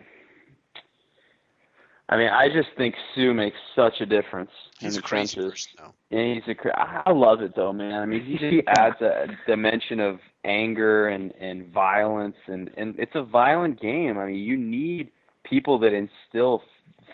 I 2.11 2.17
mean, 2.17 2.27
I 2.27 2.49
just 2.49 2.67
think 2.77 2.95
Suh 3.15 3.33
makes 3.33 3.57
such 3.73 4.01
a 4.01 4.05
difference 4.05 4.51
He's 4.79 4.95
in 4.95 4.99
a 4.99 5.01
the 5.01 5.07
trenches. 5.07 5.51
person. 5.51 5.93
Yeah, 6.09 6.33
he's 6.33 6.43
a. 6.47 6.55
cra- 6.55 6.77
I 6.77 7.09
I 7.09 7.13
love 7.13 7.41
it 7.41 7.55
though, 7.55 7.71
man. 7.71 7.93
I 7.93 8.05
mean, 8.05 8.23
he 8.25 8.37
just 8.37 8.67
adds 8.67 9.01
a 9.01 9.27
dimension 9.47 9.99
of 10.01 10.19
anger 10.43 11.07
and 11.07 11.33
and 11.39 11.67
violence, 11.71 12.35
and 12.47 12.69
and 12.75 12.95
it's 12.99 13.15
a 13.15 13.23
violent 13.23 13.79
game. 13.79 14.17
I 14.17 14.25
mean, 14.25 14.35
you 14.39 14.57
need 14.57 15.09
people 15.43 15.79
that 15.79 15.93
instill 15.93 16.63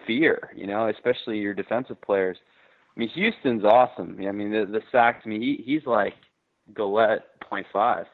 fear. 0.08 0.52
You 0.56 0.66
know, 0.66 0.88
especially 0.88 1.38
your 1.38 1.54
defensive 1.54 2.02
players. 2.02 2.38
I 2.96 3.00
mean, 3.00 3.10
Houston's 3.10 3.64
awesome. 3.64 4.18
I 4.28 4.32
mean, 4.32 4.52
the 4.52 4.66
the 4.66 4.82
sack 4.92 5.22
to 5.24 5.30
me, 5.30 5.40
he 5.40 5.64
he's 5.64 5.86
like 5.86 6.16
Gillette 6.76 7.40
point 7.42 7.68
five. 7.72 8.08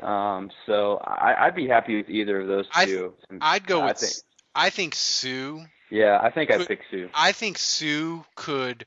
Um, 0.00 0.50
so 0.64 0.98
I, 1.04 1.46
I'd 1.46 1.54
be 1.56 1.66
happy 1.68 1.96
with 1.96 2.08
either 2.08 2.40
of 2.40 2.48
those 2.48 2.66
I 2.72 2.86
two. 2.86 3.12
I'd 3.42 3.66
go 3.66 3.82
I 3.82 3.86
with. 3.88 3.98
think, 3.98 4.12
I 4.54 4.70
think 4.70 4.94
Suh. 4.94 5.58
Yeah, 5.90 6.18
I 6.22 6.30
think 6.30 6.50
I'd 6.50 6.66
pick 6.66 6.80
Suh. 6.90 7.08
I 7.14 7.32
think 7.32 7.58
Suh 7.58 8.22
could. 8.34 8.86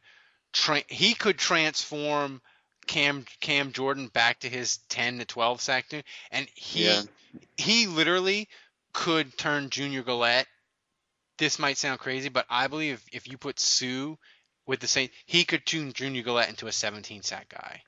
Tra- 0.53 0.83
he 0.87 1.13
could 1.13 1.37
transform 1.37 2.41
Cam 2.87 3.25
Cam 3.39 3.71
Jordan 3.71 4.07
back 4.07 4.39
to 4.41 4.49
his 4.49 4.77
10 4.89 5.19
to 5.19 5.25
12 5.25 5.61
sack 5.61 5.89
dude, 5.89 6.03
and 6.31 6.47
he 6.55 6.85
Yeah. 6.85 7.01
he 7.57 7.87
literally 7.87 8.49
could 8.93 9.37
turn 9.37 9.69
Junior 9.69 10.03
Galette. 10.03 10.47
This 11.37 11.57
might 11.57 11.77
sound 11.77 11.99
crazy, 11.99 12.29
but 12.29 12.45
I 12.49 12.67
believe 12.67 12.95
if, 12.95 13.15
if 13.15 13.27
you 13.27 13.37
put 13.37 13.59
Suh 13.59 14.15
with 14.67 14.79
the 14.79 14.87
same, 14.87 15.09
he 15.25 15.45
could 15.45 15.65
tune 15.65 15.93
Junior 15.93 16.21
Galette 16.21 16.49
into 16.49 16.67
a 16.67 16.71
17 16.71 17.23
sack 17.23 17.49
guy. 17.49 17.81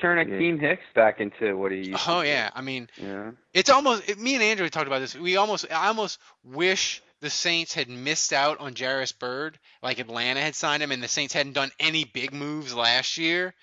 Turn 0.00 0.18
Yeah. 0.18 0.34
Akiem 0.36 0.60
Hicks 0.60 0.84
back 0.94 1.20
into 1.20 1.56
what 1.56 1.72
he 1.72 1.78
used 1.78 2.04
Oh 2.08 2.18
to 2.18 2.22
be. 2.22 2.28
yeah, 2.28 2.50
I 2.54 2.60
mean 2.60 2.88
Yeah. 2.96 3.32
it's 3.52 3.70
almost 3.70 4.08
it, 4.08 4.18
me 4.18 4.34
and 4.34 4.42
Andrew 4.42 4.68
talked 4.68 4.86
about 4.86 5.00
this. 5.00 5.14
We 5.14 5.36
almost 5.36 5.66
I 5.70 5.88
almost 5.88 6.18
wish 6.44 7.02
the 7.20 7.30
Saints 7.30 7.74
had 7.74 7.88
missed 7.88 8.32
out 8.32 8.60
on 8.60 8.74
Jairus 8.76 9.12
Byrd, 9.12 9.58
like 9.82 9.98
Atlanta 9.98 10.40
had 10.40 10.54
signed 10.54 10.82
him, 10.82 10.92
and 10.92 11.02
the 11.02 11.08
Saints 11.08 11.34
hadn't 11.34 11.54
done 11.54 11.70
any 11.80 12.04
big 12.04 12.32
moves 12.32 12.74
last 12.74 13.18
year, 13.18 13.54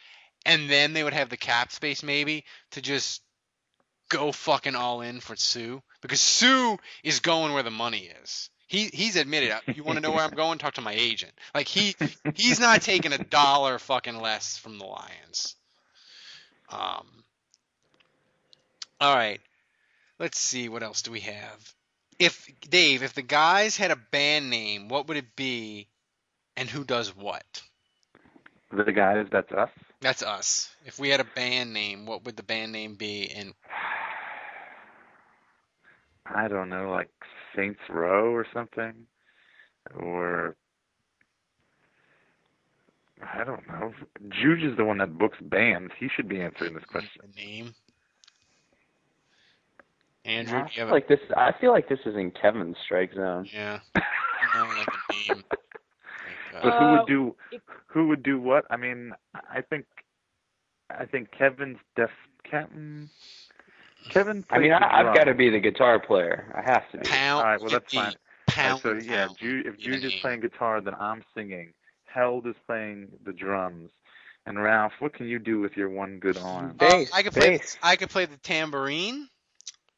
and 0.45 0.69
then 0.69 0.91
they 0.93 1.03
would 1.03 1.13
have 1.13 1.29
the 1.29 1.37
cap 1.37 1.71
space 1.71 2.03
maybe 2.03 2.43
to 2.71 2.81
just 2.81 3.21
go 4.09 4.31
fucking 4.31 4.75
all 4.75 5.01
in 5.01 5.19
for 5.19 5.35
Suh 5.35 5.79
because 6.01 6.21
Suh 6.21 6.77
is 7.03 7.19
going 7.21 7.53
where 7.53 7.63
the 7.63 7.71
money 7.71 8.09
is. 8.23 8.49
He 8.67 8.89
he's 8.93 9.15
admitted. 9.15 9.51
"Uh, 9.51 9.59
You 9.73 9.83
want 9.83 9.97
to 9.97 10.01
know 10.01 10.11
where 10.11 10.23
I'm 10.23 10.31
going? 10.35 10.57
Talk 10.57 10.73
to 10.75 10.81
my 10.81 10.93
agent. 10.93 11.31
Like 11.53 11.67
he 11.67 11.95
he's 12.33 12.59
not 12.59 12.81
taking 12.81 13.13
a 13.13 13.17
dollar 13.19 13.79
fucking 13.79 14.19
less 14.19 14.57
from 14.57 14.79
the 14.79 14.85
Lions. 14.85 15.55
Um. 16.69 17.07
All 18.99 19.15
right. 19.15 19.41
Let's 20.19 20.39
see 20.39 20.69
what 20.69 20.83
else 20.83 21.01
do 21.01 21.11
we 21.11 21.21
have. 21.21 21.73
If 22.17 22.49
Dave, 22.69 23.03
if 23.03 23.13
the 23.13 23.21
guys 23.21 23.75
had 23.75 23.91
a 23.91 23.97
band 23.97 24.49
name, 24.49 24.87
what 24.87 25.07
would 25.07 25.17
it 25.17 25.35
be, 25.35 25.87
and 26.55 26.69
who 26.69 26.85
does 26.85 27.15
what? 27.15 27.61
The 28.71 28.91
guys, 28.91 29.27
that's 29.31 29.51
us. 29.51 29.69
That's 30.01 30.23
us. 30.23 30.73
If 30.85 30.97
we 30.99 31.09
had 31.09 31.19
a 31.19 31.25
band 31.25 31.73
name, 31.73 32.05
what 32.05 32.23
would 32.23 32.37
the 32.37 32.43
band 32.43 32.71
name 32.71 32.95
be? 32.95 33.29
And 33.35 33.53
I 36.25 36.47
don't 36.47 36.69
know, 36.69 36.91
like 36.91 37.09
Saints 37.55 37.79
Row 37.89 38.31
or 38.31 38.45
something, 38.53 38.93
or 39.95 40.55
I 43.21 43.43
don't 43.43 43.67
know. 43.67 43.93
Juge 44.29 44.63
is 44.63 44.77
the 44.77 44.85
one 44.85 44.97
that 44.97 45.17
books 45.17 45.37
bands. 45.41 45.93
He 45.99 46.09
should 46.13 46.27
be 46.27 46.41
answering 46.41 46.73
this 46.73 46.83
question. 46.85 47.21
the 47.35 47.41
name. 47.41 47.73
Andrew, 50.25 50.57
I 50.57 50.61
do 50.61 50.65
you 50.65 50.69
feel 50.73 50.85
have 50.85 50.89
a, 50.89 50.91
like 50.91 51.07
this. 51.07 51.19
I 51.37 51.51
feel 51.59 51.71
like 51.71 51.87
this 51.87 51.99
is 52.05 52.15
in 52.15 52.31
Kevin's 52.31 52.75
strike 52.83 53.13
zone. 53.13 53.47
yeah, 53.53 53.79
you 53.95 54.61
like 54.61 54.87
a 54.87 55.33
name. 55.33 55.43
But 56.63 56.73
uh, 56.73 56.79
who 56.79 56.91
would 56.91 57.07
do 57.07 57.35
who 57.87 58.07
would 58.07 58.23
do 58.23 58.39
what? 58.39 58.63
I 58.69 58.77
mean, 58.77 59.11
I 59.49 59.59
think 59.59 59.85
I 60.89 61.05
think 61.05 61.29
Kevin's 61.31 61.79
def 61.97 62.09
Captain 62.49 63.09
Kevin. 64.09 64.45
I 64.49 64.59
mean, 64.59 64.71
I, 64.71 64.99
I've 64.99 65.15
got 65.15 65.25
to 65.25 65.33
be 65.33 65.49
the 65.49 65.59
guitar 65.59 65.99
player. 65.99 66.53
I 66.55 66.61
have 66.71 66.89
to 66.91 66.99
be. 66.99 67.09
pound. 67.09 67.39
All 67.39 67.43
right, 67.45 67.59
well 67.59 67.69
that's 67.69 67.93
fine. 67.93 68.13
Pound. 68.47 68.81
All 68.85 68.93
right, 68.93 69.03
so 69.03 69.11
yeah, 69.11 69.25
pound 69.25 69.37
Ju- 69.37 69.59
if 69.59 69.65
would 69.65 69.77
be 69.77 69.83
the 69.83 69.97
Jude 69.97 70.05
is 70.05 70.13
playing 70.21 70.39
guitar, 70.41 70.81
then 70.81 70.93
I'm 70.99 71.23
singing. 71.35 71.73
Held 72.15 72.47
is 72.47 72.55
playing 72.65 73.09
the 73.25 73.33
drums. 73.33 73.91
And 74.47 74.61
Ralph, 74.61 74.93
what 74.99 75.13
can 75.13 75.27
you 75.27 75.37
do 75.39 75.59
with 75.59 75.75
your 75.75 75.89
one 75.89 76.17
good 76.19 76.37
arm? 76.37 76.77
Uh, 76.79 77.03
I 77.13 77.21
could 77.23 77.33
play. 77.33 77.57
bass. 77.57 77.77
I 77.83 77.95
could 77.95 78.09
play 78.09 78.25
the 78.25 78.37
tambourine. 78.37 79.27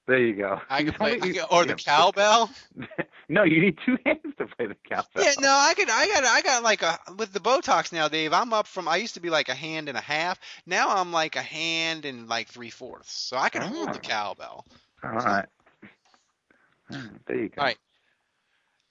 There 0.08 0.18
you 0.20 0.34
go. 0.36 0.60
I 0.70 0.84
could 0.86 0.96
play, 0.96 1.14
I 1.14 1.20
could- 1.20 1.40
or 1.52 1.66
the 1.66 1.76
cowbell. 1.76 2.50
no, 3.30 3.44
you 3.44 3.60
need 3.62 3.78
two 3.86 3.98
hands 4.06 4.22
to 4.38 4.48
play 4.48 4.66
the 4.68 4.76
cowbell. 4.90 5.22
Yeah, 5.22 5.34
no, 5.40 5.50
I 5.50 5.74
could. 5.76 5.90
I 5.90 6.08
got. 6.08 6.24
I 6.24 6.42
got 6.42 6.64
like 6.64 6.82
a 6.82 6.98
with 7.18 7.34
the 7.34 7.42
Botox 7.42 7.92
now, 7.92 8.08
Dave. 8.08 8.32
I'm 8.34 8.54
up 8.54 8.68
from. 8.68 8.88
I 8.88 8.96
used 8.98 9.16
to 9.16 9.20
be 9.20 9.30
like 9.30 9.50
a 9.50 9.54
hand 9.56 9.90
and 9.90 9.98
a 9.98 10.02
half. 10.02 10.40
Now 10.66 10.96
I'm 10.96 11.12
like 11.12 11.36
a 11.36 11.42
hand 11.42 12.06
and 12.06 12.28
like 12.30 12.48
three 12.48 12.70
fourths. 12.70 13.12
So 13.12 13.36
I 13.38 13.50
can 13.50 13.62
hold 13.62 13.90
the 13.94 13.98
Oh. 13.98 14.02
cowbell. 14.02 14.66
All 15.04 15.12
right. 15.12 15.46
Hmm, 16.90 17.08
There 17.28 17.36
you 17.38 17.50
go. 17.50 17.60
All 17.62 17.66
right. 17.68 17.78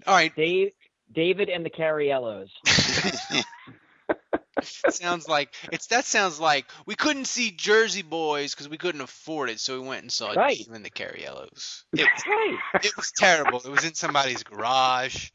All 0.07 0.15
right. 0.15 0.37
Dave, 0.37 0.73
David 1.13 1.49
and 1.49 1.65
the 1.65 1.71
Cariellos. 1.71 2.51
sounds 4.63 5.29
like 5.29 5.55
it's 5.71 5.89
that 5.89 6.05
sounds 6.05 6.41
like 6.41 6.65
we 6.87 6.95
couldn't 6.95 7.27
see 7.27 7.51
Jersey 7.51 8.03
Boys 8.03 8.55
because 8.55 8.69
we 8.69 8.79
couldn't 8.79 9.01
afford 9.03 9.51
it, 9.51 9.61
so 9.61 9.81
we 9.81 9.87
went 9.87 10.03
and 10.03 10.11
saw 10.11 10.33
Right. 10.33 10.57
Dave 10.59 10.71
and 10.73 10.85
the 10.85 10.91
Cariellos. 10.91 11.85
It 11.93 12.01
was, 12.13 12.23
Right. 12.27 12.59
it 12.85 12.97
was 12.97 13.13
terrible. 13.17 13.61
It 13.61 13.71
was 13.71 13.85
in 13.85 13.95
somebody's 13.95 14.43
garage. 14.43 15.31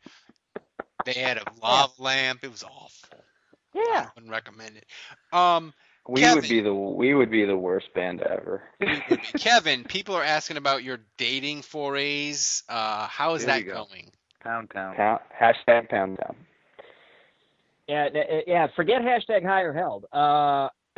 They 1.06 1.14
had 1.14 1.38
a 1.38 1.44
lava 1.62 1.94
lamp. 2.00 2.44
It 2.44 2.52
was 2.52 2.64
awful. 2.64 3.20
Yeah. 3.74 3.82
I 4.06 4.08
wouldn't 4.16 4.32
recommend 4.32 4.78
it. 4.78 4.86
Um, 5.32 5.74
We 6.08 6.22
Kevin. 6.22 6.42
would 6.42 6.50
be 6.50 6.62
the 6.62 6.74
we 6.74 7.14
would 7.14 7.32
be 7.32 7.46
the 7.46 7.56
worst 7.58 7.94
band 7.94 8.22
ever. 8.22 8.64
Kevin, 9.38 9.84
people 9.84 10.16
are 10.16 10.24
asking 10.24 10.58
about 10.58 10.84
your 10.84 11.00
dating 11.18 11.62
forays. 11.62 12.64
Uh, 12.68 13.08
how 13.08 13.36
is 13.36 13.46
There 13.46 13.56
that 13.62 13.68
going? 13.68 14.12
Pound 14.44 14.70
town. 14.72 14.96
Pound, 14.96 15.20
hashtag 15.40 15.90
pound 15.90 16.18
town. 16.18 16.36
Yeah, 17.88 18.08
yeah. 18.48 18.68
Forget 18.76 19.02
hashtag 19.02 19.46
higher 19.46 19.74
held. 19.74 20.06
Uh, 20.12 20.70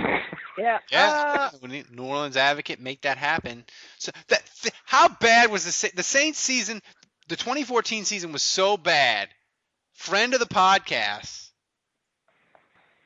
yeah. 0.58 0.80
Yeah, 0.92 1.50
uh, 1.54 1.68
New 1.92 2.04
Orleans 2.04 2.38
Advocate 2.38 2.80
make 2.80 3.02
that 3.02 3.18
happen. 3.18 3.66
So 3.98 4.12
that 4.30 4.44
th- 4.62 4.74
how 4.86 5.10
bad 5.10 5.52
was 5.52 5.66
the 5.66 5.72
Sa- 5.72 5.88
the 5.96 6.04
Saints 6.04 6.40
season? 6.40 6.82
The 7.30 7.36
2014 7.36 8.06
season 8.06 8.32
was 8.32 8.44
so 8.44 8.78
bad. 8.78 9.30
Friend 9.94 10.34
of 10.34 10.40
the 10.40 10.46
podcast, 10.46 11.50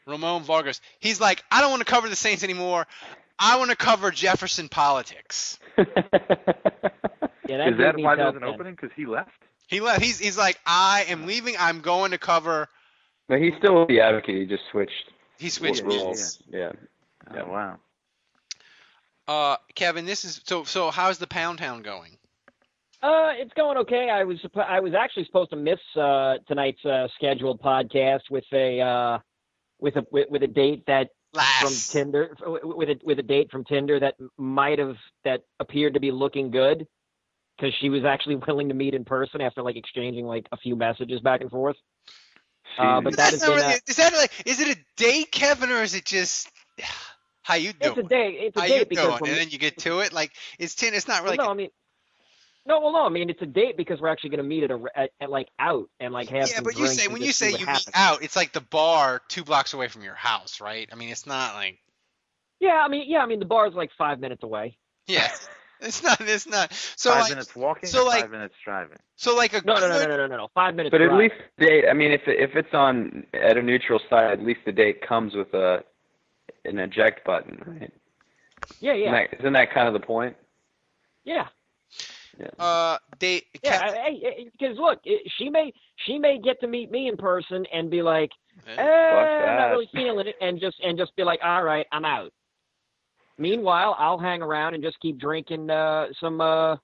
Ramon 0.07 0.43
Vargas, 0.43 0.81
he's 0.99 1.19
like, 1.21 1.43
I 1.51 1.61
don't 1.61 1.69
want 1.69 1.85
to 1.85 1.91
cover 1.91 2.09
the 2.09 2.15
Saints 2.15 2.43
anymore. 2.43 2.87
I 3.37 3.57
want 3.57 3.69
to 3.69 3.75
cover 3.77 4.09
Jefferson 4.09 4.67
politics. 4.69 5.59
yeah, 5.77 5.85
that 7.57 7.67
Is 7.67 7.77
that 7.77 7.97
why 7.99 8.15
tough 8.15 8.33
there's 8.33 8.35
an 8.35 8.41
then. 8.41 8.49
opening? 8.49 8.73
Because 8.73 8.89
he 8.95 9.05
left? 9.05 9.29
He 9.67 9.81
left. 9.81 10.01
He's 10.01 10.17
he's 10.17 10.37
like, 10.37 10.59
I 10.65 11.05
am 11.09 11.25
leaving. 11.25 11.55
I'm 11.59 11.81
going 11.81 12.11
to 12.11 12.17
cover. 12.17 12.69
No, 13.29 13.37
he's 13.37 13.53
still 13.57 13.85
the 13.85 13.99
advocate. 13.99 14.35
He 14.35 14.45
just 14.45 14.63
switched. 14.71 15.11
He 15.37 15.49
switched 15.49 15.83
roles. 15.83 16.03
roles. 16.03 16.43
Yeah. 16.49 16.71
Oh, 17.29 17.51
wow. 17.51 17.77
Uh, 19.27 19.57
Kevin, 19.75 20.05
this 20.05 20.23
is 20.23 20.41
so. 20.45 20.63
So 20.63 20.89
how's 20.89 21.17
the 21.17 21.27
Pound 21.27 21.59
Town 21.59 21.81
going? 21.81 22.17
Uh, 23.03 23.31
it's 23.35 23.53
going 23.53 23.77
okay. 23.77 24.09
I 24.09 24.23
was 24.23 24.37
I 24.55 24.79
was 24.79 24.93
actually 24.93 25.25
supposed 25.25 25.49
to 25.51 25.57
miss 25.57 25.79
uh, 25.95 26.35
tonight's 26.47 26.83
uh, 26.85 27.07
scheduled 27.15 27.61
podcast 27.61 28.21
with 28.31 28.45
a 28.53 28.79
uh, 28.79 29.19
with 29.79 29.97
a 29.97 30.05
with, 30.11 30.29
with 30.29 30.43
a 30.43 30.47
date 30.47 30.83
that 30.87 31.09
from 31.59 31.73
Tinder 31.73 32.35
with 32.63 32.89
a 32.89 32.99
with 33.03 33.19
a 33.19 33.23
date 33.23 33.51
from 33.51 33.65
Tinder 33.65 33.99
that 33.99 34.15
might 34.37 34.79
have 34.79 34.95
that 35.25 35.41
appeared 35.59 35.93
to 35.93 35.99
be 35.99 36.11
looking 36.11 36.49
good 36.49 36.87
because 37.57 37.73
she 37.79 37.89
was 37.89 38.05
actually 38.05 38.35
willing 38.47 38.69
to 38.69 38.73
meet 38.73 38.93
in 38.93 39.05
person 39.05 39.41
after 39.41 39.61
like 39.61 39.75
exchanging 39.75 40.25
like 40.25 40.47
a 40.51 40.57
few 40.57 40.75
messages 40.75 41.21
back 41.21 41.41
and 41.41 41.49
forth. 41.49 41.75
Uh, 42.77 43.01
but 43.01 43.13
Jeez. 43.13 43.15
that 43.17 43.31
That's 43.31 43.41
not 43.41 43.55
really, 43.55 43.73
a, 43.73 43.79
is 43.87 43.95
that 43.95 44.13
like 44.13 44.31
is 44.45 44.59
it 44.59 44.77
a 44.77 44.79
date, 44.97 45.31
Kevin, 45.31 45.71
or 45.71 45.81
is 45.81 45.95
it 45.95 46.05
just 46.05 46.49
how 47.41 47.55
you 47.55 47.73
doing? 47.73 47.97
it's 47.97 48.05
a 48.05 48.09
date. 48.09 48.35
It's 48.39 48.57
a 48.57 48.61
how 48.61 48.67
date 48.67 48.79
you 48.79 48.85
because 48.85 49.19
doing? 49.19 49.31
And 49.31 49.37
then 49.39 49.49
you 49.49 49.57
get 49.57 49.77
to 49.79 49.99
it. 50.01 50.13
Like 50.13 50.31
it's 50.59 50.75
ten. 50.75 50.93
It's 50.93 51.07
not 51.07 51.23
well, 51.23 51.31
really. 51.31 51.37
no, 51.37 51.51
I 51.51 51.53
mean. 51.53 51.69
No, 52.67 52.81
well, 52.81 52.91
no. 52.91 53.05
I 53.05 53.09
mean, 53.09 53.29
it's 53.29 53.41
a 53.41 53.45
date 53.45 53.77
because 53.77 54.01
we're 54.01 54.09
actually 54.09 54.31
going 54.31 54.43
to 54.43 54.43
meet 54.43 54.63
at 54.63 54.71
a 54.71 54.83
at, 54.93 55.09
at 55.21 55.29
like 55.29 55.47
out 55.57 55.89
and 56.01 56.13
like 56.13 56.27
have 56.27 56.49
yeah, 56.49 56.55
some 56.55 56.65
but 56.65 56.77
you 56.77 56.87
say 56.87 57.07
when 57.07 57.21
you 57.21 57.31
say 57.31 57.51
you 57.51 57.65
happens. 57.65 57.87
meet 57.87 57.95
out, 57.95 58.23
it's 58.23 58.35
like 58.35 58.51
the 58.51 58.59
bar 58.59 59.21
two 59.29 59.45
blocks 59.45 59.73
away 59.73 59.87
from 59.87 60.03
your 60.03 60.15
house, 60.15 60.59
right? 60.59 60.89
I 60.91 60.95
mean, 60.95 61.07
it's 61.07 61.25
not 61.25 61.53
like 61.55 61.79
Yeah, 62.59 62.81
I 62.83 62.89
mean, 62.89 63.05
yeah, 63.09 63.19
I 63.19 63.25
mean, 63.25 63.39
the 63.39 63.45
bar 63.45 63.67
is 63.67 63.73
like 63.73 63.91
five 63.97 64.19
minutes 64.19 64.43
away. 64.43 64.77
Yeah. 65.07 65.31
It's 65.81 66.01
not. 66.03 66.19
It's 66.21 66.47
not. 66.47 66.73
So 66.73 67.11
five 67.11 67.21
like. 67.21 67.29
minutes 67.31 67.55
walking, 67.55 67.89
so, 67.89 68.01
or 68.03 68.05
like- 68.07 68.21
five 68.21 68.31
minutes 68.31 68.55
driving. 68.63 68.97
So 69.15 69.35
like 69.35 69.53
a 69.53 69.61
No, 69.65 69.75
no, 69.75 69.87
no, 69.87 69.99
no, 69.99 70.17
no, 70.17 70.27
no, 70.27 70.37
no. 70.37 70.47
Five 70.53 70.75
minutes. 70.75 70.91
Driving. 70.95 71.07
But 71.09 71.13
at 71.13 71.29
drive. 71.29 71.31
least 71.31 71.49
date. 71.59 71.85
I 71.89 71.93
mean, 71.93 72.11
if 72.11 72.21
if 72.27 72.55
it's 72.55 72.73
on 72.73 73.25
at 73.33 73.57
a 73.57 73.61
neutral 73.61 73.99
side, 74.09 74.31
at 74.31 74.43
least 74.43 74.61
the 74.65 74.71
date 74.71 75.01
comes 75.07 75.33
with 75.35 75.53
a 75.53 75.83
an 76.65 76.79
eject 76.79 77.25
button, 77.25 77.61
right? 77.65 77.93
Yeah, 78.79 78.93
Isn't 78.93 79.03
yeah, 79.03 79.11
that, 79.11 79.39
isn't 79.39 79.53
that 79.53 79.71
kind 79.73 79.87
of 79.87 79.93
the 79.93 79.99
point? 80.05 80.35
yeah. 81.23 81.47
Uh, 82.59 82.97
date. 83.17 83.45
Yeah, 83.63 83.97
because 84.51 84.77
look, 84.77 84.99
it, 85.05 85.31
she 85.37 85.49
may 85.49 85.73
she 86.05 86.19
may 86.19 86.39
get 86.39 86.59
to 86.61 86.67
meet 86.67 86.91
me 86.91 87.07
in 87.07 87.17
person 87.17 87.65
and 87.73 87.89
be 87.89 88.03
like, 88.03 88.29
eh, 88.67 88.79
I'm 88.79 89.57
not 89.57 89.71
really 89.71 89.89
feeling 89.91 90.27
it, 90.27 90.35
and 90.39 90.59
just 90.59 90.79
and 90.83 90.97
just 90.99 91.15
be 91.15 91.23
like, 91.23 91.39
all 91.43 91.63
right, 91.63 91.87
I'm 91.91 92.05
out. 92.05 92.31
Meanwhile, 93.37 93.95
I'll 93.97 94.17
hang 94.17 94.41
around 94.41 94.73
and 94.73 94.83
just 94.83 94.99
keep 94.99 95.19
drinking 95.19 95.69
uh, 95.69 96.07
some 96.19 96.41
uh, 96.41 96.77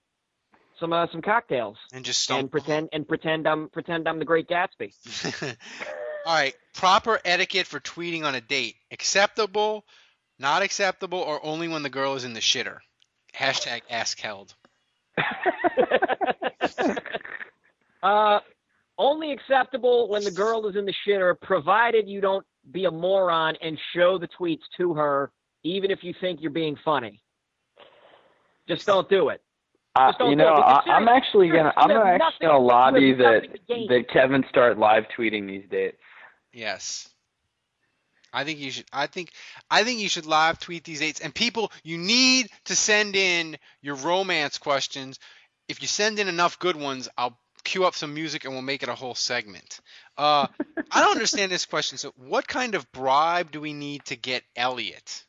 some 0.79 0.93
uh, 0.93 1.07
some 1.11 1.21
cocktails 1.21 1.77
and 1.93 2.05
just 2.05 2.29
and 2.29 2.51
pretend 2.51 2.89
and 2.93 3.07
pretend 3.07 3.47
I'm 3.47 3.69
pretend 3.69 4.07
I'm 4.07 4.19
the 4.19 4.25
Great 4.25 4.47
Gatsby. 4.47 4.93
All 6.25 6.33
right. 6.33 6.55
Proper 6.75 7.19
etiquette 7.25 7.67
for 7.67 7.79
tweeting 7.79 8.23
on 8.23 8.35
a 8.35 8.41
date. 8.41 8.75
Acceptable, 8.91 9.83
not 10.39 10.61
acceptable, 10.61 11.19
or 11.19 11.43
only 11.45 11.67
when 11.67 11.83
the 11.83 11.89
girl 11.89 12.15
is 12.15 12.23
in 12.23 12.33
the 12.33 12.39
shitter. 12.39 12.77
Hashtag 13.35 13.81
ask 13.89 14.19
held. 14.19 14.53
Uh, 18.03 18.39
only 18.97 19.31
acceptable 19.31 20.09
when 20.09 20.23
the 20.23 20.31
girl 20.31 20.67
is 20.67 20.75
in 20.75 20.85
the 20.85 20.93
shitter, 21.07 21.39
provided 21.39 22.07
you 22.07 22.19
don't 22.19 22.45
be 22.69 22.85
a 22.85 22.91
moron 22.91 23.55
and 23.61 23.79
show 23.95 24.17
the 24.17 24.27
tweets 24.39 24.61
to 24.77 24.93
her, 24.93 25.31
even 25.64 25.91
if 25.91 26.03
you 26.03 26.14
think 26.20 26.41
you're 26.41 26.51
being 26.51 26.78
funny. 26.84 27.22
Just 28.68 28.86
don't 28.86 29.09
do 29.09 29.30
it. 29.30 29.41
Uh, 29.95 30.09
Just 30.09 30.20
don't 30.20 30.30
you 30.32 30.36
do 30.36 30.43
know, 30.43 30.55
because 30.55 30.84
I, 30.88 30.91
I'm 30.91 31.07
actually 31.07 31.49
gonna 31.49 31.74
I'm 31.78 31.88
gonna 31.88 32.03
actually 32.03 32.47
gonna 32.47 32.59
lobby 32.59 33.14
that 33.14 33.43
to 33.43 33.88
that 33.89 34.05
Kevin 34.11 34.43
start 34.49 34.78
live 34.78 35.05
tweeting 35.16 35.47
these 35.47 35.66
dates. 35.70 35.97
Yes. 36.51 37.09
I 38.34 38.43
think 38.43 38.59
you 38.59 38.72
should. 38.72 38.86
I 38.91 39.05
think. 39.05 39.32
I 39.70 39.84
think 39.84 39.99
you 39.99 40.09
should 40.09 40.26
live 40.26 40.59
tweet 40.59 40.84
these 40.84 40.99
dates. 40.99 41.20
And 41.20 41.34
people, 41.34 41.72
you 41.84 41.99
need 41.99 42.49
to 42.66 42.76
send 42.76 43.16
in 43.16 43.57
your 43.82 43.95
romance 43.95 44.57
questions. 44.57 45.20
If 45.68 45.82
you 45.82 45.88
send 45.88 46.18
in 46.18 46.28
enough 46.28 46.57
good 46.57 46.76
ones, 46.76 47.07
I'll 47.16 47.38
cue 47.64 47.86
up 47.86 47.93
some 47.93 48.14
music 48.14 48.43
and 48.45 48.53
we'll 48.53 48.64
make 48.64 48.84
it 48.84 48.89
a 48.89 48.95
whole 48.95 49.16
segment. 49.16 49.80
Uh, 50.18 50.47
I 50.91 51.01
don't 51.01 51.11
understand 51.11 51.51
this 51.51 51.66
question. 51.66 51.97
So, 51.97 52.11
what 52.18 52.47
kind 52.47 52.74
of 52.76 52.91
bribe 52.91 53.51
do 53.51 53.61
we 53.61 53.74
need 53.74 54.03
to 54.05 54.16
get 54.16 54.43
Elliott? 54.55 55.24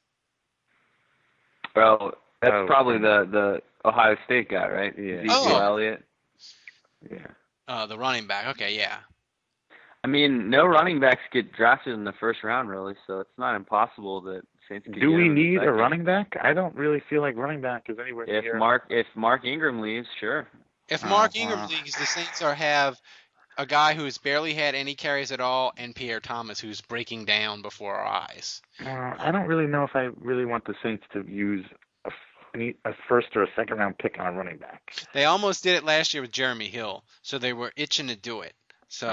Well, 1.74 2.14
that's 2.40 2.52
Oh. 2.54 2.66
probably 2.66 2.98
the 2.98 3.26
the 3.30 3.62
Ohio 3.88 4.16
State 4.24 4.48
guy, 4.48 4.68
right? 4.68 4.94
Yeah. 4.98 5.14
Ezekiel 5.16 5.56
Oh. 5.56 5.58
Elliott. 5.62 6.04
Yeah. 7.10 7.26
Uh, 7.68 7.86
the 7.86 7.98
running 7.98 8.26
back. 8.26 8.46
Okay, 8.48 8.76
yeah. 8.76 8.96
I 10.02 10.06
mean, 10.06 10.50
no 10.50 10.66
running 10.66 11.00
backs 11.00 11.22
get 11.32 11.52
drafted 11.52 11.94
in 11.94 12.04
the 12.04 12.12
first 12.12 12.44
round, 12.44 12.68
really, 12.68 12.94
so 13.06 13.20
it's 13.20 13.38
not 13.38 13.56
impossible 13.56 14.20
that 14.22 14.42
Saints 14.68 14.84
could 14.84 14.94
Do 14.94 15.00
get 15.00 15.06
we 15.16 15.24
him 15.26 15.30
in 15.30 15.34
the 15.34 15.42
need 15.42 15.62
a 15.62 15.72
running 15.72 16.04
back? 16.04 16.36
I 16.42 16.52
don't 16.52 16.74
really 16.74 17.00
feel 17.08 17.22
like 17.22 17.36
running 17.36 17.62
back 17.62 17.84
is 17.88 17.98
anywhere 17.98 18.26
If 18.28 18.44
near. 18.44 18.58
Mark 18.58 18.84
if 18.90 19.06
Mark 19.14 19.44
Ingram 19.44 19.80
leaves, 19.80 20.06
sure. 20.20 20.46
If 20.88 21.02
Oh, 21.04 21.08
Mark 21.08 21.34
Ingram 21.36 21.60
wow. 21.60 21.66
leaves, 21.68 21.96
the 21.96 22.04
Saints 22.04 22.42
are 22.42 22.54
have 22.54 23.00
a 23.57 23.66
guy 23.66 23.94
who's 23.94 24.18
barely 24.18 24.55
had 24.55 24.74
any 24.74 24.94
carries 24.94 25.32
at 25.32 25.40
all, 25.40 25.72
and 25.76 25.94
Pierre 25.94 26.20
Thomas, 26.20 26.61
who's 26.61 26.80
breaking 26.80 27.24
down 27.24 27.62
before 27.62 27.94
our 27.94 28.07
eyes. 28.07 28.62
Uh, 28.84 29.14
I 29.18 29.30
don't 29.30 29.46
really 29.46 29.66
know 29.66 29.84
if 29.84 29.94
I 29.94 30.11
really 30.20 30.44
want 30.44 30.64
the 30.64 30.74
Saints 30.82 31.05
to 31.12 31.24
use 31.28 31.64
a, 32.05 32.09
f- 32.09 32.12
any- 32.55 32.76
a 32.84 32.92
first 33.09 33.28
or 33.36 33.42
a 33.44 33.48
second 33.57 33.78
round 33.78 33.98
pick 33.98 34.16
on 34.18 34.26
a 34.26 34.36
running 34.36 34.59
back. 34.59 34.82
They 35.12 35.24
almost 35.24 35.62
did 35.62 35.76
it 35.76 35.84
last 35.84 36.14
year 36.14 36.22
with 36.22 36.32
Jeremy 36.32 36.66
Hill, 36.66 37.05
so 37.22 37.38
they 37.38 37.52
were 37.52 37.72
itching 37.76 38.09
to 38.09 38.16
do 38.16 38.40
it. 38.40 38.55
So, 38.88 39.09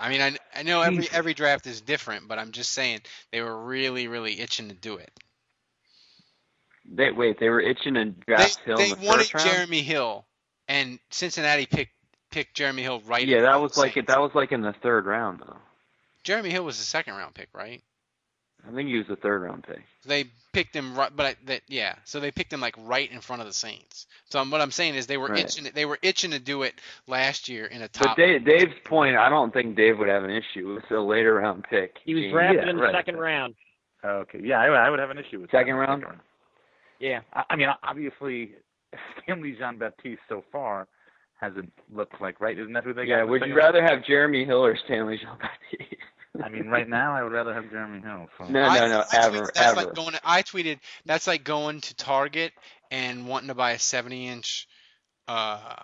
I 0.00 0.08
mean, 0.08 0.20
I, 0.20 0.36
I 0.54 0.62
know 0.62 0.80
every 0.82 1.08
every 1.12 1.34
draft 1.34 1.66
is 1.66 1.80
different, 1.80 2.28
but 2.28 2.38
I'm 2.38 2.52
just 2.52 2.72
saying 2.72 3.00
they 3.30 3.42
were 3.42 3.64
really, 3.64 4.08
really 4.08 4.40
itching 4.40 4.68
to 4.68 4.74
do 4.74 4.96
it. 4.96 5.10
They 6.90 7.10
wait, 7.10 7.38
they 7.38 7.48
were 7.48 7.60
itching 7.60 7.94
to 7.94 8.06
draft 8.06 8.58
they 8.64 8.70
Hill 8.70 8.76
they 8.78 8.90
in 8.90 8.98
the 9.00 9.06
wanted 9.06 9.26
first 9.30 9.34
round. 9.34 9.50
Jeremy 9.50 9.82
Hill, 9.82 10.24
and 10.68 10.98
Cincinnati 11.10 11.66
picked 11.66 11.92
picked 12.32 12.54
Jeremy 12.54 12.82
Hill 12.82 13.00
right. 13.06 13.26
yeah, 13.26 13.42
that 13.42 13.60
was 13.60 13.72
the 13.74 13.80
like 13.80 13.94
Saints. 13.94 14.08
that 14.08 14.20
was 14.20 14.32
like 14.34 14.50
in 14.52 14.62
the 14.62 14.74
third 14.82 15.06
round 15.06 15.40
though. 15.40 15.56
Jeremy 16.24 16.50
Hill 16.50 16.64
was 16.64 16.78
the 16.78 16.84
second 16.84 17.14
round 17.14 17.34
pick, 17.34 17.48
right? 17.54 17.82
I 18.68 18.72
think 18.72 18.88
he 18.88 18.96
was 18.96 19.08
the 19.08 19.16
third 19.16 19.42
round 19.42 19.64
pick. 19.64 19.80
They 20.04 20.26
picked 20.52 20.74
him 20.74 20.94
right, 20.96 21.10
but 21.14 21.26
I, 21.26 21.36
that 21.46 21.62
yeah. 21.66 21.96
So 22.04 22.20
they 22.20 22.30
picked 22.30 22.52
him 22.52 22.60
like 22.60 22.76
right 22.78 23.10
in 23.10 23.20
front 23.20 23.42
of 23.42 23.46
the 23.48 23.52
Saints. 23.52 24.06
So 24.30 24.38
I'm- 24.38 24.50
what 24.52 24.60
I'm 24.60 24.70
saying 24.70 24.94
is 24.94 25.06
they 25.08 25.16
were 25.16 25.28
Right. 25.28 25.44
itching. 25.44 25.68
They 25.74 25.84
were 25.84 25.98
itching 26.00 26.30
to 26.30 26.38
do 26.38 26.62
it 26.62 26.74
last 27.08 27.48
year 27.48 27.64
in 27.66 27.78
a 27.82 27.88
But 27.88 27.92
top. 27.92 28.16
Dave, 28.16 28.44
Dave's 28.44 28.78
point, 28.84 29.16
I 29.16 29.28
don't 29.28 29.52
think 29.52 29.76
Dave 29.76 29.98
would 29.98 30.08
have 30.08 30.22
an 30.24 30.30
issue. 30.30 30.76
It's 30.80 30.90
a 30.92 31.00
later 31.00 31.34
round 31.34 31.64
pick. 31.68 31.96
He 32.04 32.14
was 32.14 32.22
Gene. 32.22 32.32
drafted 32.32 32.64
Yeah, 32.64 32.70
in 32.70 32.76
the 32.76 32.82
right. 32.82 32.94
second 32.94 33.16
round. 33.16 33.54
Okay, 34.04 34.40
yeah, 34.42 34.60
I, 34.60 34.66
I 34.66 34.90
would 34.90 34.98
have 35.00 35.10
an 35.10 35.18
issue 35.18 35.40
with 35.40 35.50
Second 35.50 35.74
that. 35.74 35.80
round? 35.80 36.04
Yeah. 37.00 37.20
I, 37.32 37.42
I 37.50 37.56
mean, 37.56 37.68
obviously, 37.82 38.52
Stanley 39.22 39.56
Jean 39.58 39.78
Baptiste 39.78 40.20
so 40.28 40.44
far 40.52 40.86
hasn't 41.42 41.72
looked 41.92 42.20
like 42.20 42.40
right. 42.40 42.58
Isn't 42.58 42.72
that 42.72 42.84
who 42.84 42.94
they 42.94 43.06
got? 43.06 43.16
Yeah, 43.16 43.24
would 43.24 43.40
you 43.42 43.48
second 43.48 43.56
rather 43.56 43.82
have 43.82 44.04
Jeremy 44.04 44.44
Hill 44.44 44.64
or 44.64 44.76
Stanley 44.84 45.18
Jean 45.18 45.36
Baptiste? 45.38 46.00
I 46.42 46.48
mean, 46.48 46.68
right 46.68 46.88
now, 46.88 47.14
I 47.14 47.22
would 47.22 47.32
rather 47.32 47.52
have 47.52 47.68
Jeremy 47.70 48.00
Hill. 48.00 48.28
So. 48.38 48.44
No, 48.44 48.62
no, 48.72 48.88
no, 48.88 49.04
I 49.12 49.26
ever, 49.26 49.38
tweeted, 49.38 49.52
that's 49.54 49.60
ever. 49.60 49.76
like 49.76 49.94
going. 49.94 50.12
To, 50.12 50.20
I 50.24 50.42
tweeted 50.42 50.78
that's 51.04 51.26
like 51.26 51.44
going 51.44 51.80
to 51.82 51.94
Target 51.96 52.52
and 52.90 53.26
wanting 53.26 53.48
to 53.48 53.54
buy 53.54 53.72
a 53.72 53.78
70 53.78 54.28
inch 54.28 54.68
uh, 55.28 55.74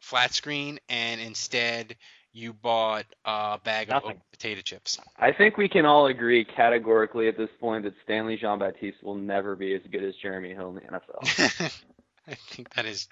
flat 0.00 0.34
screen, 0.34 0.78
and 0.88 1.20
instead 1.20 1.96
you 2.32 2.52
bought 2.52 3.06
a 3.24 3.60
bag 3.64 3.92
of 3.92 4.02
potato 4.32 4.60
chips. 4.60 4.98
I 5.16 5.30
think 5.30 5.56
we 5.56 5.68
can 5.68 5.86
all 5.86 6.06
agree 6.06 6.44
categorically 6.44 7.28
at 7.28 7.38
this 7.38 7.48
point 7.60 7.84
that 7.84 7.94
Stanley 8.02 8.36
Jean 8.36 8.58
Baptiste 8.58 9.02
will 9.04 9.14
never 9.14 9.54
be 9.54 9.72
as 9.74 9.82
good 9.90 10.02
as 10.02 10.14
Jeremy 10.20 10.52
Hill 10.52 10.70
in 10.70 10.74
the 10.74 10.80
NFL. 10.80 11.84
I 12.28 12.34
think 12.34 12.72
that 12.74 12.86
is. 12.86 13.08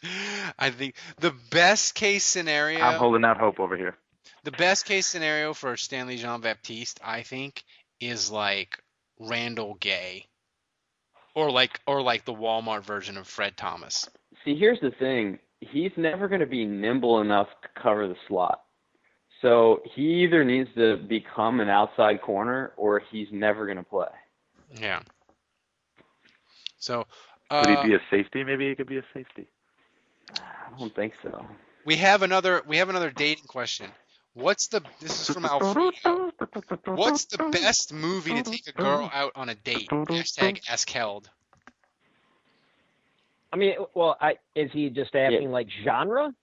I 0.59 0.71
think 0.71 0.95
the 1.19 1.35
best 1.51 1.95
case 1.95 2.25
scenario. 2.25 2.81
I'm 2.81 2.99
holding 2.99 3.25
out 3.25 3.39
hope 3.39 3.61
over 3.61 3.77
here. 3.77 3.97
The 4.45 4.53
best 4.53 4.87
case 4.87 5.07
scenario 5.07 5.55
for 5.55 5.77
Stanley 5.77 6.17
Jean 6.17 6.41
Baptiste, 6.41 7.01
I 7.05 7.23
think, 7.23 7.63
is 8.01 8.31
like 8.31 8.79
Randall 9.21 9.75
Gay, 9.75 10.27
or 11.35 11.51
like 11.51 11.81
or 11.87 12.03
like 12.03 12.25
the 12.25 12.35
Walmart 12.35 12.85
version 12.85 13.17
of 13.17 13.27
Fred 13.27 13.57
Thomas. 13.57 14.09
See, 14.45 14.57
here's 14.57 14.81
the 14.81 14.91
thing. 14.99 15.39
He's 15.61 15.93
never 15.97 16.27
going 16.27 16.41
to 16.41 16.47
be 16.47 16.65
nimble 16.65 17.21
enough 17.21 17.49
to 17.63 17.81
cover 17.81 18.09
the 18.09 18.17
slot. 18.27 18.63
So 19.41 19.83
he 19.95 20.25
either 20.25 20.45
needs 20.45 20.71
to 20.77 20.97
become 20.97 21.61
an 21.61 21.69
outside 21.69 22.23
corner 22.23 22.73
or 22.77 23.03
he's 23.11 23.29
never 23.31 23.67
going 23.67 23.77
to 23.77 23.85
play. 23.85 24.07
Yeah. 24.81 25.03
So 26.79 27.07
Could 27.61 27.71
uh, 27.71 27.83
he 27.83 27.89
be 27.89 27.95
a 27.95 28.01
safety? 28.11 28.45
Maybe 28.45 28.69
he 28.69 28.75
could 28.75 28.87
be 28.87 28.97
a 28.97 29.05
safety. 29.13 29.47
I 30.39 30.79
don't 30.79 30.95
think 30.95 31.13
so. 31.23 31.45
we 31.85 31.97
have 31.97 32.23
another 32.23 32.63
we 32.67 32.79
have 32.79 32.89
another 32.89 33.11
dating 33.11 33.45
question. 33.45 33.91
What's 34.33 34.69
the 34.69 34.81
this 35.01 35.21
is 35.21 35.35
from 35.35 35.45
Alfredo. 35.45 36.31
What's 36.87 37.27
the 37.27 37.51
best 37.53 37.93
movie 37.93 38.43
to 38.43 38.43
take 38.43 38.67
a 38.69 38.73
girl 38.73 39.11
out 39.13 39.33
on 39.37 39.51
a 39.51 39.55
date? 39.55 39.91
Hashtag 39.91 40.63
ask 40.71 40.89
held. 40.89 41.29
I 43.53 43.57
mean, 43.57 43.75
well, 43.95 44.17
I 44.19 44.37
is 44.55 44.71
he 44.73 44.89
just 44.89 45.15
asking 45.15 45.51
like 45.51 45.69
genre? 45.85 46.35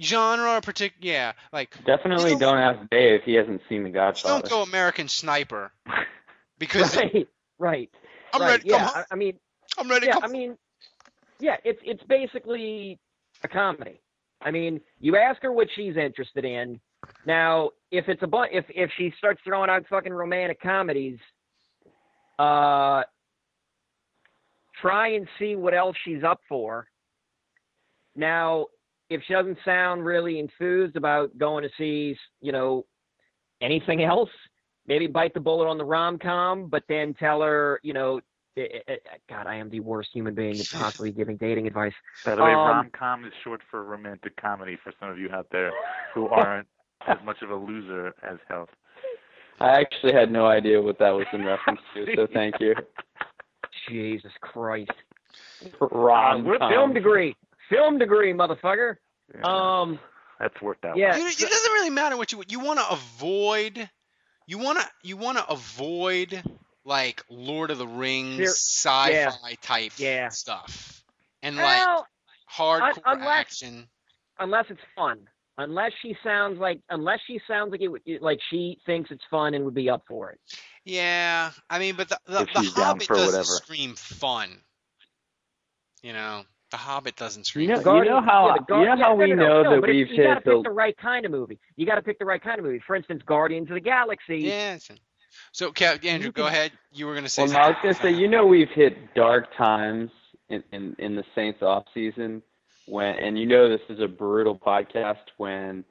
Genre 0.00 0.56
or 0.56 0.60
particular 0.60 1.12
yeah, 1.12 1.32
like 1.52 1.72
Definitely 1.86 2.30
You 2.30 2.38
know 2.38 2.50
don't 2.50 2.58
ask 2.58 2.90
Dave. 2.90 3.20
If 3.20 3.22
he 3.22 3.34
hasn't 3.34 3.62
seen 3.68 3.84
The 3.84 3.90
Godfather. 3.90 4.40
don't 4.40 4.50
go 4.50 4.62
American 4.62 5.06
Sniper 5.06 5.70
because 6.58 6.96
Right, 6.96 7.28
right. 7.58 7.90
I'm 8.34 8.40
right. 8.40 8.48
ready 8.48 8.62
to 8.64 8.68
come 8.70 8.80
yeah, 8.80 8.86
home. 8.88 9.04
I, 9.08 9.14
I 9.14 9.16
mean, 9.16 9.38
I'm 9.78 9.88
ready 9.88 10.06
yeah, 10.06 10.18
I 10.22 10.28
mean, 10.28 10.56
yeah, 11.38 11.56
it's 11.64 11.80
it's 11.84 12.02
basically 12.04 12.98
a 13.44 13.48
comedy. 13.48 14.00
I 14.42 14.50
mean, 14.50 14.80
you 15.00 15.16
ask 15.16 15.42
her 15.42 15.52
what 15.52 15.68
she's 15.74 15.96
interested 15.96 16.44
in. 16.44 16.80
Now, 17.26 17.70
if 17.90 18.08
it's 18.08 18.22
a 18.22 18.26
bu- 18.26 18.50
if 18.52 18.64
if 18.68 18.90
she 18.96 19.12
starts 19.18 19.40
throwing 19.44 19.70
out 19.70 19.84
fucking 19.88 20.12
romantic 20.12 20.60
comedies, 20.60 21.18
uh, 22.38 23.02
try 24.80 25.08
and 25.08 25.26
see 25.38 25.56
what 25.56 25.74
else 25.74 25.96
she's 26.04 26.22
up 26.24 26.40
for. 26.48 26.86
Now, 28.14 28.66
if 29.10 29.22
she 29.26 29.34
doesn't 29.34 29.58
sound 29.64 30.04
really 30.04 30.38
enthused 30.38 30.96
about 30.96 31.36
going 31.38 31.62
to 31.62 31.70
see, 31.78 32.16
you 32.40 32.52
know, 32.52 32.84
anything 33.60 34.02
else, 34.02 34.30
maybe 34.86 35.06
bite 35.06 35.34
the 35.34 35.40
bullet 35.40 35.68
on 35.68 35.78
the 35.78 35.84
rom 35.84 36.18
com, 36.18 36.68
but 36.68 36.82
then 36.88 37.14
tell 37.14 37.40
her, 37.42 37.80
you 37.82 37.92
know, 37.92 38.20
eh, 38.56 38.78
eh, 38.88 38.96
God, 39.28 39.46
I 39.46 39.56
am 39.56 39.70
the 39.70 39.80
worst 39.80 40.10
human 40.12 40.34
being 40.34 40.54
to 40.54 40.76
possibly 40.76 41.10
giving 41.20 41.36
dating 41.36 41.66
advice. 41.66 41.92
By 42.24 42.34
the 42.34 42.42
way, 42.42 42.50
Um, 42.52 42.56
rom 42.58 42.90
com 42.90 43.24
is 43.24 43.32
short 43.44 43.60
for 43.70 43.84
romantic 43.84 44.36
comedy 44.36 44.76
for 44.82 44.92
some 45.00 45.08
of 45.10 45.18
you 45.18 45.30
out 45.32 45.46
there 45.50 45.72
who 46.14 46.28
aren't 46.28 46.68
as 47.06 47.18
much 47.24 47.42
of 47.42 47.50
a 47.50 47.56
loser 47.56 48.14
as 48.22 48.38
health. 48.48 48.70
I 49.60 49.80
actually 49.80 50.12
had 50.12 50.30
no 50.30 50.46
idea 50.46 50.80
what 50.82 50.98
that 50.98 51.10
was 51.10 51.26
in 51.32 51.44
reference 51.44 51.80
to, 51.94 52.06
so 52.14 52.26
thank 52.32 52.60
you. 52.60 52.74
Jesus 53.88 54.32
Christ. 54.40 54.90
Rom 55.80 56.46
Uh, 56.60 56.68
film 56.68 56.92
degree. 56.92 57.34
Film 57.68 57.98
degree, 57.98 58.32
motherfucker. 58.32 58.96
Um, 59.44 59.98
That's 60.38 60.60
worked 60.60 60.84
out. 60.84 60.96
Yeah. 60.96 61.16
You- 61.16 61.26
it 61.26 61.38
doesn't 61.38 61.72
really 61.72 61.90
matter 61.90 62.16
what 62.16 62.32
you 62.32 62.42
you 62.48 62.60
want 62.60 62.78
to 62.78 62.88
avoid. 62.90 63.88
You 64.46 64.58
want 64.58 64.78
to 64.78 64.86
you 65.02 65.16
want 65.16 65.38
to 65.38 65.48
avoid 65.50 66.42
like 66.86 67.22
Lord 67.28 67.70
of 67.70 67.78
the 67.78 67.86
Rings 67.86 68.38
Ser- 68.56 68.88
sci-fi 68.88 69.10
yeah. 69.50 69.56
type 69.60 69.92
Yeah. 69.98 70.28
stuff 70.30 71.02
and 71.42 71.56
well, 71.56 72.06
like 72.58 72.94
hardcore 72.96 73.02
unless- 73.04 73.28
action. 73.28 73.88
unless 74.38 74.64
it's 74.70 74.80
fun. 74.94 75.28
Unless 75.58 75.92
she 76.02 76.14
sounds 76.22 76.58
like, 76.60 76.80
unless 76.90 77.18
she 77.26 77.40
sounds 77.48 77.72
like 77.72 77.80
it, 77.80 78.20
like 78.22 78.38
she 78.50 78.78
thinks 78.84 79.10
it's 79.10 79.24
fun 79.30 79.54
and 79.54 79.64
would 79.64 79.72
be 79.72 79.88
up 79.88 80.02
for 80.06 80.30
it. 80.30 80.38
Yeah, 80.84 81.50
I 81.70 81.78
mean, 81.78 81.96
but 81.96 82.10
the 82.10 82.18
the, 82.26 82.44
the 82.44 82.60
Hobbit 82.76 83.04
for 83.06 83.14
doesn't 83.14 83.26
whatever. 83.28 83.44
scream 83.44 83.94
fun. 83.94 84.60
You 86.02 86.12
know, 86.12 86.42
the 86.70 86.76
Hobbit 86.76 87.16
doesn't 87.16 87.40
You 87.40 87.44
scream. 87.44 87.68
know, 87.70 87.80
fun. 87.80 87.96
you 88.04 88.10
know 88.10 88.20
how 88.20 88.48
yeah, 88.48 88.54
the 88.68 88.78
you 88.80 88.84
know 88.84 88.90
how 89.02 89.08
no, 89.08 89.14
we 89.14 89.28
no, 89.30 89.34
no, 89.34 89.46
know 89.48 89.62
no, 89.62 89.70
that 89.80 89.82
we've 89.88 89.94
you 90.10 90.16
gotta 90.18 90.34
hit 90.34 90.44
the 90.44 90.50
pick 90.56 90.62
the 90.64 90.70
right 90.70 90.96
kind 90.98 91.24
of 91.24 91.32
movie. 91.32 91.58
You 91.76 91.86
got 91.86 91.94
to 91.94 92.02
pick 92.02 92.18
the 92.18 92.26
right 92.26 92.42
kind 92.42 92.58
of 92.58 92.64
movie. 92.66 92.82
For 92.86 92.94
instance, 92.94 93.22
Guardians 93.24 93.68
of 93.70 93.74
the 93.74 93.80
Galaxy. 93.80 94.38
Yeah. 94.40 94.76
So, 95.52 95.72
Kev, 95.72 96.04
Andrew, 96.04 96.32
go 96.32 96.46
ahead. 96.46 96.72
You 96.92 97.06
were 97.06 97.14
gonna 97.14 97.28
say. 97.28 97.44
Well, 97.44 97.52
no, 97.52 97.58
I 97.58 97.68
was 97.68 97.76
gonna 97.82 97.94
say, 97.94 98.12
you 98.12 98.28
know, 98.28 98.46
we've 98.46 98.70
hit 98.70 99.14
dark 99.14 99.54
times 99.56 100.10
in 100.48 100.62
in, 100.72 100.96
in 100.98 101.16
the 101.16 101.24
Saints 101.34 101.62
off 101.62 101.84
season 101.94 102.42
when, 102.86 103.16
and 103.16 103.38
you 103.38 103.46
know, 103.46 103.68
this 103.68 103.80
is 103.88 104.00
a 104.00 104.08
brutal 104.08 104.56
podcast 104.58 105.24
when 105.36 105.84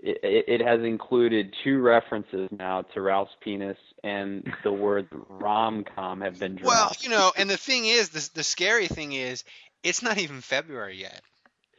it, 0.00 0.18
it, 0.22 0.60
it 0.60 0.66
has 0.66 0.80
included 0.80 1.54
two 1.62 1.80
references 1.80 2.48
now 2.50 2.82
to 2.94 3.00
Ralph's 3.00 3.32
penis 3.40 3.78
and 4.02 4.52
the 4.64 4.72
words 4.72 5.08
rom 5.28 5.84
com 5.94 6.20
have 6.20 6.38
been 6.38 6.56
dropped. 6.56 6.66
Well, 6.66 6.92
you 7.00 7.10
know, 7.10 7.32
and 7.36 7.48
the 7.48 7.56
thing 7.56 7.86
is, 7.86 8.10
the 8.10 8.28
the 8.34 8.42
scary 8.42 8.88
thing 8.88 9.12
is, 9.12 9.44
it's 9.82 10.02
not 10.02 10.18
even 10.18 10.40
February 10.40 11.00
yet. 11.00 11.22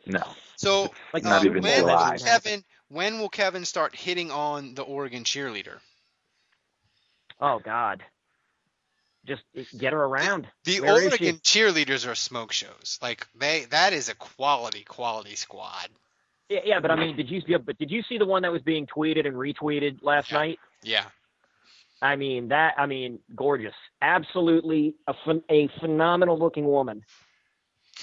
No. 0.05 0.23
So, 0.57 0.91
Like, 1.13 1.23
Not 1.23 1.41
uh, 1.41 1.45
even 1.45 1.63
when 1.63 1.79
July. 1.79 2.11
will 2.11 2.19
Kevin? 2.19 2.63
When 2.89 3.19
will 3.19 3.29
Kevin 3.29 3.65
start 3.65 3.95
hitting 3.95 4.31
on 4.31 4.75
the 4.75 4.83
Oregon 4.83 5.23
cheerleader? 5.23 5.79
Oh 7.39 7.59
God. 7.59 8.03
Just 9.25 9.43
get 9.77 9.93
her 9.93 10.03
around. 10.03 10.47
The 10.65 10.81
Where 10.81 10.93
Oregon 10.93 11.37
cheerleaders 11.37 12.09
are 12.09 12.13
smoke 12.15 12.51
shows. 12.51 12.99
Like 13.01 13.27
they, 13.35 13.65
that 13.71 13.91
is 13.93 14.07
a 14.09 14.15
quality, 14.15 14.83
quality 14.83 15.35
squad. 15.35 15.89
Yeah, 16.49 16.59
yeah, 16.63 16.79
but 16.79 16.91
I 16.91 16.95
mean, 16.95 17.15
did 17.15 17.29
you 17.31 17.41
see? 17.41 17.55
But 17.57 17.77
did 17.79 17.89
you 17.89 18.03
see 18.07 18.19
the 18.19 18.25
one 18.25 18.43
that 18.43 18.51
was 18.51 18.61
being 18.61 18.85
tweeted 18.85 19.25
and 19.25 19.35
retweeted 19.35 20.03
last 20.03 20.31
Yeah. 20.31 20.37
night? 20.37 20.59
Yeah. 20.83 21.05
I 22.01 22.15
mean 22.17 22.49
that. 22.49 22.75
I 22.77 22.85
mean, 22.85 23.19
gorgeous. 23.35 23.73
Absolutely 24.01 24.93
a 25.07 25.15
a 25.49 25.69
phenomenal 25.79 26.37
looking 26.37 26.65
woman. 26.65 27.03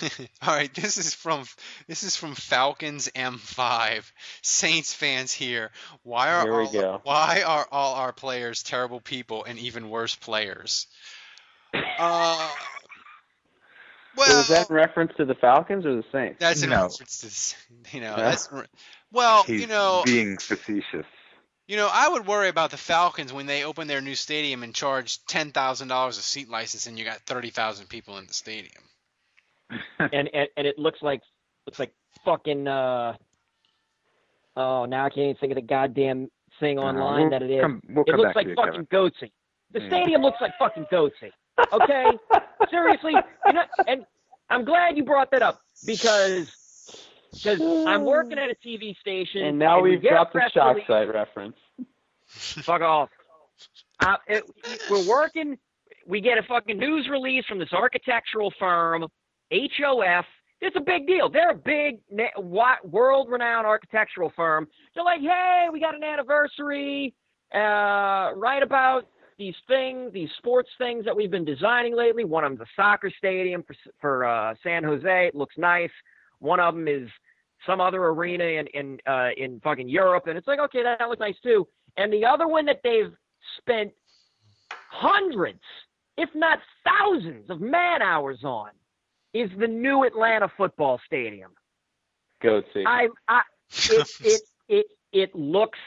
All 0.43 0.55
right, 0.55 0.73
this 0.75 0.97
is 0.99 1.15
from 1.15 1.45
this 1.87 2.03
is 2.03 2.17
from 2.17 2.35
Falcons 2.35 3.09
M5. 3.15 4.11
Saints 4.43 4.93
fans 4.95 5.33
here. 5.33 5.71
Why 6.03 6.31
are 6.33 6.43
Here 6.43 6.53
all, 6.53 7.01
why 7.05 7.43
are 7.47 7.67
all 7.71 7.95
our 7.95 8.13
players 8.13 8.63
terrible 8.63 9.01
people 9.01 9.45
and 9.45 9.59
even 9.59 9.91
worse 9.91 10.15
players? 10.15 10.87
Uh, 11.75 12.49
well, 14.17 14.41
is 14.41 14.49
that 14.49 14.69
in 14.69 14.75
reference 14.75 15.13
to 15.17 15.25
the 15.25 15.35
Falcons 15.35 15.87
or 15.87 15.97
the 15.97 16.05
Saints? 16.13 16.37
that's 16.39 16.63
in 16.63 16.71
No. 16.71 16.83
reference 16.83 17.57
to 17.81 17.97
you 17.97 18.03
know. 18.03 18.13
Huh? 18.13 18.23
That's 18.23 18.49
well, 19.13 19.45
He's 19.45 19.63
you 19.63 19.67
know, 19.67 20.03
being 20.05 20.37
facetious. 20.39 21.07
you 21.67 21.77
know, 21.77 21.89
I 21.91 22.09
would 22.09 22.27
worry 22.27 22.49
about 22.49 22.71
the 22.71 22.77
Falcons 22.77 23.33
when 23.33 23.47
they 23.47 23.65
open 23.65 23.89
their 23.89 24.01
new 24.01 24.15
stadium 24.15 24.63
and 24.63 24.75
charge 24.75 25.25
ten 25.27 25.51
thousand 25.53 25.89
dollars 25.89 26.19
a 26.19 26.23
seat 26.23 26.49
license, 26.49 26.87
and 26.87 26.99
you 26.99 27.05
got 27.05 27.21
thirty 27.21 27.51
thousand 27.51 27.89
people 27.89 28.19
in 28.19 28.27
the 28.27 28.35
stadium. 28.35 28.83
and, 29.99 30.29
and 30.35 30.49
and 30.57 30.67
it 30.67 30.79
looks 30.79 31.03
like 31.03 31.21
looks 31.67 31.79
like 31.79 31.93
fucking 32.25 32.67
uh 32.69 33.15
oh 34.57 34.85
now 34.85 35.07
I 35.07 35.09
can't 35.09 35.19
even 35.19 35.37
think 35.37 35.53
of 35.53 35.57
the 35.57 35.63
goddamn 35.63 36.29
thing 36.61 36.79
Uh, 36.79 36.83
online 36.83 37.23
we'll 37.23 37.31
that 37.31 37.43
it 37.43 37.51
is. 37.51 37.61
come- 37.63 37.81
we'll 37.89 38.05
it 38.07 38.15
looks 38.17 38.37
like 38.37 38.47
you, 38.49 38.55
fucking 38.55 38.87
Kevin. 38.87 38.87
goatse. 38.87 39.31
The 39.73 39.81
Yeah. 39.81 39.89
stadium 39.89 40.23
looks 40.23 40.41
like 40.41 40.53
fucking 40.59 40.87
goatse. 40.93 41.31
Okay? 41.73 42.07
Seriously, 42.71 43.15
you 43.47 43.53
know, 43.53 43.63
and 43.87 44.05
I'm 44.51 44.65
glad 44.65 44.97
you 44.97 45.05
brought 45.05 45.31
that 45.31 45.43
up 45.43 45.61
because 45.87 46.51
because 47.33 47.61
I'm 47.87 48.05
working 48.05 48.39
at 48.39 48.51
a 48.51 48.55
TV 48.67 48.95
station 48.99 49.45
And 49.47 49.59
now 49.59 49.81
we 49.81 49.91
we've 49.93 50.03
get 50.03 50.11
dropped 50.11 50.35
the 50.35 50.51
shock 50.53 50.75
release- 50.75 50.87
site 50.87 51.09
reference. 51.13 51.57
Fuck 52.27 52.83
off. 52.83 53.09
Uh, 54.01 54.17
it, 54.27 54.45
we're 54.91 55.07
working. 55.09 55.57
We 56.07 56.21
get 56.21 56.37
a 56.37 56.43
fucking 56.43 56.79
news 56.79 57.09
release 57.09 57.45
from 57.47 57.59
this 57.59 57.73
architectural 57.73 58.53
firm, 58.59 59.07
HOF. 59.53 60.25
It's 60.61 60.77
a 60.77 60.81
big 60.81 61.07
deal. 61.07 61.29
They're 61.29 61.51
a 61.51 61.55
big, 61.55 61.99
na- 62.11 62.77
world-renowned 62.85 63.67
architectural 63.67 64.33
firm. 64.37 64.69
They're 64.95 65.05
like, 65.05 65.21
hey, 65.21 65.67
we 65.73 65.81
got 65.81 65.95
an 65.95 66.05
anniversary. 66.05 67.15
Uh, 67.53 68.33
write 68.37 68.63
about 68.63 69.07
these 69.39 69.55
things, 69.67 70.13
these 70.13 70.31
sports 70.39 70.71
things 70.79 71.05
that 71.05 71.15
we've 71.15 71.31
been 71.31 71.45
designing 71.45 71.97
lately. 71.97 72.25
One 72.25 72.45
of 72.45 72.53
them's 72.53 72.61
a 72.61 72.71
soccer 72.77 73.11
stadium 73.19 73.63
for 73.65 73.75
for 74.01 74.25
uh, 74.25 74.55
San 74.63 74.85
Jose. 74.85 75.27
It 75.27 75.35
looks 75.35 75.57
nice. 75.59 75.91
One 76.39 76.61
of 76.61 76.75
them 76.75 76.87
is 76.87 77.09
some 77.67 77.81
other 77.81 78.05
arena 78.05 78.45
in 78.45 78.67
in 78.69 78.99
uh, 79.07 79.31
in 79.37 79.61
fucking 79.61 79.89
Europe, 79.89 80.29
and 80.29 80.39
it's 80.39 80.47
like, 80.47 80.61
okay, 80.61 80.83
that, 80.83 80.99
that 81.01 81.09
looks 81.09 81.21
nice 81.21 81.35
too. 81.43 81.67
And 81.97 82.13
the 82.13 82.25
other 82.25 82.47
one 82.47 82.65
that 82.67 82.81
they've 82.85 83.13
spent 83.59 83.93
hundreds, 84.91 85.61
if 86.17 86.31
not 86.35 86.61
thousands, 86.85 87.51
of 87.51 87.61
man 87.61 88.01
hours 88.01 88.41
on 88.45 88.71
is 89.35 89.51
the 89.59 89.69
new 89.69 90.05
Atlanta 90.05 90.51
football 90.57 91.01
stadium. 91.07 91.53
Goatse. 92.43 92.85
I, 92.87 93.09
I 93.29 93.43
it, 93.71 94.09
it 94.25 94.43
it 94.69 94.87
it 95.13 95.35
looks 95.35 95.79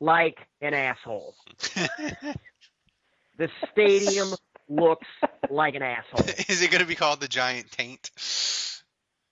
like 0.00 0.38
an 0.60 0.74
asshole. 0.74 1.34
The 3.36 3.48
stadium 3.70 4.28
looks 4.68 5.06
like 5.50 5.74
an 5.74 5.82
asshole. 5.82 6.20
Is 6.48 6.62
it 6.62 6.70
going 6.70 6.82
to 6.82 6.88
be 6.88 6.94
called 6.96 7.20
the 7.20 7.28
Giant 7.28 7.70
Taint? 7.70 8.10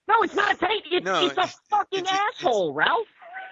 No, 0.07 0.21
it's 0.23 0.35
not 0.35 0.55
a 0.55 0.57
taint. 0.57 0.83
It's, 0.91 1.05
No, 1.05 1.25
it's 1.25 1.37
a 1.37 1.47
fucking 1.69 1.99
it's- 1.99 2.13
it's- 2.13 2.33
asshole, 2.39 2.73
Ralph. 2.73 3.07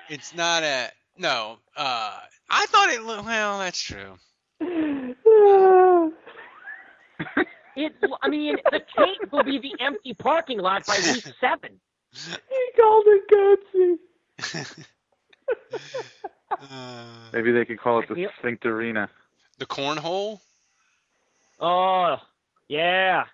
It's 0.10 0.34
not 0.36 0.64
a 0.64 0.90
no. 1.18 1.58
Uh, 1.76 2.18
I 2.50 2.66
thought 2.68 2.90
it 2.90 3.02
looked 3.04 3.26
well. 3.26 3.60
That's 3.60 3.82
true. 3.82 4.18
It. 7.76 7.94
I 8.22 8.30
mean, 8.30 8.58
the 8.72 8.82
taint 8.98 9.32
will 9.32 9.44
be 9.44 9.58
the 9.60 9.74
empty 9.80 10.14
parking 10.14 10.60
lot 10.60 10.86
by 10.86 10.98
week 11.06 11.26
seven. 11.42 11.80
He 12.14 12.82
called 12.82 13.04
it 13.08 14.00
goatse. 14.42 14.86
Uh, 16.52 17.06
Maybe 17.34 17.52
they 17.52 17.66
could 17.66 17.80
call 17.80 18.00
it 18.00 18.08
the 18.08 18.16
Yep. 18.16 18.32
Sphinx 18.40 18.66
Arena. 18.66 19.10
the 19.58 19.66
cornhole. 19.66 20.40
Oh, 21.60 22.18
yeah. 22.70 23.26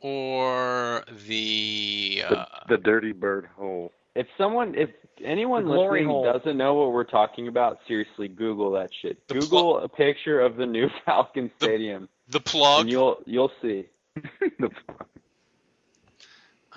or 0.00 1.04
the 1.26 2.22
The, 2.28 2.36
uh, 2.36 2.44
the 2.68 2.76
Dirty 2.78 3.12
Bird 3.12 3.48
Hole. 3.56 3.92
If 4.18 4.26
someone, 4.36 4.74
if 4.74 4.90
anyone 5.24 5.64
glory 5.64 6.00
listening 6.00 6.08
hole. 6.08 6.24
doesn't 6.32 6.56
know 6.56 6.74
what 6.74 6.92
we're 6.92 7.04
talking 7.04 7.46
about, 7.48 7.78
seriously, 7.86 8.26
Google 8.28 8.72
that 8.72 8.90
shit. 9.00 9.26
The 9.28 9.34
Google 9.34 9.78
a 9.78 9.88
picture 9.88 10.40
of 10.40 10.56
the 10.56 10.66
new 10.66 10.88
Falcon 11.06 11.50
The- 11.58 11.64
Stadium, 11.66 12.08
the 12.28 12.40
plug. 12.40 12.80
and 12.82 12.90
you'll 12.90 13.18
you'll 13.26 13.52
see. 13.62 13.86
The- 14.58 14.70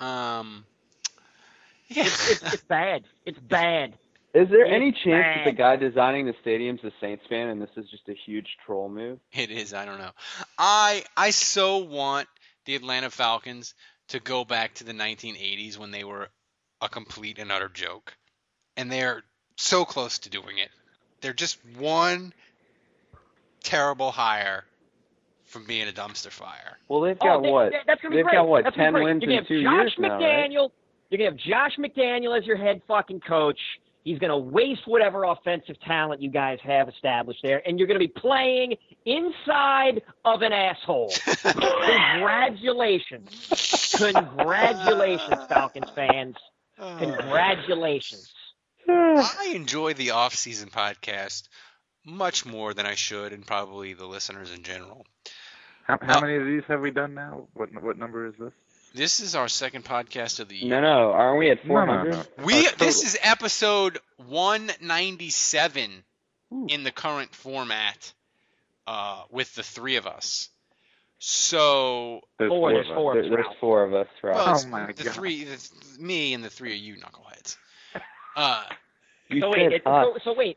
Um, 0.04 0.64
yeah, 1.88 2.04
It's, 2.04 2.30
it's, 2.30 2.54
it's 2.54 2.62
bad. 2.64 3.04
It's 3.26 3.38
bad. 3.38 3.94
Is 4.34 4.48
there 4.48 4.64
It's 4.64 4.72
any 4.74 4.92
chance 4.92 5.36
that 5.36 5.44
the 5.44 5.52
guy 5.52 5.76
designing 5.76 6.24
the 6.26 6.34
stadium's 6.40 6.80
a 6.84 6.90
Saints 7.00 7.24
fan, 7.28 7.48
and 7.48 7.60
this 7.60 7.68
is 7.76 7.88
just 7.90 8.08
a 8.08 8.14
huge 8.14 8.56
troll 8.64 8.88
move? 8.88 9.18
it 9.32 9.50
is. 9.50 9.74
I 9.74 9.84
don't 9.84 9.98
know. 9.98 10.10
I 10.56 11.04
I 11.16 11.30
so 11.30 11.78
want 11.78 12.28
the 12.64 12.74
Atlanta 12.76 13.10
Falcons 13.10 13.74
to 14.08 14.20
go 14.20 14.44
back 14.44 14.74
to 14.74 14.84
the 14.84 14.92
1980s 14.92 15.76
when 15.78 15.90
they 15.90 16.04
were 16.04 16.28
a 16.82 16.88
complete 16.88 17.38
and 17.38 17.50
utter 17.50 17.70
joke, 17.70 18.14
and 18.76 18.92
they're 18.92 19.22
so 19.56 19.84
close 19.86 20.18
to 20.20 20.28
doing 20.28 20.58
it. 20.58 20.68
They're 21.22 21.32
just 21.32 21.58
one 21.78 22.34
terrible 23.62 24.10
hire 24.10 24.64
from 25.44 25.64
being 25.66 25.88
a 25.88 25.92
dumpster 25.92 26.30
fire. 26.30 26.78
Well, 26.88 27.00
they've 27.02 27.16
Oh, 27.20 27.24
got 27.26 27.42
they- 27.42 27.50
what? 27.50 27.70
they- 27.72 27.80
that's 27.86 28.00
gonna 28.02 28.10
be 28.10 28.16
They've 28.16 28.24
great. 28.24 28.34
got 28.34 28.48
what? 28.48 28.64
That's 28.64 28.76
gonna 28.76 28.86
Ten 28.86 28.94
be 28.94 29.00
great. 29.00 29.04
wins 29.04 29.22
You're 29.22 29.28
gonna 29.28 29.38
in 29.38 29.44
have 29.44 29.48
two 29.48 29.62
Josh 29.62 29.72
years 29.72 29.94
now, 29.98 30.08
right? 30.18 30.50
McDaniel. 30.50 30.70
You're 31.10 31.18
gonna 31.18 31.30
have 31.30 31.36
Josh 31.38 31.76
McDaniel 31.76 32.36
as 32.38 32.46
your 32.46 32.56
head 32.56 32.80
fucking 32.88 33.20
coach. 33.20 33.60
He's 34.04 34.18
gonna 34.18 34.36
waste 34.38 34.84
whatever 34.86 35.24
offensive 35.24 35.78
talent 35.80 36.20
you 36.22 36.30
guys 36.30 36.58
have 36.64 36.88
established 36.88 37.40
there, 37.42 37.62
and 37.68 37.78
you're 37.78 37.86
gonna 37.86 37.98
be 38.00 38.08
playing 38.08 38.76
inside 39.04 40.02
of 40.24 40.42
an 40.42 40.52
asshole. 40.52 41.12
Congratulations, 41.42 43.94
congratulations, 43.98 45.44
Falcons 45.48 45.90
fans. 45.94 46.36
Congratulations. 46.98 48.32
I 48.88 49.52
enjoy 49.54 49.94
the 49.94 50.10
off-season 50.10 50.70
podcast 50.70 51.48
much 52.04 52.44
more 52.44 52.74
than 52.74 52.84
I 52.86 52.94
should, 52.96 53.32
and 53.32 53.46
probably 53.46 53.92
the 53.94 54.06
listeners 54.06 54.50
in 54.52 54.62
general. 54.64 55.06
How, 55.86 55.98
how 56.02 56.18
Uh, 56.18 56.20
many 56.22 56.36
of 56.36 56.44
these 56.46 56.62
have 56.68 56.80
we 56.80 56.90
done 56.90 57.14
now? 57.14 57.46
What 57.54 57.70
what 57.82 57.96
number 57.98 58.26
is 58.26 58.34
this? 58.38 58.52
This 58.94 59.20
is 59.20 59.34
our 59.34 59.48
second 59.48 59.84
podcast 59.84 60.40
of 60.40 60.48
the 60.48 60.56
year. 60.56 60.68
No, 60.68 60.80
no. 60.80 61.12
Aren't 61.12 61.38
we 61.38 61.50
at 61.50 61.64
No, 61.64 61.74
no, 61.84 61.86
400? 61.86 62.12
no. 62.38 62.44
We 62.44 62.66
Uh, 62.66 62.70
this 62.78 63.04
is 63.04 63.16
episode 63.22 63.98
197 64.26 66.04
in 66.68 66.84
the 66.84 66.90
current 66.90 67.34
format 67.34 68.12
uh, 68.86 69.22
with 69.30 69.54
the 69.54 69.62
three 69.62 69.96
of 69.96 70.06
us. 70.06 70.48
So 71.24 72.20
There's 72.40 72.48
Four, 72.48 72.58
four 72.58 72.72
there's 72.72 72.86
of 72.86 72.90
us. 72.90 72.96
four. 72.96 73.14
There, 73.14 73.30
there's 73.30 73.46
four 73.60 73.84
of 73.84 73.94
us, 73.94 74.08
right? 74.24 74.34
well, 74.34 74.48
Oh 74.48 74.52
it's 74.54 74.66
my 74.66 74.86
the 74.86 75.04
God. 75.04 75.12
three, 75.14 75.44
the, 75.44 75.68
me 76.00 76.34
and 76.34 76.42
the 76.42 76.50
three 76.50 76.72
of 76.72 76.78
you 76.78 76.96
knuckleheads. 76.96 77.56
Uh, 78.36 78.64
you 79.28 79.40
So 79.40 79.50
wait, 79.50 79.72
it, 79.72 79.82
so, 79.84 80.14
so 80.24 80.34
wait, 80.34 80.56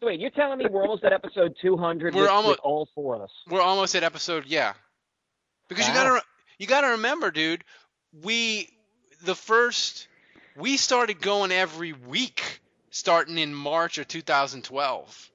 so 0.00 0.06
wait. 0.06 0.18
You're 0.20 0.30
telling 0.30 0.58
me 0.58 0.66
we're 0.70 0.82
almost 0.82 1.02
at 1.04 1.12
episode 1.12 1.54
200 1.60 2.14
We're 2.14 2.22
with, 2.22 2.30
almost- 2.30 2.50
with 2.52 2.60
all 2.62 2.88
four 2.94 3.16
of 3.16 3.22
us? 3.22 3.30
we're 3.50 3.60
almost 3.60 3.94
at 3.96 4.04
episode, 4.04 4.44
yeah. 4.46 4.72
Because 5.68 5.86
you 5.88 5.92
gotta 5.92 6.22
you 6.58 6.66
gotta 6.68 6.86
remember, 6.92 7.30
dude. 7.32 7.62
We 8.24 8.70
the 9.24 9.34
first 9.34 10.06
we 10.56 10.76
started 10.78 11.20
going 11.20 11.50
every 11.52 11.92
week 11.92 12.60
starting 12.90 13.36
in 13.38 13.52
March 13.52 13.98
of 13.98 14.06
2012. 14.08 15.30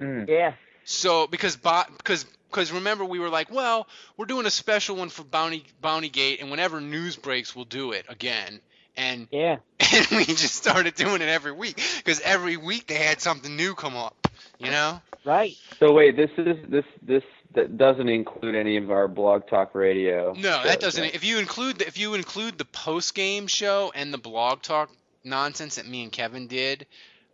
Mm. 0.00 0.28
Yeah. 0.28 0.54
So 0.86 1.26
because 1.26 1.56
because 1.56 2.24
because 2.48 2.72
remember 2.72 3.04
we 3.04 3.18
were 3.18 3.28
like, 3.28 3.50
well, 3.50 3.88
we're 4.16 4.26
doing 4.26 4.46
a 4.46 4.50
special 4.50 4.96
one 4.96 5.08
for 5.08 5.24
Bounty 5.24 5.64
Bounty 5.80 6.08
Gate, 6.08 6.40
and 6.40 6.50
whenever 6.50 6.80
news 6.80 7.16
breaks, 7.16 7.54
we'll 7.54 7.64
do 7.64 7.90
it 7.90 8.06
again. 8.08 8.60
And 8.96 9.26
Yeah. 9.30 9.56
and 9.80 10.06
we 10.12 10.24
just 10.24 10.54
started 10.54 10.94
doing 10.94 11.22
it 11.22 11.28
every 11.28 11.52
week 11.52 11.82
because 11.98 12.20
every 12.20 12.56
week 12.56 12.86
they 12.86 12.94
had 12.94 13.20
something 13.20 13.56
new 13.56 13.74
come 13.74 13.96
up. 13.96 14.16
You 14.58 14.70
know? 14.70 15.02
Right. 15.24 15.56
So 15.80 15.92
wait, 15.92 16.16
this 16.16 16.30
is 16.38 16.56
this 16.68 16.84
this 17.02 17.24
that 17.54 17.76
doesn't 17.76 18.08
include 18.08 18.54
any 18.54 18.76
of 18.76 18.92
our 18.92 19.08
blog 19.08 19.48
talk 19.48 19.74
radio. 19.74 20.34
No, 20.34 20.40
shows, 20.40 20.64
that 20.64 20.80
doesn't. 20.80 21.02
right? 21.02 21.14
If 21.14 21.24
you 21.24 21.40
include 21.40 21.80
the, 21.80 21.88
if 21.88 21.98
you 21.98 22.14
include 22.14 22.58
the 22.58 22.64
post 22.64 23.14
game 23.14 23.48
show 23.48 23.90
and 23.92 24.14
the 24.14 24.18
blog 24.18 24.62
talk 24.62 24.90
nonsense 25.24 25.74
that 25.74 25.86
me 25.86 26.04
and 26.04 26.12
Kevin 26.12 26.46
did, 26.46 26.86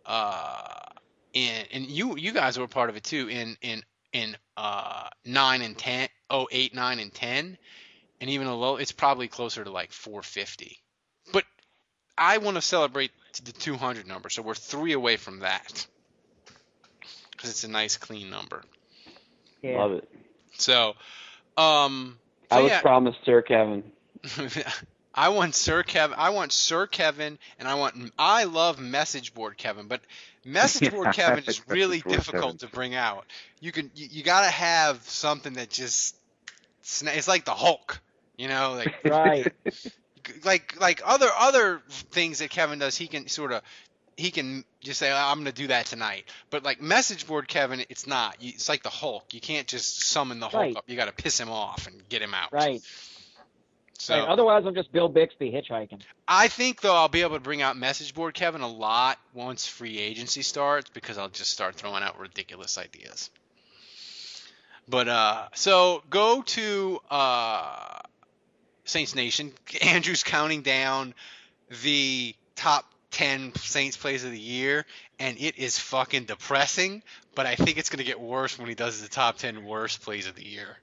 uh, 0.07 0.79
in 1.33 1.65
and 1.71 1.85
you 1.85 2.15
you 2.17 2.31
guys 2.31 2.57
were 2.57 2.67
part 2.67 2.89
of 2.89 2.95
it 2.95 3.03
too 3.03 3.27
in 3.29 3.57
in 3.61 3.83
in 4.11 4.37
uh 4.55 5.09
nine 5.25 5.61
and 5.61 5.77
ten, 5.77 6.07
oh 6.29 6.47
eight 6.51 6.73
nine 6.73 6.99
and 6.99 7.13
ten, 7.13 7.57
and 8.21 8.29
even 8.29 8.47
a 8.47 8.55
low, 8.55 8.77
it's 8.77 8.91
probably 8.91 9.27
closer 9.27 9.63
to 9.63 9.69
like 9.69 9.91
450. 9.91 10.79
But 11.33 11.43
I 12.17 12.37
want 12.37 12.55
to 12.55 12.61
celebrate 12.61 13.11
the 13.43 13.51
200 13.51 14.07
number, 14.07 14.29
so 14.29 14.41
we're 14.41 14.55
three 14.55 14.93
away 14.93 15.17
from 15.17 15.39
that 15.39 15.85
because 17.31 17.49
it's 17.49 17.63
a 17.65 17.67
nice 17.69 17.97
clean 17.97 18.29
number. 18.29 18.63
Yeah. 19.61 19.79
Love 19.79 19.91
it. 19.93 20.09
So, 20.53 20.93
um, 21.57 22.17
so 22.49 22.57
I 22.57 22.61
was 22.61 22.71
yeah. 22.71 22.81
promised 22.81 23.19
Sir 23.25 23.41
Kevin. 23.41 23.83
I 25.13 25.29
want 25.29 25.53
Sir 25.53 25.83
Kevin. 25.83 26.15
I 26.17 26.29
want 26.29 26.51
Sir 26.53 26.87
Kevin, 26.87 27.37
and 27.59 27.67
I 27.67 27.75
want. 27.75 28.13
I 28.17 28.45
love 28.45 28.79
message 28.79 29.33
board 29.33 29.57
Kevin, 29.57 29.87
but 29.87 30.01
message 30.45 30.91
board 30.93 31.07
Yeah, 31.07 31.11
Kevin 31.13 31.43
is 31.45 31.61
really 31.67 31.97
message 31.97 32.03
board 32.03 32.17
difficult 32.17 32.59
to 32.59 32.67
bring 32.67 32.95
out. 32.95 33.25
You 33.59 33.71
can. 33.71 33.91
You, 33.95 34.07
you 34.11 34.23
gotta 34.23 34.49
have 34.49 35.01
something 35.09 35.53
that 35.53 35.69
just 35.69 36.15
it's 36.81 37.27
like 37.27 37.45
the 37.45 37.53
Hulk, 37.53 38.01
you 38.37 38.47
know, 38.47 38.73
like 38.73 38.95
Right. 39.05 39.53
like 40.43 40.79
like 40.79 41.01
other 41.05 41.29
other 41.37 41.81
things 41.89 42.39
that 42.39 42.49
Kevin 42.49 42.79
does. 42.79 42.97
He 42.97 43.07
can 43.07 43.27
sort 43.27 43.51
of. 43.51 43.61
He 44.15 44.29
can 44.29 44.63
just 44.79 44.99
say, 44.99 45.11
"I'm 45.11 45.37
going 45.37 45.45
to 45.45 45.51
do 45.51 45.67
that 45.67 45.87
tonight," 45.87 46.25
but 46.51 46.63
like 46.63 46.79
message 46.79 47.25
board 47.25 47.47
Kevin, 47.47 47.83
it's 47.89 48.05
not. 48.05 48.35
It's 48.39 48.69
like 48.69 48.83
the 48.83 48.89
Hulk. 48.89 49.33
You 49.33 49.41
can't 49.41 49.65
just 49.67 50.03
summon 50.03 50.39
the 50.39 50.47
Hulk 50.49 50.61
Right. 50.61 50.75
up. 50.77 50.83
You 50.87 50.95
got 50.95 51.05
to 51.05 51.11
piss 51.23 51.39
him 51.39 51.49
off 51.49 51.87
and 51.87 52.07
get 52.09 52.21
him 52.21 52.35
out. 52.35 52.53
Right. 52.53 52.81
So. 53.99 54.15
Otherwise, 54.15 54.65
I'm 54.65 54.75
just 54.75 54.91
Bill 54.91 55.07
Bixby 55.07 55.51
hitchhiking. 55.51 56.01
I 56.27 56.47
think 56.47 56.81
though 56.81 56.95
I'll 56.95 57.09
be 57.09 57.21
able 57.21 57.35
to 57.35 57.41
bring 57.41 57.61
out 57.61 57.77
message 57.77 58.13
board 58.13 58.33
Kevin 58.33 58.61
a 58.61 58.67
lot 58.67 59.19
once 59.33 59.67
free 59.67 59.97
agency 59.97 60.41
starts 60.41 60.89
because 60.89 61.17
I'll 61.17 61.29
just 61.29 61.51
start 61.51 61.75
throwing 61.75 62.03
out 62.03 62.19
ridiculous 62.19 62.77
ideas. 62.77 63.29
But 64.87 65.07
uh 65.07 65.47
so 65.53 66.03
go 66.09 66.41
to 66.41 66.99
uh 67.09 67.99
Saints 68.85 69.15
Nation. 69.15 69.53
Andrew's 69.81 70.23
counting 70.23 70.63
down 70.63 71.13
the 71.83 72.35
top 72.55 72.85
10 73.11 73.55
Saints 73.55 73.95
plays 73.95 74.23
of 74.25 74.31
the 74.31 74.39
year 74.39 74.85
and 75.19 75.37
it 75.39 75.57
is 75.57 75.77
fucking 75.77 76.25
depressing, 76.25 77.03
but 77.35 77.45
I 77.45 77.55
think 77.55 77.77
it's 77.77 77.89
going 77.89 77.99
to 77.99 78.03
get 78.03 78.19
worse 78.19 78.57
when 78.57 78.67
he 78.67 78.75
does 78.75 79.01
the 79.01 79.07
top 79.07 79.37
10 79.37 79.63
worst 79.63 80.01
plays 80.01 80.27
of 80.27 80.35
the 80.35 80.45
year. 80.45 80.77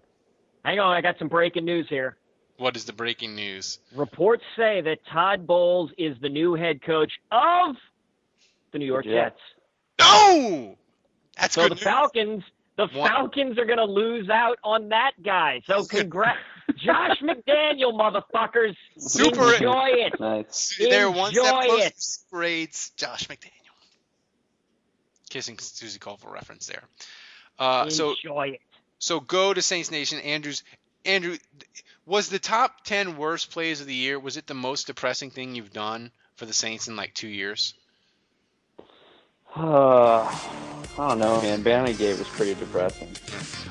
Hang 0.65 0.79
on, 0.79 0.97
I 0.97 1.01
got 1.01 1.19
some 1.19 1.29
breaking 1.29 1.65
news 1.65 1.89
here. 1.89 2.17
What 2.61 2.77
is 2.77 2.85
the 2.85 2.93
breaking 2.93 3.35
news? 3.35 3.79
Reports 3.95 4.43
say 4.55 4.83
that 4.83 4.99
Todd 5.11 5.47
Bowles 5.47 5.91
is 5.97 6.15
the 6.21 6.29
new 6.29 6.55
head 6.55 6.83
coach 6.83 7.11
of 7.33 7.75
the 8.73 8.79
New 8.79 8.85
York 8.85 9.07
Jets. 9.07 9.39
Jets. 9.99 10.09
No! 10.11 10.77
That's 11.39 11.55
So 11.55 11.63
good 11.63 11.71
the 11.71 11.75
news. 11.77 11.85
Falcons, 11.85 12.45
the 12.77 12.87
One- 12.89 13.09
Falcons 13.11 13.59
are 13.59 13.65
going 13.65 13.79
to 13.79 13.87
lose 13.87 14.29
out 14.29 14.59
on 14.63 14.91
that 14.91 15.13
guy. 15.25 15.63
So 15.67 15.85
congrats, 15.87 16.39
Josh 16.77 17.19
McDaniel, 17.23 17.95
motherfuckers. 17.99 18.77
Super- 18.99 19.55
Enjoy 19.55 19.89
it. 19.93 20.21
Nice. 20.21 20.77
They're 20.79 21.11
one 21.11 21.33
step 21.33 21.45
Enjoy 21.47 21.67
closer 21.67 21.87
it. 21.87 21.95
to 22.77 22.97
Josh 22.97 23.27
McDaniel. 23.27 23.49
Kissing 25.31 25.59
Suzy 25.59 25.99
Kolber 25.99 26.31
reference 26.31 26.67
there. 26.67 26.83
Uh, 27.59 27.89
so 27.89 28.11
Enjoy 28.11 28.49
it. 28.49 28.61
so 28.99 29.19
go 29.21 29.55
to 29.55 29.63
Saints 29.63 29.91
Nation. 29.91 30.19
Andrews, 30.21 30.63
Andrew, 31.07 31.37
was 32.11 32.29
the 32.29 32.41
top 32.41 32.83
ten 32.85 33.17
worst 33.17 33.53
plays 33.53 33.81
of 33.81 33.87
the 33.87 33.95
year? 33.95 34.19
Was 34.19 34.37
it 34.37 34.49
the 34.49 34.55
most 34.55 34.89
depressing 34.89 35.31
thing 35.31 35.55
you've 35.55 35.73
done 35.73 36.11
for 36.35 36.45
the 36.45 36.53
Saints 36.53 36.89
in 36.89 36.97
like 36.97 37.15
two 37.15 37.29
years? 37.29 37.73
Uh, 39.57 40.23
I 40.23 41.09
don't 41.09 41.21
know, 41.21 41.41
man. 41.41 41.63
Bounty 41.63 41.93
Gate 41.93 42.19
was 42.19 42.27
pretty 42.27 42.55
depressing. 42.55 43.09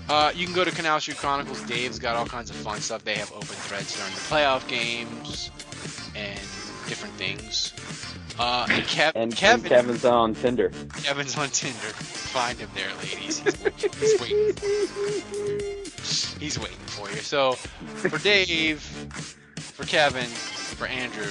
Uh, 0.08 0.32
you 0.34 0.46
can 0.46 0.56
go 0.56 0.64
to 0.64 0.72
Canal 0.72 1.02
Street 1.02 1.18
Chronicles. 1.18 1.62
Dave's 1.64 2.00
got 2.00 2.16
all 2.16 2.26
kinds 2.26 2.50
of 2.50 2.56
fun 2.56 2.80
stuff. 2.80 3.04
They 3.04 3.16
have 3.16 3.32
open 3.34 3.48
threads 3.48 3.98
during 3.98 4.14
the 4.14 4.22
playoff 4.22 4.68
games 4.70 5.52
and 6.16 6.40
different 6.88 7.16
things. 7.16 7.74
Uh, 8.40 8.66
and 8.70 8.84
Kev- 8.86 9.12
And, 9.16 9.36
Kevin, 9.36 9.60
and 9.60 9.66
Kevin's 9.70 10.06
on 10.06 10.34
Tinder. 10.34 10.72
Kevin's 11.04 11.38
on 11.38 11.50
Tinder. 11.50 11.76
Find 11.76 12.58
him 12.58 12.70
there, 12.74 12.88
ladies. 13.00 13.40
He's, 13.40 13.56
he's 14.00 14.22
waiting. 14.22 14.56
He's 16.40 16.58
waiting 16.60 16.78
for 16.88 17.10
you. 17.10 17.18
So, 17.18 17.54
for 17.54 18.18
Dave, 18.20 18.80
for 18.80 19.84
Kevin, 19.86 20.26
for 20.26 20.88
Andrew, 20.88 21.26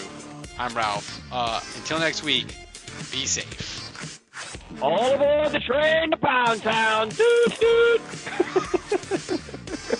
I'm 0.58 0.74
Ralph. 0.76 1.22
Uh, 1.32 1.60
until 1.76 1.98
next 1.98 2.22
week, 2.22 2.54
be 3.10 3.24
safe. 3.24 4.20
All 4.82 5.14
aboard 5.14 5.52
the 5.52 5.60
train 5.60 6.10
to 6.10 6.16
Pound 6.18 6.62
Town. 6.62 7.08
Doot, 7.08 7.58
doot. 7.60 8.00